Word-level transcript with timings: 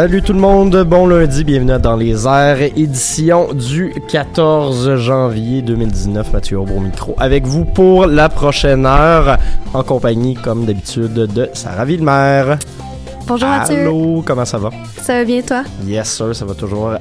Salut 0.00 0.22
tout 0.22 0.32
le 0.32 0.38
monde, 0.38 0.84
bon 0.84 1.08
lundi, 1.08 1.42
bienvenue 1.42 1.76
dans 1.82 1.96
les 1.96 2.24
airs, 2.24 2.62
édition 2.62 3.52
du 3.52 3.92
14 4.08 4.94
janvier 4.94 5.60
2019, 5.60 6.32
Mathieu 6.32 6.58
Aubry 6.60 6.76
au 6.76 6.78
micro, 6.78 7.16
avec 7.18 7.44
vous 7.44 7.64
pour 7.64 8.06
la 8.06 8.28
prochaine 8.28 8.86
heure, 8.86 9.38
en 9.74 9.82
compagnie, 9.82 10.34
comme 10.34 10.66
d'habitude, 10.66 11.14
de 11.14 11.50
Sarah 11.52 11.84
Villemer. 11.84 12.44
Bonjour 13.28 13.48
Mathieu. 13.48 13.80
Allô, 13.82 14.22
comment 14.24 14.46
ça 14.46 14.56
va? 14.56 14.70
Ça 15.02 15.18
va 15.18 15.24
bien 15.24 15.42
toi? 15.42 15.62
Yes 15.86 16.08
sir, 16.08 16.34
ça 16.34 16.46
va 16.46 16.54
toujours 16.54 16.92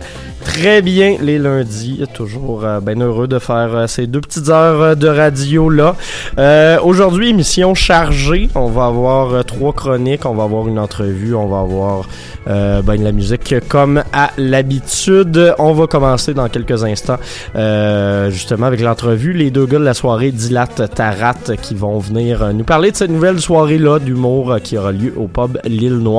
très 0.44 0.82
bien 0.82 1.16
les 1.22 1.40
lundis. 1.40 2.04
Toujours 2.14 2.66
euh, 2.66 2.82
bien 2.82 3.00
heureux 3.00 3.28
de 3.28 3.40
faire 3.40 3.70
euh, 3.74 3.88
ces 3.88 4.08
deux 4.08 4.20
petites 4.20 4.50
heures 4.50 4.82
euh, 4.82 4.96
de 4.96 5.08
radio 5.08 5.70
là. 5.70 5.96
Euh, 6.38 6.80
Aujourd'hui, 6.84 7.30
émission 7.30 7.74
chargée. 7.76 8.50
On 8.56 8.68
va 8.68 8.86
avoir 8.88 9.34
euh, 9.34 9.44
trois 9.44 9.72
chroniques, 9.72 10.26
on 10.26 10.34
va 10.36 10.44
avoir 10.44 10.68
une 10.68 10.80
entrevue, 10.80 11.34
on 11.34 11.48
va 11.48 11.60
avoir 11.62 12.10
euh, 12.48 12.82
ben, 12.82 12.98
de 12.98 13.04
la 13.04 13.14
musique 13.14 13.56
comme 13.70 14.04
à 14.12 14.32
l'habitude. 14.38 15.56
On 15.60 15.72
va 15.74 15.88
commencer 15.88 16.34
dans 16.34 16.50
quelques 16.50 16.84
instants 16.84 17.18
euh, 17.56 18.30
justement 18.32 18.66
avec 18.66 18.82
l'entrevue. 18.82 19.32
Les 19.32 19.50
deux 19.50 19.66
gars 19.66 19.80
de 19.80 19.86
la 19.86 19.94
soirée 19.94 20.32
Dilat 20.32 20.68
Tarat 20.68 21.56
qui 21.62 21.74
vont 21.74 22.00
venir 22.00 22.44
euh, 22.44 22.52
nous 22.52 22.66
parler 22.66 22.92
de 22.92 22.98
cette 22.98 23.12
nouvelle 23.12 23.40
soirée 23.40 23.78
là 23.78 24.00
d'humour 24.00 24.52
euh, 24.52 24.60
qui 24.60 24.78
aura 24.78 24.92
lieu 24.92 25.14
au 25.16 25.28
pub 25.28 25.58
L'île 25.64 25.98
Noire. 25.98 26.17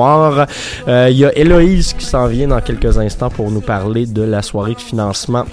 Euh, 0.87 1.07
Il 1.09 1.17
y 1.17 1.25
a 1.25 1.37
Héloïse 1.37 1.93
qui 1.93 2.05
s'en 2.05 2.27
vient 2.27 2.47
dans 2.47 2.61
quelques 2.61 2.97
instants 2.97 3.29
pour 3.29 3.51
nous 3.51 3.61
parler 3.61 4.05
de 4.05 4.21
la 4.21 4.41
soirée 4.41 4.73
de 4.73 4.79
financement 4.79 5.45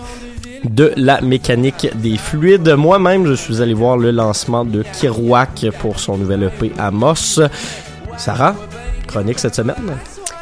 de 0.65 0.93
la 0.97 1.21
mécanique 1.21 1.89
des 1.97 2.17
fluides. 2.17 2.75
Moi-même, 2.77 3.27
je 3.27 3.35
suis 3.35 3.63
allé 3.63 3.75
voir 3.75 3.97
le 3.97 4.11
lancement 4.11 4.65
de 4.65 4.83
Kirouac 4.83 5.67
pour 5.81 5.99
son 6.01 6.17
nouvel 6.17 6.45
EP 6.45 6.73
Amos. 6.79 7.41
Sarah, 8.17 8.55
chronique 9.07 9.39
cette 9.39 9.55
semaine? 9.55 9.77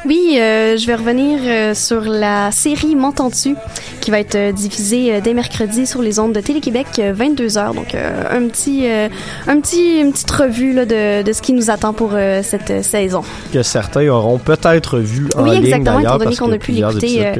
Oui, 0.06 0.36
euh, 0.38 0.76
je 0.76 0.86
vais 0.86 0.94
revenir 0.96 1.40
euh, 1.44 1.74
sur 1.74 2.02
la 2.02 2.50
série 2.52 2.94
M'entends-tu 2.94 3.56
qui 4.02 4.10
va 4.10 4.20
être 4.20 4.34
euh, 4.34 4.52
diffusée 4.52 5.14
euh, 5.14 5.20
dès 5.22 5.32
mercredi 5.32 5.86
sur 5.86 6.02
les 6.02 6.18
ondes 6.18 6.34
de 6.34 6.40
Télé-Québec 6.40 6.86
22h. 6.98 7.74
Donc 7.74 7.94
euh, 7.94 8.22
un 8.30 8.46
petit 8.48 8.86
euh, 8.86 9.08
un 9.46 9.60
petit 9.60 10.00
une 10.00 10.12
petite 10.12 10.30
revue 10.30 10.74
là, 10.74 10.84
de, 10.84 11.22
de 11.22 11.32
ce 11.32 11.40
qui 11.40 11.54
nous 11.54 11.70
attend 11.70 11.94
pour 11.94 12.10
euh, 12.12 12.42
cette 12.42 12.70
euh, 12.70 12.82
saison. 12.82 13.22
Que 13.52 13.62
certains 13.62 14.06
auront 14.08 14.38
peut-être 14.38 14.98
vu 14.98 15.28
en 15.36 15.44
Oui, 15.44 15.60
ligne 15.60 15.82
d'ailleurs 15.82 16.18
parce 16.18 16.38
qu'on 16.38 16.52
a 16.52 16.58
pu 16.58 16.72
l'écouter, 16.72 17.32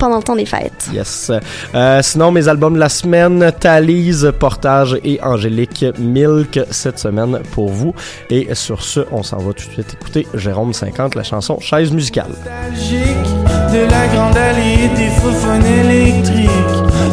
Pendant 0.00 0.16
le 0.16 0.22
temps 0.22 0.34
des 0.34 0.46
fêtes. 0.46 0.88
Yes. 0.92 1.30
Euh, 1.74 2.00
sinon, 2.02 2.32
mes 2.32 2.48
albums 2.48 2.74
de 2.74 2.78
la 2.80 2.88
semaine, 2.88 3.52
Thalys, 3.60 4.24
Portage 4.38 4.98
et 5.04 5.20
Angélique 5.22 5.84
Milk 5.98 6.58
cette 6.70 6.98
semaine 6.98 7.40
pour 7.52 7.68
vous. 7.68 7.94
Et 8.30 8.48
sur 8.54 8.82
ce, 8.82 9.00
on 9.12 9.22
s'en 9.22 9.36
va 9.36 9.52
tout 9.52 9.66
de 9.68 9.72
suite 9.72 9.94
écouter 10.00 10.26
Jérôme 10.34 10.72
50, 10.72 11.14
la 11.14 11.22
chanson 11.22 11.60
Chaise 11.60 11.92
musicale. 11.92 12.30
de 13.72 13.90
la 13.90 14.06
grande 14.08 14.36
allée 14.36 14.88
des 14.96 15.10
faufons 15.20 15.60
électriques, 15.60 16.48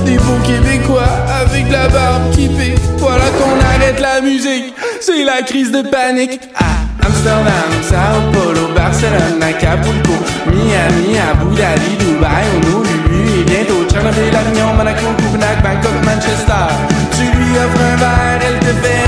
des 0.06 0.18
beaux 0.18 0.42
québécois 0.46 1.04
avec 1.42 1.70
la 1.72 1.88
barbe 1.90 2.32
qui 2.32 2.48
pique. 2.48 2.80
Voilà 2.98 3.26
qu'on 3.38 3.60
arrête 3.76 4.00
la 4.00 4.22
musique, 4.22 4.74
c'est 5.02 5.24
la 5.26 5.42
crise 5.44 5.72
de 5.72 5.82
panique. 5.82 6.40
À 6.56 6.87
Amsterdam, 7.08 7.72
Sao 7.84 8.20
Paulo, 8.34 8.74
Barcelone, 8.76 9.42
Acapulco, 9.42 10.12
Miami, 10.48 11.18
Abu 11.18 11.56
Dhabi, 11.56 11.96
Dubaï, 12.00 12.44
Honolulu 12.58 13.40
et 13.40 13.44
bientôt 13.46 13.86
Tchernobyl, 13.90 14.36
Avignon, 14.36 14.74
Monaco, 14.76 15.08
Copenhague, 15.16 15.64
Bangkok, 15.64 16.04
Manchester. 16.04 16.68
Tu 17.16 17.24
lui 17.24 17.58
offres 17.60 17.80
un 17.80 17.96
verre, 17.96 18.40
elle 18.46 18.60
te 18.60 18.74
fait 18.84 19.07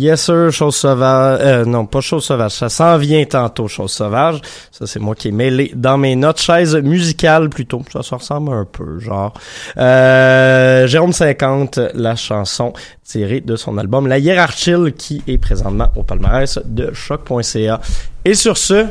Yes 0.00 0.22
sir, 0.22 0.50
chose 0.50 0.76
sauvage. 0.76 1.40
Euh, 1.42 1.64
non, 1.66 1.84
pas 1.84 2.00
chose 2.00 2.24
sauvage. 2.24 2.52
Ça 2.52 2.70
s'en 2.70 2.96
vient 2.96 3.22
tantôt, 3.26 3.68
chose 3.68 3.92
sauvage. 3.92 4.40
Ça, 4.70 4.86
c'est 4.86 4.98
moi 4.98 5.14
qui 5.14 5.28
ai 5.28 5.30
mêlé 5.30 5.72
dans 5.74 5.98
mes 5.98 6.16
notes. 6.16 6.40
Chaise 6.40 6.74
musicale 6.76 7.50
plutôt. 7.50 7.82
Ça, 7.92 8.02
ça 8.02 8.16
ressemble 8.16 8.50
un 8.54 8.64
peu, 8.64 8.98
genre. 8.98 9.34
Euh, 9.76 10.86
Jérôme 10.86 11.12
50, 11.12 11.80
la 11.92 12.16
chanson 12.16 12.72
tirée 13.04 13.42
de 13.42 13.56
son 13.56 13.76
album 13.76 14.06
La 14.06 14.18
Hiérarchie 14.18 14.72
qui 14.96 15.22
est 15.26 15.36
présentement 15.36 15.90
au 15.94 16.02
palmarès 16.02 16.58
de 16.64 16.94
choc.ca. 16.94 17.80
Et 18.24 18.32
sur 18.32 18.56
ce, 18.56 18.86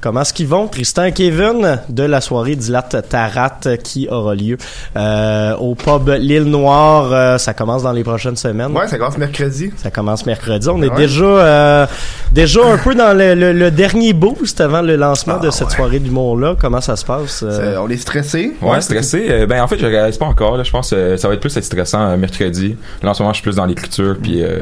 Comment 0.00 0.22
est-ce 0.22 0.32
qu'ils 0.32 0.48
vont, 0.48 0.66
Tristan 0.66 1.04
et 1.04 1.12
Kevin, 1.12 1.78
de 1.90 2.02
la 2.02 2.22
soirée 2.22 2.56
Dilate 2.56 3.06
Tarat 3.08 3.58
qui 3.84 4.08
aura 4.10 4.34
lieu 4.34 4.56
euh, 4.96 5.54
au 5.56 5.74
pub 5.74 6.08
L'Île 6.08 6.44
Noire. 6.44 7.10
Euh, 7.12 7.36
ça 7.38 7.52
commence 7.52 7.82
dans 7.82 7.92
les 7.92 8.02
prochaines 8.02 8.36
semaines. 8.36 8.72
Ouais, 8.74 8.88
ça 8.88 8.96
commence 8.96 9.18
mercredi. 9.18 9.70
Ça 9.76 9.90
commence 9.90 10.24
mercredi. 10.24 10.68
On 10.70 10.80
est 10.82 10.88
Ouais. 10.90 10.96
déjà 10.96 11.24
euh, 11.24 11.86
déjà 12.32 12.60
un 12.64 12.78
peu 12.78 12.94
dans 12.94 13.12
le, 13.16 13.34
le- 13.34 13.52
le 13.52 13.70
dernier 13.70 14.14
boost 14.14 14.60
avant 14.62 14.80
le 14.80 14.96
lancement 14.96 15.36
Ah, 15.38 15.44
de 15.44 15.50
cette 15.50 15.68
ouais. 15.68 15.74
soirée 15.76 15.98
d'humour-là. 15.98 16.56
Comment 16.58 16.80
ça 16.80 16.96
se 16.96 17.04
passe? 17.04 17.44
euh? 17.46 17.76
On 17.78 17.88
est 17.90 17.96
stressé. 17.98 18.54
Ouais, 18.62 18.80
stressé. 18.80 19.26
euh, 19.28 19.46
ben 19.46 19.62
en 19.62 19.68
fait, 19.68 19.78
je 19.78 19.84
réalise 19.86 20.16
pas 20.16 20.26
encore. 20.26 20.56
Là, 20.56 20.62
je 20.62 20.70
pense 20.70 20.90
que 20.90 21.18
ça 21.18 21.28
va 21.28 21.34
être 21.34 21.40
plus 21.40 21.54
être 21.56 21.64
stressant 21.64 22.00
euh, 22.08 22.16
mercredi. 22.16 22.74
Là, 23.02 23.10
en 23.10 23.14
ce 23.14 23.22
moment, 23.22 23.32
je 23.34 23.38
suis 23.40 23.44
plus 23.44 23.56
dans 23.56 23.66
l'écriture, 23.66 24.16
puis 24.22 24.42
euh, 24.42 24.60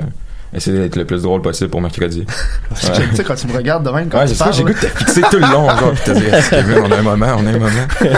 essayer 0.55 0.79
d'être 0.79 0.97
le 0.97 1.05
plus 1.05 1.23
drôle 1.23 1.43
possible 1.43 1.71
pour 1.71 1.81
mercredi. 1.81 2.25
Ouais. 2.71 2.77
Tu 3.11 3.17
sais, 3.17 3.25
quand 3.25 3.35
tu 3.35 3.47
me 3.49 3.57
regardes 3.57 3.85
de 3.85 3.91
même, 3.91 4.09
quand 4.09 4.19
Ouais, 4.19 4.25
tu 4.25 4.31
c'est 4.33 4.37
ça, 4.37 4.45
parles, 4.45 4.57
j'ai 4.57 4.63
goût 4.63 4.69
de 4.73 4.79
te 4.79 4.87
fixer 4.87 5.23
tout 5.23 5.37
le 5.39 5.41
long, 5.41 5.69
genre, 5.69 5.93
Kevin, 6.05 6.83
on 6.85 6.93
a 6.93 6.97
un 6.99 7.03
moment, 7.03 7.27
on 7.39 7.47
a 7.47 7.51
un 7.51 7.59
moment. 7.59 7.87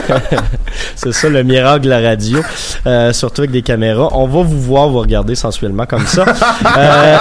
C'est 0.96 1.12
ça 1.12 1.28
le 1.28 1.42
miracle 1.42 1.84
de 1.84 1.88
la 1.90 2.00
radio, 2.00 2.40
euh, 2.86 3.12
surtout 3.12 3.42
avec 3.42 3.50
des 3.52 3.62
caméras. 3.62 4.08
On 4.12 4.26
va 4.26 4.42
vous 4.42 4.60
voir 4.60 4.88
vous 4.88 4.98
regarder 5.00 5.34
sensuellement 5.34 5.86
comme 5.86 6.06
ça. 6.06 6.24
Euh, 6.76 7.16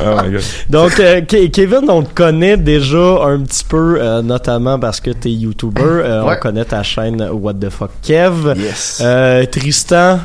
Oh 0.00 0.22
my 0.22 0.32
god. 0.32 0.42
donc, 0.70 0.98
euh, 1.00 1.20
Ke- 1.22 1.50
Kevin, 1.50 1.88
on 1.88 2.02
te 2.02 2.14
connaît 2.14 2.56
déjà 2.56 3.24
un 3.24 3.40
petit 3.40 3.64
peu, 3.64 3.98
euh, 4.00 4.22
notamment 4.22 4.78
parce 4.78 5.00
que 5.00 5.10
t'es 5.10 5.30
YouTuber. 5.30 5.82
Euh, 5.82 6.22
Ouais. 6.24 6.36
On 6.36 6.40
connaît 6.40 6.64
ta 6.64 6.82
chaîne 6.82 7.22
What 7.32 7.54
the 7.54 7.70
Fuck 7.70 7.90
Kev. 8.02 8.54
Yes. 8.56 9.00
Euh, 9.04 9.44
Tristan, 9.46 10.20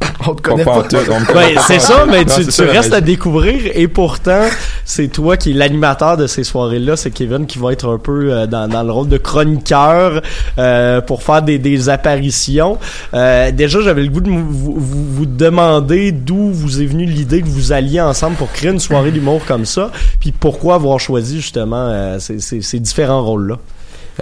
on 0.28 0.34
te 0.34 0.42
connaît 0.42 0.64
Pas 0.64 0.72
pas. 0.72 0.78
en 0.78 0.82
tout, 0.82 0.96
on 1.10 1.20
me 1.20 1.26
Ouais, 1.26 1.32
connaît 1.32 1.54
pas 1.54 1.60
c'est 1.66 1.80
ça, 1.80 2.06
mais 2.08 2.24
Non, 2.24 2.34
tu, 2.36 2.44
tu 2.44 2.50
ça, 2.52 2.64
restes 2.64 2.92
à 2.92 3.00
découvrir 3.00 3.60
et 3.74 3.88
pourtant, 3.88 4.42
c'est 4.84 5.08
toi 5.08 5.36
qui 5.36 5.50
es 5.50 5.54
l'animateur 5.54 6.16
de 6.16 6.26
ces 6.26 6.44
soirées-là. 6.44 6.96
C'est 6.96 7.10
Kevin 7.10 7.46
qui 7.46 7.58
va 7.58 7.72
être 7.72 7.88
un 7.92 7.98
peu 7.98 8.32
euh, 8.32 8.46
dans, 8.46 8.68
dans 8.68 8.82
le 8.84 8.92
rôle 8.92 9.08
de 9.08 9.18
chroniqueur 9.18 10.22
euh, 10.58 11.00
pour 11.00 11.22
faire 11.22 11.42
des, 11.42 11.58
des 11.58 11.88
apparitions. 11.88 12.78
Euh, 13.14 13.50
déjà, 13.50 13.80
j'avais 13.80 14.02
le 14.02 14.08
goût 14.08 14.20
de 14.20 14.30
vous, 14.30 14.46
vous, 14.48 14.74
vous- 14.76 15.06
vous 15.14 15.26
demander 15.26 16.12
d'où 16.12 16.52
vous 16.52 16.80
est 16.80 16.86
venue 16.86 17.04
l'idée 17.06 17.42
que 17.42 17.48
vous 17.48 17.72
alliez 17.72 18.00
ensemble 18.00 18.36
pour 18.36 18.52
créer 18.52 18.70
une 18.70 18.80
soirée 18.80 19.10
d'humour 19.10 19.40
comme 19.46 19.64
ça, 19.66 19.90
puis 20.20 20.32
pourquoi 20.32 20.76
avoir 20.76 21.00
choisi 21.00 21.36
justement 21.40 21.88
euh, 21.90 22.18
ces, 22.20 22.38
ces- 22.40 22.62
ces 22.62 22.78
différents 22.78 23.22
rôles-là. 23.24 23.56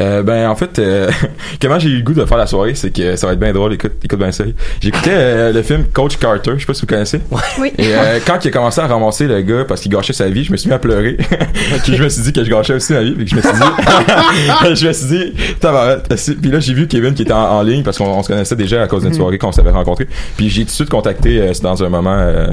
Euh, 0.00 0.22
ben 0.22 0.48
en 0.48 0.56
fait 0.56 0.78
euh, 0.78 1.10
comment 1.60 1.78
j'ai 1.78 1.88
eu 1.88 1.96
le 1.96 2.02
goût 2.02 2.12
de 2.12 2.24
faire 2.26 2.36
la 2.36 2.46
soirée 2.46 2.74
c'est 2.74 2.90
que 2.90 3.16
ça 3.16 3.26
va 3.26 3.32
être 3.32 3.38
bien 3.38 3.54
drôle 3.54 3.72
écoute 3.72 3.92
écoute 4.04 4.18
bien 4.18 4.32
ça. 4.32 4.44
J'écoutais 4.80 5.10
euh, 5.12 5.52
le 5.52 5.62
film 5.62 5.84
Coach 5.92 6.18
Carter 6.18 6.52
je 6.56 6.60
sais 6.60 6.66
pas 6.66 6.74
si 6.74 6.82
vous 6.82 6.86
connaissez. 6.86 7.20
Oui. 7.58 7.72
et 7.78 7.94
euh, 7.94 8.18
quand 8.26 8.44
il 8.44 8.48
a 8.48 8.50
commencé 8.50 8.80
à 8.80 8.86
ramasser 8.86 9.26
le 9.26 9.40
gars 9.40 9.64
parce 9.66 9.80
qu'il 9.80 9.90
gâchait 9.90 10.12
sa 10.12 10.28
vie 10.28 10.44
je 10.44 10.52
me 10.52 10.56
suis 10.56 10.68
mis 10.68 10.74
à 10.74 10.78
pleurer. 10.78 11.16
Puis 11.84 11.96
je 11.96 12.02
me 12.02 12.08
suis 12.08 12.22
dit 12.22 12.32
que 12.32 12.44
je 12.44 12.50
gâchais 12.50 12.74
aussi 12.74 12.92
ma 12.92 13.02
vie 13.02 13.12
puis 13.12 13.24
que 13.24 13.30
je 13.30 13.36
me 13.36 13.40
suis 13.40 13.52
dit 13.52 14.74
je 14.74 14.86
me 14.88 14.92
suis 14.92 16.34
dit 16.34 16.36
puis 16.40 16.50
là 16.50 16.60
j'ai 16.60 16.74
vu 16.74 16.86
Kevin 16.88 17.14
qui 17.14 17.22
était 17.22 17.32
en, 17.32 17.58
en 17.58 17.62
ligne 17.62 17.82
parce 17.82 17.98
qu'on 17.98 18.06
on 18.06 18.22
se 18.22 18.28
connaissait 18.28 18.56
déjà 18.56 18.82
à 18.82 18.86
cause 18.86 19.02
d'une 19.02 19.14
soirée 19.14 19.38
qu'on 19.38 19.52
s'avait 19.52 19.70
rencontré 19.70 20.06
puis 20.36 20.50
j'ai 20.50 20.62
tout 20.62 20.68
de 20.68 20.72
suite 20.72 20.90
contacté 20.90 21.40
euh, 21.40 21.52
c'est 21.52 21.62
dans 21.62 21.82
un 21.82 21.88
moment 21.88 22.16
euh, 22.18 22.46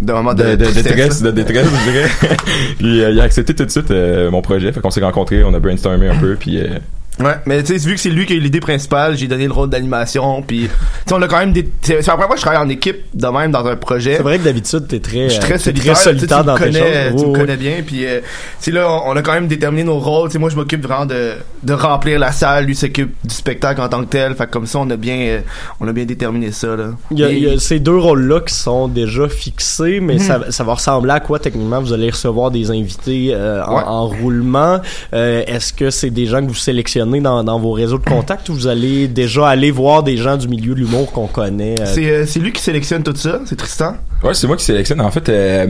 De 0.00 0.12
moment 0.14 0.32
de, 0.32 0.42
de, 0.42 0.56
de 0.56 0.64
tristesse, 0.64 0.84
détresse, 0.84 1.22
de 1.22 1.30
détresse, 1.30 1.66
je 1.66 1.90
dirais. 1.90 2.08
puis 2.78 3.02
euh, 3.02 3.10
il 3.10 3.20
a 3.20 3.24
accepté 3.24 3.54
tout 3.54 3.66
de 3.66 3.70
suite 3.70 3.90
euh, 3.90 4.30
mon 4.30 4.40
projet, 4.40 4.72
fait 4.72 4.80
qu'on 4.80 4.90
s'est 4.90 5.04
rencontrés, 5.04 5.44
on 5.44 5.52
a 5.52 5.60
brainstormé 5.60 6.08
un 6.08 6.16
peu, 6.16 6.36
puis 6.36 6.58
euh, 6.58 6.78
Ouais, 7.20 7.36
mais 7.46 7.62
tu 7.62 7.78
sais, 7.78 7.86
vu 7.88 7.94
que 7.94 8.00
c'est 8.00 8.10
lui 8.10 8.26
qui 8.26 8.32
a 8.32 8.36
eu 8.36 8.40
l'idée 8.40 8.60
principale, 8.60 9.16
j'ai 9.16 9.28
donné 9.28 9.46
le 9.46 9.52
rôle 9.52 9.68
d'animation, 9.70 10.42
puis 10.42 10.62
tu 10.62 10.68
sais, 11.06 11.14
on 11.14 11.22
a 11.22 11.28
quand 11.28 11.38
même 11.38 11.52
des. 11.52 11.68
C'est 11.82 11.96
la 11.96 12.02
première 12.02 12.26
fois 12.26 12.34
que 12.34 12.40
je 12.40 12.46
travaille 12.46 12.62
en 12.64 12.68
équipe 12.68 12.98
de 13.14 13.26
même 13.26 13.50
dans 13.50 13.66
un 13.66 13.76
projet. 13.76 14.16
C'est 14.16 14.22
vrai 14.22 14.38
que 14.38 14.44
d'habitude, 14.44 14.86
t'es 14.88 15.00
très, 15.00 15.24
Je 15.28 15.34
suis 15.34 15.38
euh, 15.38 15.42
très 15.42 15.52
t'es 15.54 15.58
solitaire, 15.58 15.94
très 15.94 16.02
solitaire 16.04 16.40
tu 16.40 16.46
dans 16.46 16.54
tes 16.56 16.64
connais, 16.64 17.10
choses. 17.10 17.20
tu 17.20 17.26
me 17.26 17.32
Oui, 17.32 17.38
connais 17.40 17.56
bien, 17.56 17.74
puis 17.86 18.06
euh, 18.06 18.20
tu 18.20 18.26
sais 18.60 18.70
là, 18.70 18.88
on, 18.90 19.10
on 19.12 19.16
a 19.16 19.22
quand 19.22 19.32
même 19.32 19.48
déterminé 19.48 19.84
nos 19.84 19.98
rôles. 19.98 20.28
Tu 20.28 20.34
sais, 20.34 20.38
moi, 20.38 20.50
je 20.50 20.56
m'occupe 20.56 20.82
vraiment 20.86 21.06
de, 21.06 21.32
de 21.62 21.72
remplir 21.72 22.18
la 22.18 22.32
salle, 22.32 22.64
lui 22.64 22.74
s'occupe 22.74 23.14
du 23.24 23.34
spectacle 23.34 23.80
en 23.80 23.88
tant 23.88 24.00
que 24.00 24.08
tel. 24.10 24.34
Fait 24.34 24.46
que 24.46 24.50
comme 24.50 24.66
ça, 24.66 24.78
on 24.78 24.88
a 24.90 24.96
bien, 24.96 25.16
euh, 25.18 25.40
on 25.80 25.88
a 25.88 25.92
bien 25.92 26.04
déterminé 26.04 26.52
ça 26.52 26.74
là. 26.76 26.90
Il 27.10 27.18
y, 27.18 27.24
a, 27.24 27.30
Et- 27.30 27.34
il 27.36 27.42
y 27.44 27.50
a 27.50 27.58
ces 27.58 27.80
deux 27.80 27.96
rôles-là 27.98 28.40
qui 28.40 28.54
sont 28.54 28.88
déjà 28.88 29.28
fixés, 29.28 30.00
mais 30.00 30.18
ça, 30.18 30.40
ça 30.50 30.64
va 30.64 30.74
ressembler 30.74 31.12
à 31.12 31.20
quoi 31.20 31.38
techniquement? 31.38 31.80
Vous 31.80 31.92
allez 31.92 32.10
recevoir 32.10 32.50
des 32.50 32.70
invités 32.70 33.30
euh, 33.34 33.64
en, 33.64 33.76
Ouais. 33.76 33.82
en 33.86 34.06
roulement. 34.06 34.80
Euh, 35.12 35.42
Est-ce 35.46 35.72
que 35.72 35.90
c'est 35.90 36.10
des 36.10 36.26
gens 36.26 36.40
que 36.40 36.48
vous 36.48 36.54
sélectionnez 36.54 37.09
dans, 37.18 37.58
vos 37.58 37.72
réseaux 37.72 37.98
de 37.98 38.04
contacts 38.04 38.48
ou 38.48 38.54
vous 38.54 38.66
allez 38.68 39.08
déjà 39.08 39.48
aller 39.48 39.72
voir 39.72 40.04
des 40.04 40.16
gens 40.16 40.36
du 40.36 40.46
milieu 40.46 40.74
de 40.74 40.80
l'humour 40.80 41.10
qu'on 41.10 41.26
connaît 41.26 41.80
euh, 41.80 41.86
c'est 41.86 42.10
euh, 42.10 42.26
c'est 42.26 42.38
lui 42.38 42.52
qui 42.52 42.62
sélectionne 42.62 43.02
tout 43.02 43.16
ça, 43.16 43.40
c'est 43.46 43.56
Tristan. 43.56 43.94
Ouais, 44.22 44.34
c'est 44.34 44.46
moi 44.46 44.56
qui 44.56 44.64
sélectionne. 44.64 45.00
En 45.00 45.10
fait, 45.10 45.28
euh, 45.28 45.66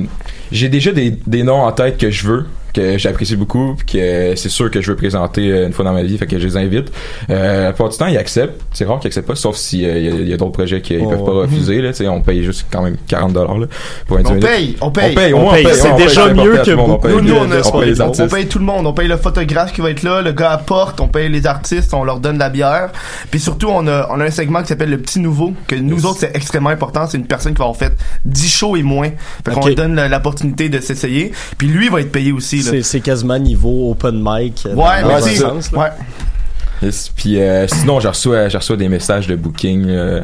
j'ai 0.53 0.69
déjà 0.69 0.93
des, 0.93 1.11
des 1.27 1.43
noms 1.43 1.63
en 1.63 1.73
tête 1.73 1.99
que 1.99 2.11
je 2.11 2.27
veux, 2.27 2.47
que 2.73 2.99
j'apprécie 2.99 3.35
beaucoup, 3.35 3.75
puis 3.77 3.99
que 3.99 4.37
c'est 4.37 4.49
sûr 4.49 4.71
que 4.71 4.81
je 4.81 4.93
veux 4.93 4.97
présenter 4.97 5.51
euh, 5.51 5.67
une 5.67 5.73
fois 5.73 5.85
dans 5.85 5.93
ma 5.93 6.05
vie, 6.05 6.17
fait 6.19 6.29
que 6.29 6.39
je 6.39 6.47
les 6.47 6.57
invite. 6.57 6.93
Euh, 7.29 7.65
la 7.65 7.73
plupart 7.73 7.89
du 7.91 7.99
temps, 7.99 8.07
ils 8.07 8.17
acceptent. 8.17 8.61
C'est 8.73 8.85
rare 8.85 9.01
qu'ils 9.01 9.09
acceptent 9.09 9.27
pas, 9.27 9.35
sauf 9.35 9.57
s'il 9.57 9.81
y 9.81 9.87
a, 9.87 9.99
il 9.99 10.29
y 10.29 10.33
a 10.33 10.37
d'autres 10.37 10.53
projets 10.53 10.81
qu'ils 10.81 11.01
Oh, 11.03 11.09
peuvent 11.09 11.25
pas 11.25 11.33
refuser. 11.33 11.83
Là, 11.83 11.91
tu 11.91 11.97
sais, 11.97 12.09
on 12.09 12.21
paye 12.23 12.45
juste 12.45 12.67
quand 12.71 12.83
même 12.83 12.97
40 13.09 13.33
dollars 13.33 13.59
là, 13.59 13.67
pour 14.07 14.19
un 14.19 14.21
On 14.21 14.23
10 14.23 14.29
minutes. 14.35 14.47
paye, 14.47 14.77
on 14.81 14.91
paye. 14.93 15.11
On 15.11 15.15
paye, 15.17 15.35
On 15.35 15.51
paye. 15.51 15.65
on 15.65 15.65
paye. 15.65 15.75
C'est 15.75 15.91
on 15.91 15.97
paye, 15.97 16.07
déjà 16.07 16.33
mieux 16.33 16.57
que 16.59 16.75
beaucoup 16.77 16.99
paye. 16.99 17.13
Nous, 17.17 17.21
nous, 17.23 17.35
on, 17.35 17.41
on 17.43 17.81
paye 17.81 17.91
les 17.91 18.01
on 18.01 18.29
paye 18.29 18.47
tout 18.47 18.59
le 18.61 18.65
monde. 18.65 18.87
On 18.87 18.93
paye 18.93 19.09
le 19.09 19.17
photographe 19.17 19.73
qui 19.73 19.81
va 19.81 19.91
être 19.91 20.05
là, 20.05 20.23
le 20.23 20.31
gars 20.31 20.53
à 20.53 20.59
porte, 20.59 21.01
on 21.01 21.09
paye 21.09 21.29
les 21.29 21.47
artistes, 21.49 21.93
on 21.93 22.05
leur 22.05 22.21
donne 22.21 22.39
la 22.39 22.51
bière. 22.51 22.91
Puis 23.33 23.41
surtout, 23.41 23.69
on 23.69 23.85
a, 23.89 24.07
on 24.13 24.21
a 24.21 24.25
un 24.27 24.31
segment 24.31 24.63
qui 24.63 24.69
s'appelle 24.69 24.91
le 24.91 24.99
petit 24.99 25.19
nouveau, 25.19 25.55
que 25.67 25.75
nous 25.75 25.97
Yes. 25.97 26.05
autres, 26.05 26.21
c'est 26.21 26.37
extrêmement 26.37 26.71
important. 26.71 27.09
C'est 27.09 27.19
une 27.19 27.27
personne 27.27 27.53
qui 27.53 27.59
va 27.59 27.65
avoir 27.65 27.77
fait 27.77 27.93
10 28.27 28.40
shows 28.49 28.77
et 28.77 28.83
moins. 28.83 29.11
Fait 29.45 29.53
qu'on 29.53 29.67
lui 29.67 29.75
donne 29.75 30.01
l'opportunité 30.09 30.69
de 30.69 30.81
s'essayer. 30.81 31.33
Puis 31.59 31.69
lui 31.69 31.89
va 31.89 32.01
être 32.01 32.13
payé 32.13 32.33
aussi. 32.33 32.63
C'est, 32.63 32.83
c'est 32.83 33.01
quasiment 33.01 33.39
niveau 33.39 33.91
open 33.91 34.21
mic. 34.25 34.65
euh, 34.67 34.75
Ouais, 34.75 35.03
dans 35.03 35.25
mais 35.25 35.35
là. 35.37 35.53
ouais. 35.83 35.89
Yes. 36.83 37.11
Puis 37.15 37.41
euh, 37.41 37.67
sinon, 37.69 38.01
je 38.01 38.09
reçois, 38.09 38.49
je 38.49 38.57
reçois 38.57 38.77
des 38.77 38.89
messages 38.89 39.27
de 39.27 39.37
booking 39.37 39.85
euh, 39.89 40.23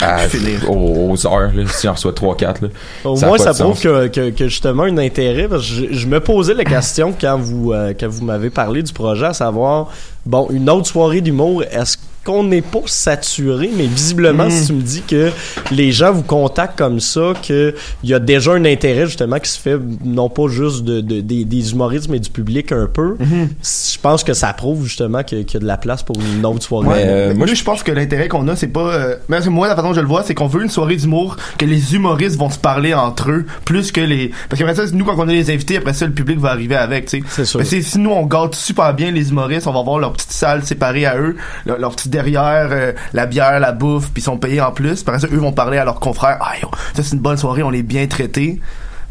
à- 0.00 0.20
aux, 0.68 1.10
aux 1.12 1.26
heures. 1.26 1.50
Là, 1.54 1.64
si 1.66 1.86
j'en 1.86 1.92
reçois 1.92 2.12
3-4. 2.12 2.62
là. 2.62 2.68
Au 3.04 3.16
Ça 3.16 3.26
moins, 3.26 3.36
ça 3.36 3.52
prouve 3.52 3.78
que, 3.78 4.06
que, 4.08 4.30
que 4.30 4.48
justement 4.48 4.84
un 4.84 4.96
intérêt. 4.96 5.46
Parce 5.46 5.62
que 5.68 5.74
je, 5.92 5.98
je 5.98 6.06
me 6.06 6.20
posais 6.20 6.54
la 6.54 6.64
question 6.64 7.14
quand 7.20 7.36
vous 7.38 7.72
euh, 7.72 7.92
quand 7.98 8.08
vous 8.08 8.24
m'avez 8.24 8.48
parlé 8.48 8.82
du 8.82 8.92
projet, 8.94 9.26
à 9.26 9.34
savoir 9.34 9.88
bon 10.24 10.48
une 10.50 10.70
autre 10.70 10.86
soirée 10.86 11.20
d'humour. 11.20 11.64
Est-ce 11.64 11.98
qu'on 12.30 12.44
n'est 12.44 12.62
pas 12.62 12.80
saturé, 12.86 13.70
mais 13.76 13.86
visiblement, 13.86 14.46
Mm. 14.46 14.50
si 14.50 14.66
tu 14.68 14.72
me 14.74 14.82
dis 14.82 15.02
que 15.02 15.30
les 15.72 15.92
gens 15.92 16.12
vous 16.12 16.22
contactent 16.22 16.78
comme 16.78 17.00
ça, 17.00 17.32
que 17.46 17.74
il 18.02 18.10
y 18.10 18.14
a 18.14 18.18
déjà 18.18 18.52
un 18.52 18.64
intérêt 18.64 19.06
justement 19.06 19.38
qui 19.38 19.50
se 19.50 19.58
fait 19.58 19.76
non 20.04 20.28
pas 20.28 20.48
juste 20.48 20.84
de, 20.84 21.00
de- 21.00 21.20
des, 21.20 21.44
des 21.44 21.72
humoristes 21.72 22.08
mais 22.08 22.18
du 22.18 22.30
public 22.30 22.72
un 22.72 22.86
peu. 22.86 23.16
Mm-hmm. 23.20 23.92
Je 23.94 23.98
pense 24.00 24.24
que 24.24 24.32
ça 24.34 24.52
prouve 24.52 24.84
justement 24.84 25.22
qu'il 25.22 25.38
y 25.40 25.56
a 25.56 25.60
de 25.60 25.66
la 25.66 25.76
place 25.76 26.02
pour 26.02 26.16
une 26.18 26.44
autre 26.46 26.62
soirée. 26.62 26.88
Mais, 26.88 27.04
euh, 27.06 27.34
moi, 27.34 27.46
je 27.46 27.62
pense 27.64 27.82
que 27.82 27.92
l'intérêt 27.92 28.28
qu'on 28.28 28.46
a, 28.48 28.56
c'est 28.56 28.66
pas. 28.68 28.80
Euh, 28.94 29.16
mais 29.28 29.40
moi, 29.46 29.68
la 29.68 29.74
façon 29.76 29.88
dont 29.88 29.94
je 29.94 30.00
le 30.00 30.06
vois, 30.06 30.22
c'est 30.22 30.34
qu'on 30.34 30.46
veut 30.46 30.62
une 30.62 30.68
soirée 30.70 30.96
d'humour 30.96 31.36
que 31.58 31.64
les 31.64 31.94
humoristes 31.94 32.36
vont 32.38 32.50
se 32.50 32.58
parler 32.58 32.94
entre 32.94 33.30
eux, 33.30 33.44
plus 33.64 33.92
que 33.92 34.00
les. 34.00 34.30
Parce 34.48 34.58
qu'après 34.60 34.74
ça, 34.74 34.82
nous, 34.92 35.04
quand 35.04 35.14
on 35.18 35.28
a 35.28 35.32
les 35.32 35.50
invités, 35.50 35.76
après 35.78 35.92
ça, 35.94 36.06
le 36.06 36.12
public 36.12 36.38
va 36.38 36.50
arriver 36.50 36.76
avec, 36.76 37.06
tu 37.06 37.18
sais. 37.18 37.24
C'est 37.28 37.44
sûr. 37.44 37.60
Mais 37.60 37.64
si 37.66 37.98
nous, 37.98 38.10
on 38.10 38.26
gâte 38.26 38.54
super 38.54 38.94
bien 38.94 39.10
les 39.10 39.30
humoristes, 39.30 39.66
on 39.66 39.72
va 39.72 39.80
avoir 39.80 39.98
leur 39.98 40.12
petite 40.12 40.32
salle 40.32 40.64
séparée 40.64 41.06
à 41.06 41.16
eux, 41.18 41.36
leur, 41.66 41.78
leur 41.78 41.90
petite 41.94 42.10
derrière, 42.22 42.68
euh, 42.70 42.92
la 43.12 43.26
bière, 43.26 43.58
la 43.60 43.72
bouffe, 43.72 44.10
puis 44.10 44.20
ils 44.20 44.24
sont 44.24 44.36
payés 44.36 44.60
en 44.60 44.72
plus. 44.72 45.02
Après 45.02 45.18
ça, 45.18 45.28
eux 45.32 45.38
vont 45.38 45.52
parler 45.52 45.78
à 45.78 45.84
leurs 45.84 46.00
confrères. 46.00 46.38
Ah, 46.40 46.52
yo, 46.60 46.68
ça, 46.94 47.02
c'est 47.02 47.14
une 47.14 47.22
bonne 47.22 47.36
soirée, 47.36 47.62
on 47.62 47.72
est 47.72 47.82
bien 47.82 48.06
traités. 48.06 48.60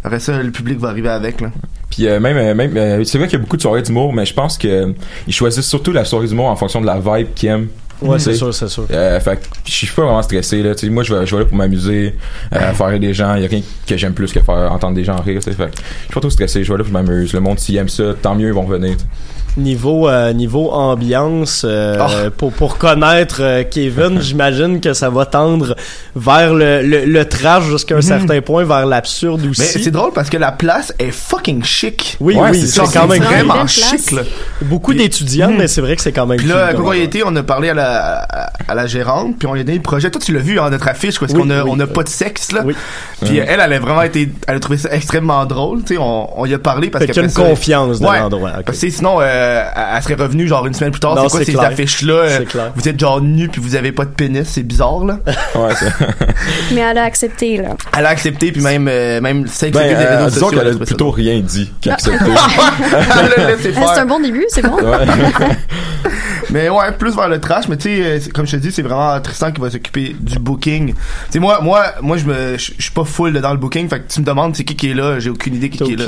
Après 0.03 0.19
ça, 0.19 0.37
le 0.37 0.51
public 0.51 0.79
va 0.79 0.89
arriver 0.89 1.09
avec, 1.09 1.41
là. 1.41 1.49
Puis 1.89 2.07
euh, 2.07 2.19
même, 2.19 2.37
euh, 2.37 2.53
même 2.53 2.77
euh, 2.77 3.03
c'est 3.03 3.17
vrai 3.17 3.27
qu'il 3.27 3.37
y 3.37 3.41
a 3.41 3.43
beaucoup 3.43 3.57
de 3.57 3.61
soirées 3.61 3.81
d'humour, 3.81 4.13
mais 4.13 4.25
je 4.25 4.33
pense 4.33 4.57
que 4.57 4.93
ils 5.27 5.33
choisissent 5.33 5.67
surtout 5.67 5.91
la 5.91 6.05
soirée 6.05 6.27
d'humour 6.27 6.45
en 6.45 6.55
fonction 6.55 6.81
de 6.81 6.85
la 6.85 6.99
vibe 6.99 7.33
qu'ils 7.33 7.49
aiment. 7.49 7.67
Ouais, 8.01 8.19
c'est 8.19 8.35
sûr, 8.35 8.53
c'est 8.53 8.69
sûr. 8.69 8.85
Euh, 8.91 9.19
fait 9.19 9.37
que 9.37 9.41
je 9.65 9.71
suis 9.71 9.87
pas 9.87 10.03
vraiment 10.03 10.21
stressé 10.21 10.63
là. 10.63 10.73
Moi, 10.89 11.03
je 11.03 11.13
vais, 11.13 11.25
je 11.25 11.35
vais 11.35 11.41
là 11.41 11.47
pour 11.47 11.57
m'amuser, 11.57 12.15
euh, 12.55 12.73
faire 12.73 12.87
rire 12.87 12.99
des 12.99 13.13
gens. 13.13 13.35
Il 13.35 13.41
y 13.41 13.45
a 13.45 13.49
rien 13.49 13.61
que 13.85 13.97
j'aime 13.97 14.13
plus 14.13 14.31
que 14.31 14.39
faire 14.39 14.71
entendre 14.71 14.95
des 14.95 15.03
gens 15.03 15.17
rire. 15.17 15.41
tu 15.43 15.51
sais. 15.51 15.57
Fait 15.57 15.69
je 15.75 16.03
suis 16.05 16.13
pas 16.13 16.21
trop 16.21 16.29
stressé. 16.29 16.63
Je 16.63 16.71
vais 16.71 16.77
là 16.77 16.83
pour 16.83 16.93
m'amuser. 16.93 17.33
Le 17.33 17.41
monde 17.41 17.59
s'il 17.59 17.75
aime 17.75 17.89
ça, 17.89 18.13
tant 18.21 18.35
mieux 18.35 18.47
ils 18.47 18.53
vont 18.53 18.63
venir. 18.63 18.95
Niveau 19.57 20.07
euh, 20.07 20.31
niveau 20.31 20.71
ambiance 20.71 21.63
euh, 21.67 21.97
Ah. 21.99 22.29
pour 22.37 22.51
pour 22.53 22.77
connaître 22.77 23.37
euh, 23.41 23.63
Kevin, 23.69 24.21
j'imagine 24.21 24.79
que 24.79 24.93
ça 24.93 25.09
va 25.09 25.25
tendre 25.25 25.75
vers 26.15 26.53
le 26.53 26.81
le, 26.81 27.05
le 27.05 27.25
trash 27.25 27.63
jusqu'à 27.65 27.97
un 27.97 28.01
certain 28.01 28.41
point, 28.41 28.63
vers 28.63 28.85
l'absurde 28.85 29.41
Mais 29.43 29.49
aussi. 29.49 29.81
c'est 29.83 29.91
drôle 29.91 30.11
parce 30.13 30.29
que 30.29 30.37
la 30.37 30.51
place 30.51 30.93
est 30.99 31.11
fucking 31.11 31.63
chic. 31.63 32.15
Oui, 32.19 32.35
Ouais, 32.35 32.51
oui, 32.51 32.61
c'est 32.61 32.81
quand 32.93 33.07
même 33.07 33.23
vraiment 33.23 33.65
chic 33.67 34.11
là. 34.11 34.21
beaucoup 34.61 34.93
d'étudiants, 34.93 35.49
Mhm. 35.49 35.57
mais 35.57 35.67
c'est 35.67 35.81
vrai 35.81 35.95
que 35.95 36.01
c'est 36.03 36.11
quand 36.13 36.27
même. 36.27 36.37
Puis 36.37 36.47
là, 36.47 36.67
quand 36.67 36.67
on 36.67 36.71
y 36.71 36.77
endroit. 36.77 36.97
était, 36.97 37.21
on 37.25 37.35
a 37.35 37.43
parlé 37.43 37.69
à 37.69 37.73
la, 37.73 38.19
à, 38.19 38.49
à 38.67 38.75
la 38.75 38.85
gérante, 38.87 39.35
puis 39.39 39.47
on 39.47 39.53
lui 39.55 39.61
a 39.61 39.63
donné 39.63 39.77
le 39.77 39.83
projet. 39.83 40.09
Toi, 40.11 40.21
tu 40.23 40.31
l'as 40.31 40.39
vu, 40.41 40.59
hein, 40.59 40.69
notre 40.69 40.87
affiche, 40.87 41.19
parce 41.19 41.33
Oui, 41.33 41.39
qu'on 41.41 41.49
a, 41.49 41.63
oui. 41.63 41.69
on 41.73 41.79
a 41.79 41.87
pas 41.87 42.03
de 42.03 42.09
sexe, 42.09 42.51
là. 42.51 42.61
Oui. 42.63 42.75
Puis 43.25 43.37
elle, 43.39 43.59
elle 43.59 43.73
a 43.73 43.79
vraiment 43.79 44.03
été, 44.03 44.29
elle 44.47 44.55
a 44.55 44.59
trouvé 44.59 44.77
ça 44.77 44.89
extrêmement 44.93 45.45
drôle, 45.45 45.79
tu 45.83 45.95
sais, 45.95 45.97
on, 45.99 46.39
on 46.39 46.45
y 46.45 46.53
a 46.53 46.59
parlé 46.59 46.89
parce 46.89 47.05
y 47.05 47.19
a 47.19 47.23
une 47.23 47.29
ça- 47.29 47.41
confiance 47.41 47.99
de 47.99 48.05
Ouais. 48.05 48.19
l'endroit. 48.19 48.51
Parce 48.65 48.77
que 48.79 48.89
sinon, 48.89 49.17
euh, 49.19 49.38
elle 49.39 49.83
elle 49.95 50.03
serait 50.03 50.15
revenue 50.15 50.47
genre 50.47 50.65
une 50.65 50.73
semaine 50.73 50.91
plus 50.91 50.99
tard. 50.99 51.15
C'est 51.21 51.29
quoi 51.29 51.39
c'est 51.39 51.45
ces 51.45 51.53
clair. 51.53 51.65
affiches-là? 51.65 52.13
euh, 52.13 52.37
C'est 52.39 52.45
clair. 52.45 52.71
Vous 52.75 52.87
êtes 52.87 52.99
genre 52.99 53.21
nus 53.21 53.49
puis 53.49 53.61
vous 53.61 53.75
avez 53.75 53.91
pas 53.91 54.05
de 54.05 54.09
pénis, 54.11 54.47
c'est 54.47 54.63
bizarre 54.63 55.05
là. 55.05 55.19
Ouais, 55.55 55.75
ça. 55.75 55.85
Mais 56.71 56.81
elle 56.81 56.97
a 56.97 57.03
accepté, 57.03 57.57
là. 57.57 57.69
Elle 57.97 58.05
a 58.05 58.09
accepté 58.09 58.51
puis 58.51 58.61
même 58.61 58.87
euh, 58.89 59.19
même 59.21 59.45
c'est 59.47 59.71
Ben, 59.71 59.95
euh, 59.95 60.29
disons 60.29 60.49
qu'elle 60.49 60.67
elle 60.67 60.75
a 60.81 60.85
plutôt 60.85 61.11
rien 61.11 61.39
dit 61.39 61.71
qu'accepté. 61.81 62.25
C'est 63.61 63.99
un 63.99 64.05
bon 64.05 64.19
début, 64.19 64.45
c'est 64.49 64.61
bon. 64.61 64.77
Mais 66.51 66.67
ouais, 66.69 66.91
plus 66.97 67.15
vers 67.15 67.29
le 67.29 67.39
trash, 67.39 67.67
mais 67.67 67.77
tu 67.77 67.89
sais, 67.89 68.01
euh, 68.03 68.19
comme 68.33 68.45
je 68.47 68.53
te 68.53 68.57
dis, 68.57 68.71
c'est 68.71 68.81
vraiment 68.81 69.19
Tristan 69.21 69.51
qui 69.51 69.61
va 69.61 69.69
s'occuper 69.69 70.15
du 70.19 70.39
booking. 70.39 70.93
Tu 70.93 70.95
sais, 71.31 71.39
moi, 71.39 71.59
moi, 71.61 71.85
moi, 72.01 72.17
je 72.17 72.25
me, 72.25 72.57
je 72.57 72.71
suis 72.79 72.91
pas 72.91 73.03
full 73.03 73.33
dans 73.39 73.51
le 73.51 73.57
booking, 73.57 73.87
fait 73.87 73.99
que 73.99 74.11
tu 74.11 74.19
me 74.21 74.25
demandes 74.25 74.55
c'est 74.55 74.63
qui 74.63 74.75
qui 74.75 74.91
est 74.91 74.93
là, 74.93 75.19
j'ai 75.19 75.29
aucune 75.29 75.55
idée 75.55 75.69
qui 75.69 75.83
est 75.83 75.95
là. 75.95 76.05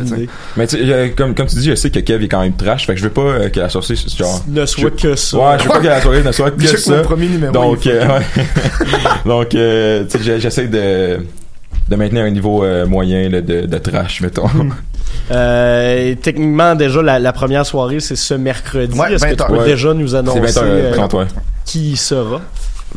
Mais 0.58 0.68
tu 0.68 0.78
sais, 0.78 0.84
euh, 0.92 1.10
comme, 1.16 1.36
comme 1.36 1.48
tu 1.48 1.56
dis, 1.58 1.70
je 1.70 1.76
sais 1.76 1.90
que 1.92 2.00
Kev 2.00 2.24
est 2.24 2.28
quand 2.28 2.42
même 2.42 2.56
trash, 2.56 2.86
fait 2.88 2.94
que 2.94 3.00
je 3.00 3.04
veux 3.06 3.12
pas 3.12 3.22
euh, 3.22 3.50
que 3.50 3.60
la 3.60 3.70
soirée, 3.70 3.96
genre. 4.18 4.44
Ne 4.48 4.66
soit 4.66 4.92
je- 4.98 5.02
que 5.10 5.16
ça. 5.16 5.38
Ouais, 5.38 5.60
je 5.60 5.64
veux 5.64 5.70
pas 5.70 5.80
que 5.80 5.88
la 5.88 6.02
soirée 6.02 6.24
ne 6.24 6.32
soit 6.32 6.52
que 6.58 6.78
ça. 6.78 7.00
premier 7.02 7.28
numéro. 7.28 7.54
Donc, 7.54 7.86
euh, 7.88 8.08
ouais. 8.08 8.46
Donc, 9.26 9.56
euh, 9.56 10.06
tu 10.10 10.24
sais, 10.24 10.40
j'essaie 10.40 10.68
de, 10.68 11.20
de 11.92 11.96
maintenir 11.98 12.24
un 12.24 12.30
niveau 12.30 12.64
euh, 12.64 12.88
moyen 12.88 13.30
là, 13.30 13.42
de, 13.42 13.66
de 13.68 13.78
trash, 13.78 14.22
mettons. 14.22 14.48
Euh, 15.30 16.16
techniquement, 16.22 16.74
déjà, 16.76 17.02
la, 17.02 17.20
la 17.20 17.32
première 17.32 17.66
soirée, 17.66 18.00
c'est 18.00 18.16
ce 18.16 18.34
mercredi. 18.34 18.98
Ouais, 18.98 19.14
Est-ce 19.14 19.26
que 19.26 19.32
tu 19.32 19.36
20 19.38 19.46
peux 19.48 19.54
heures. 19.56 19.64
déjà 19.66 19.94
nous 19.94 20.16
annoncer 20.16 20.40
20 20.40 20.58
heures 20.58 20.64
euh, 20.68 20.94
30, 20.94 21.14
ouais. 21.14 21.26
qui 21.66 21.92
y 21.92 21.96
sera? 21.98 22.42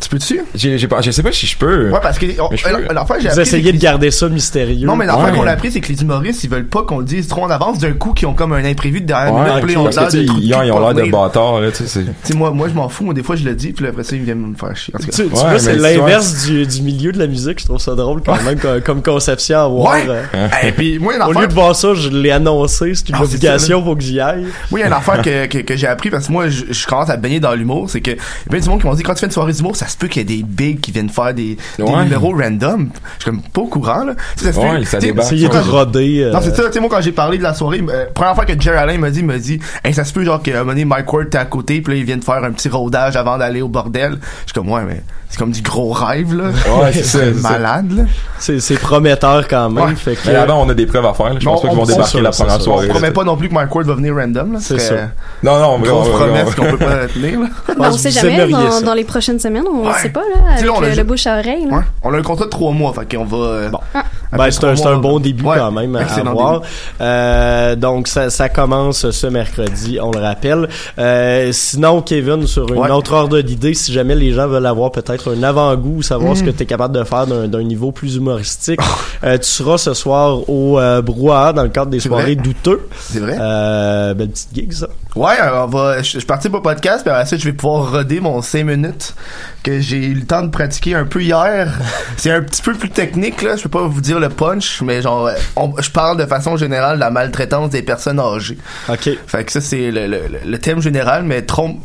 Tu 0.00 0.08
peux-tu? 0.08 0.40
J'ai, 0.56 0.76
j'ai 0.76 0.88
pas, 0.88 1.00
je 1.00 1.10
sais 1.12 1.22
pas 1.22 1.30
si 1.30 1.46
je 1.46 1.56
peux. 1.56 1.90
Ouais, 1.90 2.00
parce 2.02 2.18
que, 2.18 2.26
on- 2.40 2.50
euh, 2.52 2.92
l'affaire, 2.92 3.16
j'ai 3.20 3.28
Vous 3.28 3.40
essayez 3.40 3.72
de 3.72 3.78
garder 3.78 4.10
ça 4.10 4.28
mystérieux. 4.28 4.86
Non, 4.86 4.96
mais 4.96 5.06
l'affaire 5.06 5.24
Ouais. 5.32 5.38
qu'on 5.38 5.46
a 5.46 5.52
appris, 5.52 5.70
c'est 5.70 5.80
que 5.80 5.88
les 5.92 6.02
humoristes, 6.02 6.42
ils 6.44 6.50
veulent 6.50 6.66
pas 6.66 6.82
qu'on 6.82 6.98
le 6.98 7.04
dise 7.04 7.28
trop 7.28 7.44
en 7.44 7.50
avance 7.50 7.78
d'un 7.78 7.92
coup, 7.92 8.12
qu'ils 8.12 8.26
ont 8.26 8.34
comme 8.34 8.52
un 8.54 8.64
imprévu 8.64 9.00
de 9.00 9.06
dernière 9.06 9.32
Ouais, 9.34 9.62
ils 9.68 9.78
ont 9.78 9.84
parce 9.84 9.96
que, 9.96 10.16
l'air 10.16 10.34
de 10.34 10.40
ils, 10.40 10.54
ont 10.72 10.92
l'air 10.92 11.06
bâtards, 11.10 11.60
là, 11.60 11.70
tu 11.70 11.84
sais, 11.86 12.04
moi, 12.34 12.50
moi, 12.50 12.68
je 12.68 12.74
m'en 12.74 12.88
fous, 12.88 13.12
des 13.14 13.22
fois, 13.22 13.36
je 13.36 13.44
le 13.44 13.54
dis, 13.54 13.72
puis 13.72 13.86
après 13.86 14.02
ça, 14.02 14.16
ils 14.16 14.22
viennent 14.22 14.38
me 14.44 14.56
faire 14.56 14.76
chier. 14.76 14.92
Tu, 15.14 15.22
vois, 15.24 15.58
c'est 15.58 15.76
l'inverse 15.76 16.44
du, 16.46 16.66
du 16.66 16.82
milieu 16.82 17.12
de 17.12 17.18
la 17.18 17.26
musique. 17.28 17.60
Je 17.60 17.64
trouve 17.66 17.78
ça 17.80 17.94
drôle 17.94 18.20
quand 18.24 18.36
même 18.42 18.58
comme, 18.82 19.00
conception 19.02 19.58
à 19.60 19.68
voir. 19.68 19.92
Ouais. 19.94 20.06
euh. 20.34 20.48
Et 20.64 20.72
puis, 20.72 20.98
moi, 20.98 21.14
Au 21.28 21.32
lieu 21.32 21.46
de 21.46 21.52
voir 21.54 21.76
ça, 21.76 21.94
je 21.94 22.08
l'ai 22.08 22.32
annoncé. 22.32 22.94
C'est 22.94 23.08
une 23.10 23.14
Ah, 23.18 23.22
obligation, 23.22 23.84
faut 23.84 23.94
que 23.94 24.02
j'y 24.02 24.18
aille. 24.20 24.42
moi, 24.70 24.80
il 24.80 24.80
y 24.80 24.82
a 24.82 24.86
une 24.88 24.92
affaire 24.92 25.22
que, 25.22 25.76
j'ai 25.76 25.86
appris, 25.86 26.10
parce 26.10 26.26
que 26.26 26.32
moi, 26.32 26.48
je, 26.48 26.64
je 26.70 26.86
commence 26.86 27.10
à 27.10 27.16
baigner 27.16 27.38
dans 27.40 27.54
l'humour, 27.54 27.88
c'est 27.88 28.00
que, 28.00 28.10
il 28.10 28.16
y 28.16 28.18
a 28.18 28.50
plein 28.50 28.60
de 28.60 28.68
monde 28.68 28.80
qui 28.80 28.86
m'ont 28.86 28.94
dit, 28.94 29.02
quand 29.02 29.14
tu 29.14 29.20
fais 29.20 29.26
une 29.26 29.32
soirée 29.32 29.52
d'humour, 29.52 29.76
ça 29.84 29.88
se 29.90 29.96
peut 29.98 30.08
qu'il 30.08 30.22
y 30.28 30.34
ait 30.34 30.36
des 30.38 30.42
bigs 30.42 30.80
qui 30.80 30.92
viennent 30.92 31.10
faire 31.10 31.34
des, 31.34 31.56
des 31.76 31.82
Ouais. 31.82 32.04
numéros 32.04 32.32
random. 32.34 32.88
Je 33.18 33.22
suis 33.22 33.30
comme 33.30 33.42
pas 33.42 33.60
au 33.60 33.66
courant, 33.66 34.04
là. 34.04 34.14
Sais, 34.36 34.52
se 34.52 34.58
Ouais, 34.58 34.78
peut- 34.78 34.84
ça 34.84 34.98
débarque. 34.98 35.26
Essayez 35.32 35.48
de 35.48 35.58
roder. 35.58 36.22
euh, 36.24 36.32
Non, 36.32 36.40
c'est 36.42 36.54
ça, 36.56 36.64
tu 36.66 36.72
sais, 36.72 36.80
moi, 36.80 36.88
quand 36.90 37.00
j'ai 37.02 37.12
parlé 37.12 37.36
de 37.38 37.42
la 37.42 37.52
soirée, 37.54 37.82
euh, 37.88 38.06
première 38.14 38.34
fois 38.34 38.44
que 38.46 38.58
Jerry 38.58 38.78
Allen 38.78 39.00
m'a 39.00 39.10
dit, 39.10 39.18
il 39.20 39.26
m'a 39.26 39.38
dit, 39.38 39.60
hey, 39.84 39.92
ça 39.92 40.04
se 40.04 40.12
peut, 40.12 40.24
genre, 40.24 40.40
qu'à 40.42 40.52
un 40.52 40.58
moment 40.60 40.70
donné, 40.72 40.84
Mike 40.84 41.12
Ward 41.12 41.26
était 41.26 41.38
à 41.38 41.44
côté, 41.44 41.80
puis 41.82 41.92
là, 41.94 41.98
ils 41.98 42.04
viennent 42.04 42.22
faire 42.22 42.42
un 42.42 42.50
petit 42.52 42.68
rodage 42.68 43.16
avant 43.16 43.36
d'aller 43.36 43.60
au 43.62 43.68
bordel. 43.68 44.12
Je 44.22 44.26
suis 44.46 44.52
comme, 44.54 44.70
ouais, 44.70 44.82
mais 44.86 45.02
c'est 45.34 45.40
comme 45.40 45.50
du 45.50 45.62
gros 45.62 45.90
rêve, 45.90 46.32
là. 46.32 46.44
Ouais, 46.80 46.92
c'est 46.92 47.02
ça, 47.02 47.18
malade, 47.42 47.90
là. 47.90 48.02
c'est, 48.38 48.60
c'est 48.60 48.76
prometteur 48.76 49.48
quand 49.48 49.68
même. 49.68 49.84
Ouais. 49.86 49.94
Fait 49.96 50.14
que, 50.14 50.20
Mais 50.28 50.36
avant, 50.36 50.62
on 50.64 50.68
a 50.68 50.74
des 50.74 50.86
preuves 50.86 51.04
à 51.04 51.12
faire, 51.12 51.34
là. 51.34 51.40
Je 51.40 51.44
pense 51.44 51.60
pas 51.60 51.68
qu'ils 51.68 51.76
on- 51.76 51.80
vont 51.80 51.86
débarquer 51.86 52.10
sûr, 52.10 52.22
la 52.22 52.30
première 52.30 52.60
sûr. 52.60 52.72
On 52.72 52.76
soirée. 52.76 52.88
promet 52.88 53.10
pas 53.10 53.24
non 53.24 53.36
plus 53.36 53.48
que 53.48 53.54
Mike 53.54 53.74
Ward 53.74 53.86
va 53.88 53.94
venir 53.94 54.14
random, 54.14 54.52
là. 54.52 54.58
C'est 54.62 54.78
ça. 54.78 54.94
Non, 55.42 55.58
non, 55.58 55.78
grosse 55.80 56.06
on- 56.08 56.14
on- 56.14 56.18
promesse 56.18 56.48
on- 56.56 56.62
qu'on 56.62 56.70
peut 56.70 56.78
pas 56.78 57.06
tenir, 57.12 57.40
là. 57.40 57.46
je 57.68 57.74
on 57.80 57.92
sait 57.92 58.10
jamais, 58.12 58.46
dans, 58.84 58.94
les 58.94 59.04
prochaines 59.04 59.40
semaines, 59.40 59.64
on 59.68 59.86
Ouais. 59.88 59.92
sait 60.00 60.10
pas, 60.10 60.20
là, 60.20 60.52
avec 60.52 60.64
là, 60.64 60.72
on 60.76 60.82
a 60.84 60.94
le 60.94 61.02
bouche 61.02 61.26
à 61.26 61.38
oreille. 61.38 61.66
là. 61.68 61.76
Ouais. 61.78 61.82
On 62.04 62.14
a 62.14 62.18
un 62.18 62.22
contrat 62.22 62.44
de 62.44 62.50
trois 62.50 62.70
mois, 62.72 62.92
fait 62.92 63.16
qu'on 63.16 63.24
va, 63.24 63.36
euh, 63.36 63.68
Bon. 63.70 63.80
Ah. 63.94 64.04
Ben, 64.36 64.50
c'est 64.50 64.64
un, 64.86 64.96
bon 64.98 65.20
début 65.20 65.44
Ouais. 65.44 65.56
quand 65.58 65.70
même 65.70 65.94
à 65.96 66.00
avoir. 66.28 66.62
Euh, 67.00 67.76
donc 67.76 68.08
ça, 68.08 68.30
ça 68.30 68.48
commence 68.48 69.10
ce 69.10 69.26
mercredi, 69.26 69.98
on 70.02 70.10
le 70.10 70.18
rappelle. 70.20 70.68
Euh, 70.98 71.50
sinon, 71.52 72.02
Kevin, 72.02 72.46
sur 72.46 72.68
une 72.72 72.78
Ouais. 72.78 72.90
autre 72.90 73.12
ordre 73.12 73.40
d'idée, 73.40 73.74
si 73.74 73.92
jamais 73.92 74.14
les 74.14 74.32
gens 74.32 74.48
veulent 74.48 74.66
avoir 74.66 74.90
peut-être 74.90 75.23
un 75.28 75.42
avant-goût, 75.42 76.02
savoir 76.02 76.36
ce 76.36 76.42
que 76.42 76.50
tu 76.50 76.62
es 76.62 76.66
capable 76.66 76.96
de 76.96 77.04
faire 77.04 77.26
d'un 77.26 77.62
niveau 77.62 77.92
plus 77.92 78.16
humoristique, 78.16 78.80
euh, 79.24 79.36
tu 79.38 79.44
seras 79.48 79.78
ce 79.78 79.94
soir 79.94 80.48
au 80.48 80.78
euh, 80.78 81.02
Brouhaha 81.02 81.52
dans 81.52 81.62
le 81.62 81.68
cadre 81.68 81.90
des 81.90 82.00
soirées 82.00 82.34
vrai? 82.34 82.36
douteux. 82.36 82.88
C'est 83.00 83.20
vrai? 83.20 83.36
Euh, 83.40 84.14
belle 84.14 84.30
petite 84.30 84.54
gig 84.54 84.72
ça. 84.72 84.88
Ouais, 85.16 85.34
on 85.54 85.66
va, 85.66 86.02
je, 86.02 86.18
je 86.18 86.26
participe 86.26 86.54
au 86.54 86.60
podcast, 86.60 87.04
puis 87.06 87.14
ça, 87.26 87.36
je 87.36 87.44
vais 87.44 87.52
pouvoir 87.52 87.90
roder 87.92 88.18
mon 88.20 88.42
5 88.42 88.64
minutes 88.64 89.14
que 89.62 89.78
j'ai 89.80 89.98
eu 90.06 90.14
le 90.14 90.24
temps 90.26 90.42
de 90.42 90.48
pratiquer 90.50 90.94
un 90.96 91.04
peu 91.04 91.22
hier. 91.22 91.72
C'est 92.16 92.30
un 92.32 92.42
petit 92.42 92.60
peu 92.62 92.74
plus 92.74 92.90
technique, 92.90 93.40
là. 93.42 93.54
Je 93.56 93.62
peux 93.62 93.68
pas 93.68 93.86
vous 93.86 94.00
dire 94.00 94.18
le 94.18 94.28
punch, 94.28 94.82
mais 94.82 95.02
genre, 95.02 95.30
on- 95.56 95.72
je 95.80 95.90
parle 95.90 96.18
de 96.18 96.26
façon 96.26 96.56
générale 96.56 96.96
de 96.96 97.00
la 97.00 97.10
maltraitance 97.10 97.70
des 97.70 97.82
personnes 97.82 98.18
âgées. 98.18 98.58
Ok. 98.88 99.08
Fait 99.26 99.44
que 99.44 99.52
ça, 99.52 99.60
c'est 99.60 99.90
le, 99.92 100.06
le, 100.08 100.18
le- 100.28 100.50
le 100.50 100.58
thème 100.58 100.80
général, 100.80 101.22
mais 101.22 101.42
trompe. 101.42 101.78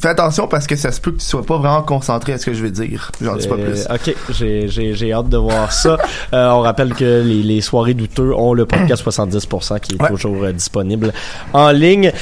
Fais 0.00 0.08
attention 0.08 0.48
parce 0.48 0.66
que 0.66 0.76
ça 0.76 0.90
se 0.92 1.00
peut 1.00 1.10
que 1.10 1.18
tu 1.18 1.26
sois 1.26 1.44
pas 1.44 1.58
vraiment 1.58 1.82
concentré 1.82 2.32
à 2.32 2.38
ce 2.38 2.46
que 2.46 2.54
je 2.54 2.62
veux 2.62 2.70
dire. 2.70 3.10
J'en 3.20 3.36
dis 3.36 3.46
pas 3.46 3.56
Euh, 3.56 3.70
plus. 3.72 3.86
ok, 4.10 4.14
j'ai, 4.30 4.66
j'ai, 4.68 4.94
j'ai 4.94 5.12
hâte 5.12 5.28
de 5.28 5.36
voir 5.36 5.72
ça. 5.72 5.98
Euh, 6.34 6.50
on 6.50 6.60
rappelle 6.60 6.94
que 6.94 7.22
les, 7.22 7.42
les 7.42 7.60
soirées 7.60 7.94
douteux 7.94 8.34
ont 8.34 8.52
le 8.54 8.66
podcast 8.66 9.04
70% 9.06 9.80
qui 9.80 9.94
est 9.94 10.02
Ouais. 10.02 10.08
toujours 10.08 10.42
euh, 10.44 10.52
disponible 10.52 11.12
en 11.52 11.70
ligne. 11.70 12.12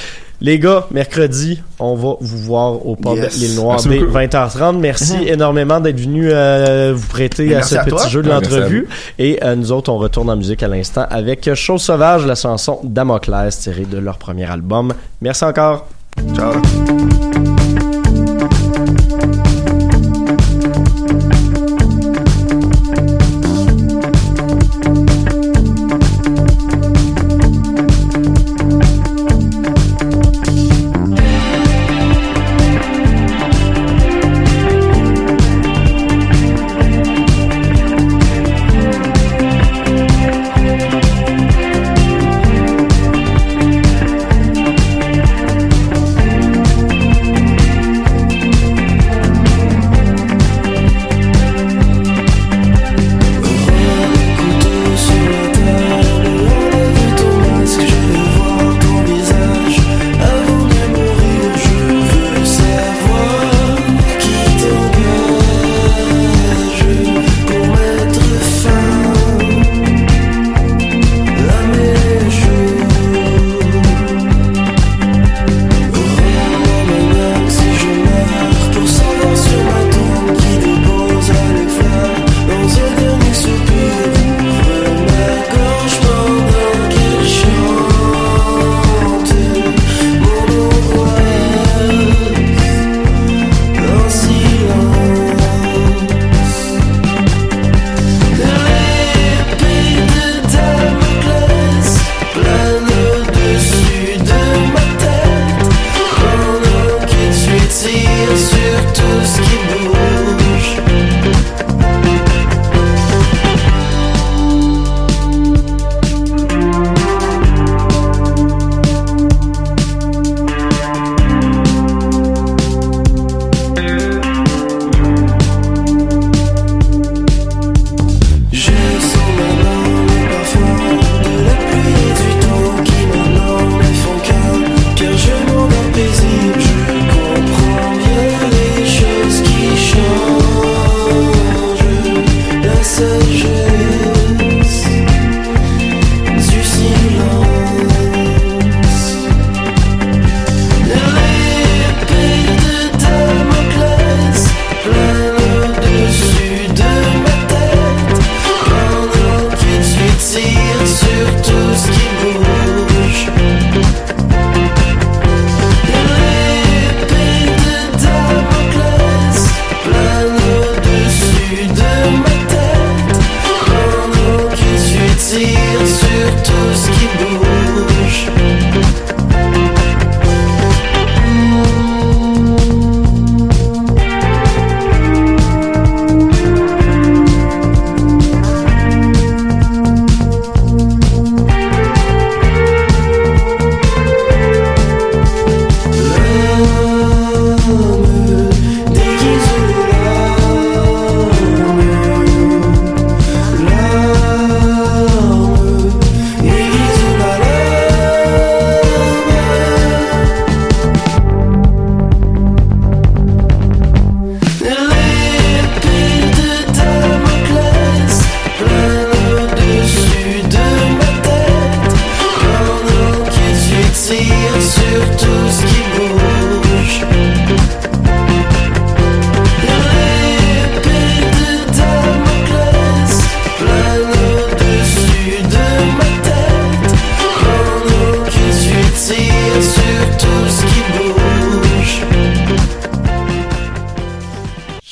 Les 0.40 0.58
gars, 0.58 0.86
mercredi, 0.90 1.62
on 1.78 1.94
va 1.94 2.14
vous 2.20 2.38
voir 2.38 2.86
au 2.86 2.94
pub 2.94 3.16
Yes. 3.16 3.38
L'île 3.38 3.54
Noire 3.54 3.76
Merci 3.82 3.88
dès 3.88 3.98
beaucoup. 4.00 4.12
20h30. 4.18 4.78
Merci 4.78 5.16
énormément 5.26 5.80
d'être 5.80 5.98
venu 5.98 6.28
euh, 6.30 6.92
vous 6.94 7.06
prêter 7.08 7.54
à 7.54 7.62
ce 7.62 7.76
à 7.76 7.84
petit 7.84 7.90
toi. 7.96 8.06
jeu 8.08 8.22
de 8.22 8.30
à 8.30 8.34
l'entrevue. 8.34 8.86
Et 9.18 9.38
euh, 9.42 9.54
nous 9.56 9.72
autres, 9.72 9.90
on 9.90 9.96
retourne 9.98 10.28
en 10.28 10.36
musique 10.36 10.62
à 10.62 10.68
l'instant 10.68 11.06
avec 11.10 11.52
Chose 11.54 11.80
Sauvage, 11.82 12.26
la 12.26 12.34
chanson 12.34 12.80
Damoclès 12.84 13.58
tirée 13.58 13.86
de 13.86 13.98
leur 13.98 14.18
premier 14.18 14.44
album. 14.44 14.92
Merci 15.22 15.44
encore. 15.44 15.86
Ciao. 16.34 16.52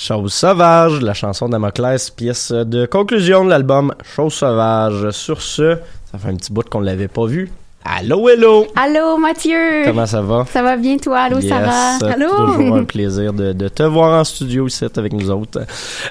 Chose 0.07 0.35
sauvage, 0.35 1.01
la 1.01 1.15
chanson 1.15 1.49
d'Amoclès, 1.49 2.11
pièce 2.11 2.53
de 2.53 2.85
conclusion 2.85 3.43
de 3.43 3.49
l'album 3.49 3.95
Chose 4.03 4.35
sauvage. 4.35 5.11
Sur 5.13 5.41
ce, 5.41 5.79
ça 6.13 6.19
fait 6.19 6.29
un 6.29 6.37
petit 6.37 6.53
bout 6.53 6.69
qu'on 6.69 6.81
l'avait 6.81 7.09
pas 7.09 7.25
vu. 7.25 7.51
Allô, 7.87 8.27
hello! 8.31 8.67
Allô, 8.77 9.19
Mathieu! 9.19 9.83
Comment 9.85 10.07
ça 10.07 10.23
va? 10.23 10.47
Ça 10.51 10.63
va 10.63 10.79
bien, 10.79 10.97
toi? 10.97 11.19
Allô, 11.19 11.39
Yes, 11.39 11.51
Sarah? 11.51 11.99
Allô? 12.15 12.31
Toujours 12.31 12.77
un 12.77 12.85
plaisir 12.85 13.35
de, 13.35 13.53
de 13.53 13.69
te 13.69 13.83
voir 13.83 14.19
en 14.19 14.25
studio 14.25 14.67
ici 14.67 14.87
avec 14.97 15.13
nous 15.13 15.31
autres. 15.31 15.61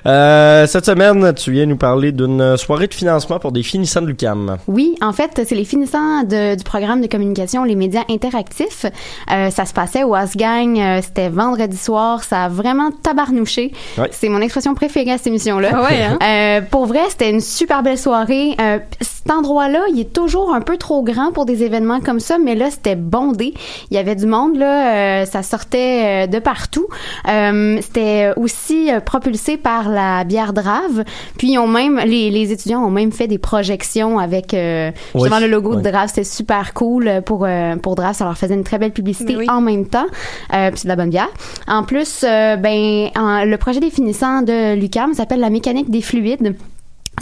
Euh, 0.05 0.67
cette 0.67 0.86
semaine, 0.86 1.33
tu 1.33 1.51
viens 1.51 1.65
nous 1.65 1.75
parler 1.75 2.12
d'une 2.12 2.57
soirée 2.57 2.86
de 2.86 2.93
financement 2.93 3.39
pour 3.39 3.51
des 3.51 3.63
finissants 3.63 4.03
de 4.03 4.05
l'UCAM. 4.07 4.57
Oui, 4.67 4.93
en 5.01 5.13
fait, 5.13 5.31
c'est 5.47 5.55
les 5.55 5.65
finissants 5.65 6.21
de- 6.21 6.55
du 6.55 6.63
programme 6.63 7.01
de 7.01 7.07
communication 7.07 7.63
Les 7.63 7.75
médias 7.75 8.03
interactifs. 8.07 8.86
Euh, 9.31 9.49
ça 9.49 9.65
se 9.65 9.73
passait 9.73 10.03
au 10.03 10.13
Gang, 10.36 10.77
euh, 10.79 10.99
c'était 11.01 11.29
vendredi 11.29 11.75
soir, 11.75 12.23
ça 12.23 12.43
a 12.43 12.49
vraiment 12.49 12.91
tabarnouché. 13.01 13.73
Ouais. 13.97 14.09
C'est 14.12 14.29
mon 14.29 14.41
expression 14.41 14.75
préférée 14.75 15.12
à 15.13 15.17
cette 15.17 15.25
émission-là. 15.27 15.69
Ah 15.73 15.81
ouais, 15.89 16.03
hein? 16.03 16.17
Euh, 16.21 16.62
pour 16.69 16.86
vrai, 16.86 17.01
c'était 17.09 17.31
une 17.31 17.41
super 17.41 17.81
belle 17.81 17.97
soirée. 17.97 18.55
Euh, 18.62 18.77
cet 19.01 19.31
endroit-là, 19.31 19.79
il 19.91 19.99
est 19.99 20.13
toujours 20.13 20.53
un 20.53 20.62
peu 20.62 20.77
trop 20.77 21.01
grand 21.01 21.31
pour 21.31 21.45
des 21.45 21.62
événements 21.63 21.99
comme 22.02 22.19
ça, 22.19 22.38
mais 22.38 22.56
là, 22.56 22.69
c'était 22.71 22.95
bondé. 22.95 23.54
Il 23.91 23.95
y 23.95 23.97
avait 23.97 24.15
du 24.15 24.26
monde, 24.26 24.56
là, 24.58 25.21
euh, 25.21 25.26
ça 25.26 25.43
sortait 25.43 26.26
euh, 26.26 26.28
de 26.28 26.39
partout. 26.39 26.88
Euh, 27.30 27.80
c'était 27.82 28.32
aussi 28.38 28.89
propulsé 29.06 29.58
par 29.58 29.89
la 29.89 30.23
bière 30.23 30.54
Drave. 30.54 31.04
Puis 31.38 31.52
ils 31.54 31.58
ont 31.60 31.67
même, 31.67 31.99
les, 32.06 32.30
les 32.30 32.52
étudiants 32.52 32.84
ont 32.86 32.91
même 32.91 33.12
fait 33.12 33.28
des 33.28 33.38
projections 33.38 34.19
avec 34.19 34.54
euh, 34.54 34.91
justement 35.15 35.38
Oui. 35.38 35.41
le 35.43 35.47
logo 35.47 35.71
Oui. 35.71 35.78
de 35.78 35.89
Drave. 35.89 36.08
C'était 36.10 36.23
super 36.23 36.73
cool 36.73 37.21
pour 37.26 37.47
pour 37.82 37.95
Drave. 37.95 38.13
Ça 38.15 38.26
leur 38.26 38.38
faisait 38.38 38.54
une 38.56 38.63
très 38.63 38.78
belle 38.78 38.91
publicité 38.91 39.36
oui. 39.38 39.45
en 39.49 39.62
même 39.62 39.86
temps. 39.88 40.06
Euh, 40.54 40.69
puis 40.69 40.80
c'est 40.80 40.86
de 40.86 40.89
la 40.89 40.95
bonne 40.95 41.10
bière. 41.10 41.30
En 41.67 41.84
plus, 41.84 42.23
euh, 42.23 42.56
ben 42.58 43.10
en- 43.17 43.45
le 43.45 43.58
projet 43.58 43.80
des 43.80 43.89
finissants 43.89 44.41
de 44.41 44.76
l'UCAM 44.76 45.13
s'appelle 45.13 45.39
la 45.39 45.49
mécanique 45.49 45.89
des 45.89 46.02
fluides. 46.02 46.56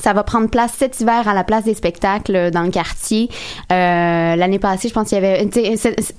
Ça 0.02 0.14
va 0.14 0.24
prendre 0.24 0.50
place 0.50 0.74
cet 0.78 1.00
hiver 1.00 1.28
à 1.28 1.34
la 1.34 1.44
place 1.44 1.64
des 1.66 1.76
spectacles 1.76 2.52
dans 2.52 2.64
le 2.64 2.72
quartier. 2.72 3.30
Euh, 3.72 4.36
L'année 4.36 4.60
passée, 4.60 4.90
je 4.90 4.94
pense 4.94 5.10
qu'il 5.10 5.22
y 5.22 5.26
avait... 5.26 5.48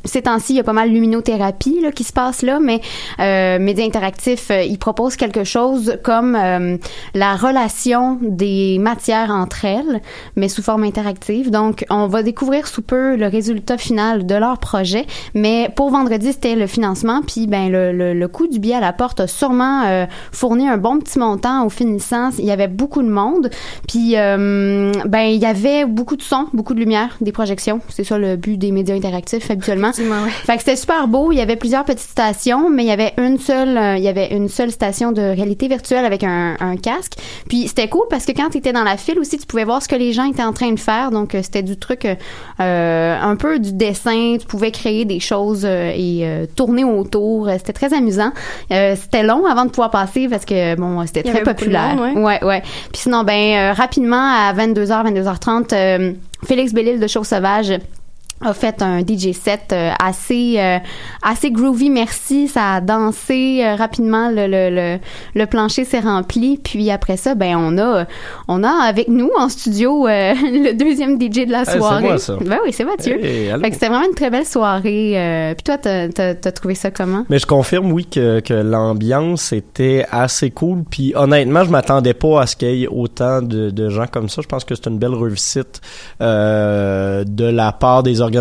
Ces 0.04 0.22
temps-ci, 0.22 0.52
il 0.54 0.56
y 0.56 0.60
a 0.60 0.64
pas 0.64 0.72
mal 0.72 0.88
de 0.88 0.94
luminothérapie 0.94 1.80
là, 1.80 1.90
qui 1.90 2.04
se 2.04 2.12
passe 2.12 2.42
là, 2.42 2.60
mais 2.60 2.80
euh, 3.18 3.58
Média 3.58 3.84
Interactif, 3.84 4.50
euh, 4.50 4.62
il 4.62 4.78
propose 4.78 5.16
quelque 5.16 5.44
chose 5.44 5.98
comme 6.04 6.36
euh, 6.36 6.76
la 7.14 7.34
relation 7.34 8.18
des 8.22 8.78
matières 8.78 9.30
entre 9.30 9.64
elles, 9.64 10.00
mais 10.36 10.48
sous 10.48 10.62
forme 10.62 10.84
interactive. 10.84 11.50
Donc, 11.50 11.84
on 11.90 12.06
va 12.06 12.22
découvrir 12.22 12.66
sous 12.66 12.82
peu 12.82 13.16
le 13.16 13.26
résultat 13.26 13.78
final 13.78 14.26
de 14.26 14.34
leur 14.34 14.58
projet. 14.58 15.06
Mais 15.34 15.70
pour 15.74 15.90
vendredi, 15.90 16.32
c'était 16.32 16.54
le 16.54 16.66
financement. 16.66 17.22
Puis, 17.26 17.46
ben, 17.46 17.70
le, 17.70 17.92
le, 17.92 18.14
le 18.14 18.28
coût 18.28 18.46
du 18.46 18.58
billet 18.58 18.76
à 18.76 18.80
la 18.80 18.92
porte 18.92 19.20
a 19.20 19.26
sûrement 19.26 19.82
euh, 19.86 20.06
fourni 20.30 20.68
un 20.68 20.76
bon 20.76 20.98
petit 20.98 21.18
montant 21.18 21.64
aux 21.66 21.70
finissants. 21.70 22.30
Il 22.38 22.44
y 22.44 22.50
avait 22.52 22.68
beaucoup 22.68 23.02
de 23.02 23.10
monde. 23.10 23.50
Puis, 23.88 24.16
euh, 24.16 24.92
ben, 25.06 25.22
il 25.22 25.40
y 25.40 25.46
avait 25.46 25.84
beaucoup 25.84 26.16
de 26.16 26.22
son, 26.22 26.46
beaucoup 26.52 26.74
de 26.74 26.80
lumière, 26.80 27.16
des 27.20 27.32
projections. 27.32 27.80
C'est 27.88 28.04
ça 28.04 28.18
le 28.18 28.36
but 28.36 28.56
des 28.56 28.72
médias 28.72 28.94
interactifs 28.94 29.50
habituellement. 29.50 29.90
Ouais. 29.98 30.30
Fait 30.44 30.54
que 30.54 30.60
c'était 30.60 30.76
super 30.76 31.08
beau. 31.08 31.32
Il 31.32 31.38
y 31.38 31.40
avait 31.40 31.56
plusieurs 31.56 31.84
petites 31.84 32.08
stations, 32.08 32.70
mais 32.70 32.84
il 32.84 32.88
y 32.88 32.92
avait 32.92 33.12
une 33.18 33.38
seule, 33.38 33.76
euh, 33.76 33.96
il 33.96 34.02
y 34.02 34.08
avait 34.08 34.34
une 34.34 34.48
seule 34.48 34.70
station 34.70 35.12
de 35.12 35.22
réalité 35.22 35.68
virtuelle 35.68 36.04
avec 36.04 36.24
un, 36.24 36.56
un 36.60 36.76
casque. 36.76 37.14
Puis 37.48 37.68
c'était 37.68 37.88
cool 37.88 38.06
parce 38.10 38.24
que 38.24 38.32
quand 38.32 38.50
tu 38.50 38.58
étais 38.58 38.72
dans 38.72 38.84
la 38.84 38.96
file 38.96 39.18
aussi, 39.18 39.38
tu 39.38 39.46
pouvais 39.46 39.64
voir 39.64 39.82
ce 39.82 39.88
que 39.88 39.96
les 39.96 40.12
gens 40.12 40.24
étaient 40.24 40.42
en 40.42 40.52
train 40.52 40.72
de 40.72 40.80
faire. 40.80 41.10
Donc 41.10 41.34
euh, 41.34 41.40
c'était 41.42 41.62
du 41.62 41.76
truc, 41.76 42.04
euh, 42.04 42.14
euh, 42.60 43.16
un 43.20 43.36
peu 43.36 43.58
du 43.58 43.72
dessin. 43.72 44.36
Tu 44.38 44.46
pouvais 44.46 44.70
créer 44.70 45.04
des 45.04 45.20
choses 45.20 45.64
et 45.64 46.26
tourner 46.56 46.84
autour. 46.84 47.48
C'était 47.58 47.72
très 47.72 47.94
amusant. 47.94 48.32
Euh, 48.70 48.94
c'était 48.96 49.22
long 49.22 49.46
avant 49.46 49.64
de 49.64 49.70
pouvoir 49.70 49.90
passer 49.90 50.28
parce 50.28 50.44
que 50.44 50.74
bon, 50.76 51.04
c'était 51.06 51.22
très 51.22 51.42
populaire. 51.42 51.96
monde, 51.96 52.24
ouais, 52.24 52.42
ouais. 52.44 52.62
Puis 52.92 53.02
sinon, 53.02 53.22
ben 53.24 53.32
euh, 53.32 53.61
rapidement 53.72 54.32
à 54.34 54.52
22h, 54.54 55.12
22h30, 55.12 55.74
euh, 55.74 56.12
Félix 56.44 56.72
Bellil 56.72 56.98
de 56.98 57.06
Show 57.06 57.24
Sauvage 57.24 57.72
a 58.42 58.52
fait 58.54 58.82
un 58.82 59.00
DJ 59.00 59.32
set 59.32 59.72
euh, 59.72 59.90
assez 60.02 60.56
euh, 60.58 60.78
assez 61.22 61.50
groovy 61.50 61.90
merci 61.90 62.48
ça 62.48 62.74
a 62.74 62.80
dansé 62.80 63.62
euh, 63.64 63.74
rapidement 63.76 64.28
le, 64.30 64.46
le, 64.46 64.70
le, 64.70 64.98
le 65.34 65.46
plancher 65.46 65.84
s'est 65.84 66.00
rempli 66.00 66.58
puis 66.62 66.90
après 66.90 67.16
ça 67.16 67.34
ben 67.34 67.56
on 67.56 67.78
a 67.78 68.06
on 68.48 68.62
a 68.64 68.70
avec 68.86 69.08
nous 69.08 69.30
en 69.38 69.48
studio 69.48 70.06
euh, 70.06 70.32
le 70.42 70.72
deuxième 70.72 71.20
DJ 71.20 71.46
de 71.46 71.52
la 71.52 71.64
soirée 71.64 72.02
moi, 72.02 72.18
ça. 72.18 72.36
ben 72.44 72.58
oui 72.64 72.72
c'est 72.72 72.84
Mathieu 72.84 73.18
Hey, 73.24 73.50
allô? 73.50 73.62
fait 73.62 73.68
que 73.70 73.74
c'était 73.74 73.88
vraiment 73.88 74.06
une 74.06 74.14
très 74.14 74.30
belle 74.30 74.46
soirée 74.46 75.12
euh, 75.18 75.54
puis 75.54 75.62
toi 75.62 75.78
t'as 75.78 76.08
t'as 76.08 76.34
t'as 76.34 76.52
trouvé 76.52 76.74
ça 76.74 76.90
comment? 76.90 77.24
Mais 77.28 77.38
je 77.38 77.46
confirme, 77.46 77.92
oui, 77.92 78.06
que, 78.06 78.40
que 78.40 78.54
l'ambiance 78.54 79.52
était 79.52 80.06
assez 80.10 80.50
cool. 80.50 80.84
Puis 80.90 81.12
honnêtement, 81.14 81.64
je 81.64 81.70
m'attendais 81.70 82.14
pas 82.14 82.42
à 82.42 82.46
ce 82.46 82.56
qu'il 82.56 82.74
y 82.74 82.84
ait 82.84 82.88
autant 82.88 83.42
de, 83.42 83.70
de 83.70 83.88
gens 83.88 84.06
comme 84.06 84.28
ça. 84.28 84.42
Je 84.42 84.48
pense 84.48 84.64
que 84.64 84.74
c'est 84.74 84.86
une 84.88 84.98
belle 84.98 85.14
réussite 85.14 85.80
euh, 86.20 87.24
de 87.26 87.44
la 87.44 87.72
part 87.72 88.02
des 88.02 88.20
organisateurs. 88.20 88.31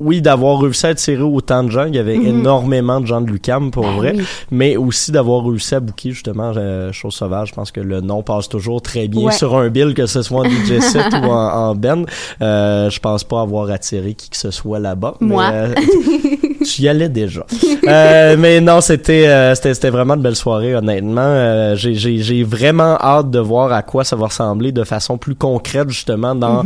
Oui, 0.00 0.20
d'avoir 0.20 0.58
réussi 0.60 0.84
à 0.86 0.88
attirer 0.88 1.22
autant 1.22 1.62
de 1.62 1.70
gens. 1.70 1.84
Il 1.84 1.94
y 1.94 1.98
avait 1.98 2.16
Mhm. 2.16 2.26
énormément 2.40 3.00
de 3.00 3.06
gens 3.06 3.20
de 3.20 3.30
l'UCAM, 3.30 3.70
pour 3.70 3.84
Ben 3.84 3.96
vrai. 3.98 4.14
oui. 4.16 4.24
Mais 4.50 4.76
aussi 4.76 5.12
d'avoir 5.12 5.44
réussi 5.46 5.76
à 5.76 5.80
booker, 5.80 6.10
justement, 6.10 6.50
euh, 6.56 6.90
Chose 6.90 7.14
Sauvage. 7.14 7.50
Je 7.50 7.54
pense 7.54 7.70
que 7.70 7.80
le 7.80 8.00
nom 8.00 8.20
passe 8.24 8.48
toujours 8.48 8.82
très 8.82 9.06
bien 9.06 9.26
Ouais. 9.26 9.32
sur 9.32 9.56
un 9.56 9.68
bill, 9.68 9.94
que 9.94 10.06
ce 10.06 10.22
soit 10.22 10.40
en 10.40 10.44
DJ 10.50 10.80
set 10.80 11.04
ou 11.22 11.26
en, 11.26 11.68
en 11.70 11.74
Ben. 11.76 12.04
Euh, 12.40 12.90
je 12.90 12.98
pense 12.98 13.22
pas 13.22 13.42
avoir 13.42 13.70
attiré 13.70 14.14
qui 14.14 14.28
que 14.28 14.36
ce 14.36 14.50
soit 14.50 14.80
là-bas. 14.80 15.14
mais, 15.20 15.26
Moi. 15.28 15.44
euh, 15.52 15.74
tu 16.62 16.82
y 16.82 16.88
allais 16.88 17.08
déjà. 17.08 17.46
Euh, 17.88 18.36
mais 18.38 18.60
non, 18.60 18.80
c'était 18.80 19.26
euh, 19.26 19.56
c'était 19.56 19.90
vraiment 19.90 20.16
de 20.16 20.22
belles 20.22 20.36
soirées 20.36 20.76
honnêtement. 20.76 21.20
Euh, 21.20 21.74
j'ai 21.74 22.44
vraiment 22.44 22.96
hâte 23.00 23.28
de 23.30 23.40
voir 23.40 23.72
à 23.72 23.82
quoi 23.82 24.04
ça 24.04 24.14
va 24.14 24.26
ressembler 24.26 24.70
de 24.70 24.84
façon 24.84 25.18
plus 25.18 25.34
concrète 25.34 25.90
justement 25.90 26.36
dans 26.36 26.62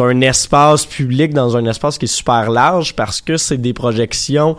un 0.00 0.20
espace 0.22 0.84
public, 0.84 1.32
dans 1.34 1.56
un 1.56 1.66
espace 1.66 1.98
qui 1.98 2.06
est 2.06 2.08
super 2.08 2.50
large 2.50 2.96
parce 2.96 3.20
que 3.20 3.36
c'est 3.36 3.58
des 3.58 3.72
projections 3.74 4.56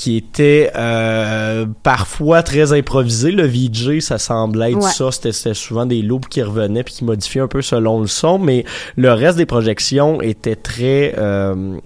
qui 0.00 0.16
étaient 0.16 0.72
euh, 0.76 1.66
parfois 1.82 2.42
très 2.42 2.72
improvisées. 2.72 3.32
Le 3.32 3.46
VJ, 3.46 4.00
ça 4.00 4.16
semblait 4.16 4.70
être 4.72 4.78
Ouais. 4.78 4.90
ça. 4.90 5.12
C'était 5.12 5.32
c'était 5.32 5.52
souvent 5.54 5.84
des 5.84 6.00
loops 6.00 6.26
qui 6.28 6.42
revenaient 6.42 6.82
puis 6.82 6.94
qui 6.94 7.04
modifiaient 7.04 7.42
un 7.42 7.48
peu 7.48 7.60
selon 7.60 8.00
le 8.00 8.06
son, 8.06 8.38
mais 8.38 8.64
le 8.96 9.12
reste 9.12 9.36
des 9.36 9.44
projections 9.44 10.22
était 10.22 10.56
très... 10.56 11.14
Euh, 11.18 11.76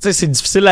sais, 0.00 0.12
c'est 0.12 0.26
difficile 0.26 0.66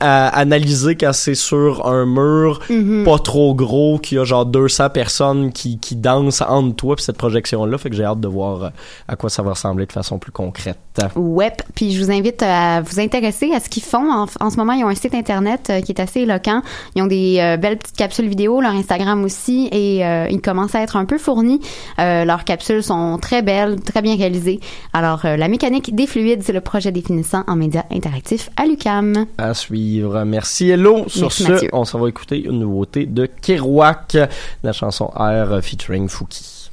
à, 0.00 0.28
analyser 0.28 0.96
quand 0.96 1.12
c'est 1.12 1.34
sur 1.34 1.86
un 1.86 2.06
mur 2.06 2.60
Mhm. 2.68 3.04
pas 3.04 3.18
trop 3.18 3.54
gros, 3.54 3.98
qu'il 3.98 4.18
y 4.18 4.20
a 4.20 4.24
genre 4.24 4.46
200 4.46 4.90
personnes 4.90 5.52
qui, 5.52 5.78
qui 5.78 5.96
dansent 5.96 6.42
entre 6.42 6.74
toi 6.76 6.96
puis 6.96 7.04
cette 7.04 7.18
projection-là. 7.18 7.78
Fait 7.78 7.90
que 7.90 7.96
j'ai 7.96 8.04
hâte 8.04 8.20
de 8.20 8.28
voir 8.28 8.64
euh, 8.64 8.68
à 9.08 9.16
quoi 9.16 9.30
ça 9.30 9.42
va 9.42 9.50
ressembler 9.50 9.86
de 9.86 9.92
façon 9.92 10.18
plus 10.18 10.32
concrète. 10.32 10.78
Ouais, 11.16 11.52
puis 11.74 11.92
je 11.92 12.02
vous 12.02 12.10
invite 12.10 12.42
à 12.42 12.82
vous 12.82 13.00
intéresser 13.00 13.52
à 13.54 13.60
ce 13.60 13.68
qu'ils 13.68 13.82
font. 13.82 14.10
En, 14.10 14.26
en 14.40 14.50
ce 14.50 14.56
moment, 14.56 14.72
ils 14.72 14.84
ont 14.84 14.88
un 14.88 14.94
site 14.94 15.14
internet 15.14 15.68
euh, 15.70 15.80
qui 15.80 15.92
est 15.92 16.00
assez 16.00 16.20
éloquent. 16.20 16.62
Ils 16.94 17.02
ont 17.02 17.06
des 17.06 17.38
euh, 17.40 17.56
belles 17.56 17.78
petites 17.78 17.96
capsules 17.96 18.28
vidéo, 18.28 18.60
leur 18.60 18.72
Instagram 18.72 19.24
aussi, 19.24 19.68
et 19.72 20.04
euh, 20.04 20.26
ils 20.30 20.40
commencent 20.40 20.74
à 20.74 20.82
être 20.82 20.96
un 20.96 21.04
peu 21.04 21.18
fournis. 21.18 21.60
Euh, 21.98 22.24
leurs 22.24 22.44
capsules 22.44 22.82
sont 22.82 23.18
très 23.20 23.42
belles, 23.42 23.80
très 23.80 24.02
bien 24.02 24.16
réalisées. 24.16 24.60
Alors, 24.92 25.20
la 25.24 25.48
mécanique 25.48 25.94
des 25.94 26.06
fluides, 26.06 26.42
c'est 26.42 26.52
le 26.52 26.60
projet 26.60 26.92
définissant 26.92 27.44
en 27.46 27.56
médias 27.56 27.84
interactifs 27.90 28.50
à 28.56 28.66
l'UCAM. 28.72 29.26
À 29.38 29.54
suivre. 29.54 30.24
Merci 30.24 30.70
Hello. 30.70 31.04
Sur 31.08 31.22
Merci, 31.22 31.42
ce, 31.44 31.52
Mathieu. 31.52 31.68
on 31.72 31.84
s'en 31.84 31.98
va 32.00 32.08
écouter 32.08 32.42
une 32.42 32.58
nouveauté 32.60 33.06
de 33.06 33.26
Kerouac, 33.26 34.16
la 34.62 34.72
chanson 34.72 35.10
Air 35.18 35.60
featuring 35.62 36.08
Fouki. 36.08 36.70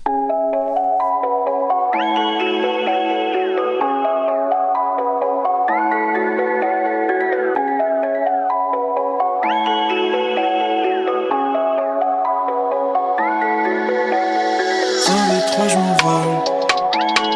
Un, 15.10 15.30
deux, 15.30 15.46
trois, 15.52 15.68
je 15.68 15.78
m'envole. 15.78 16.36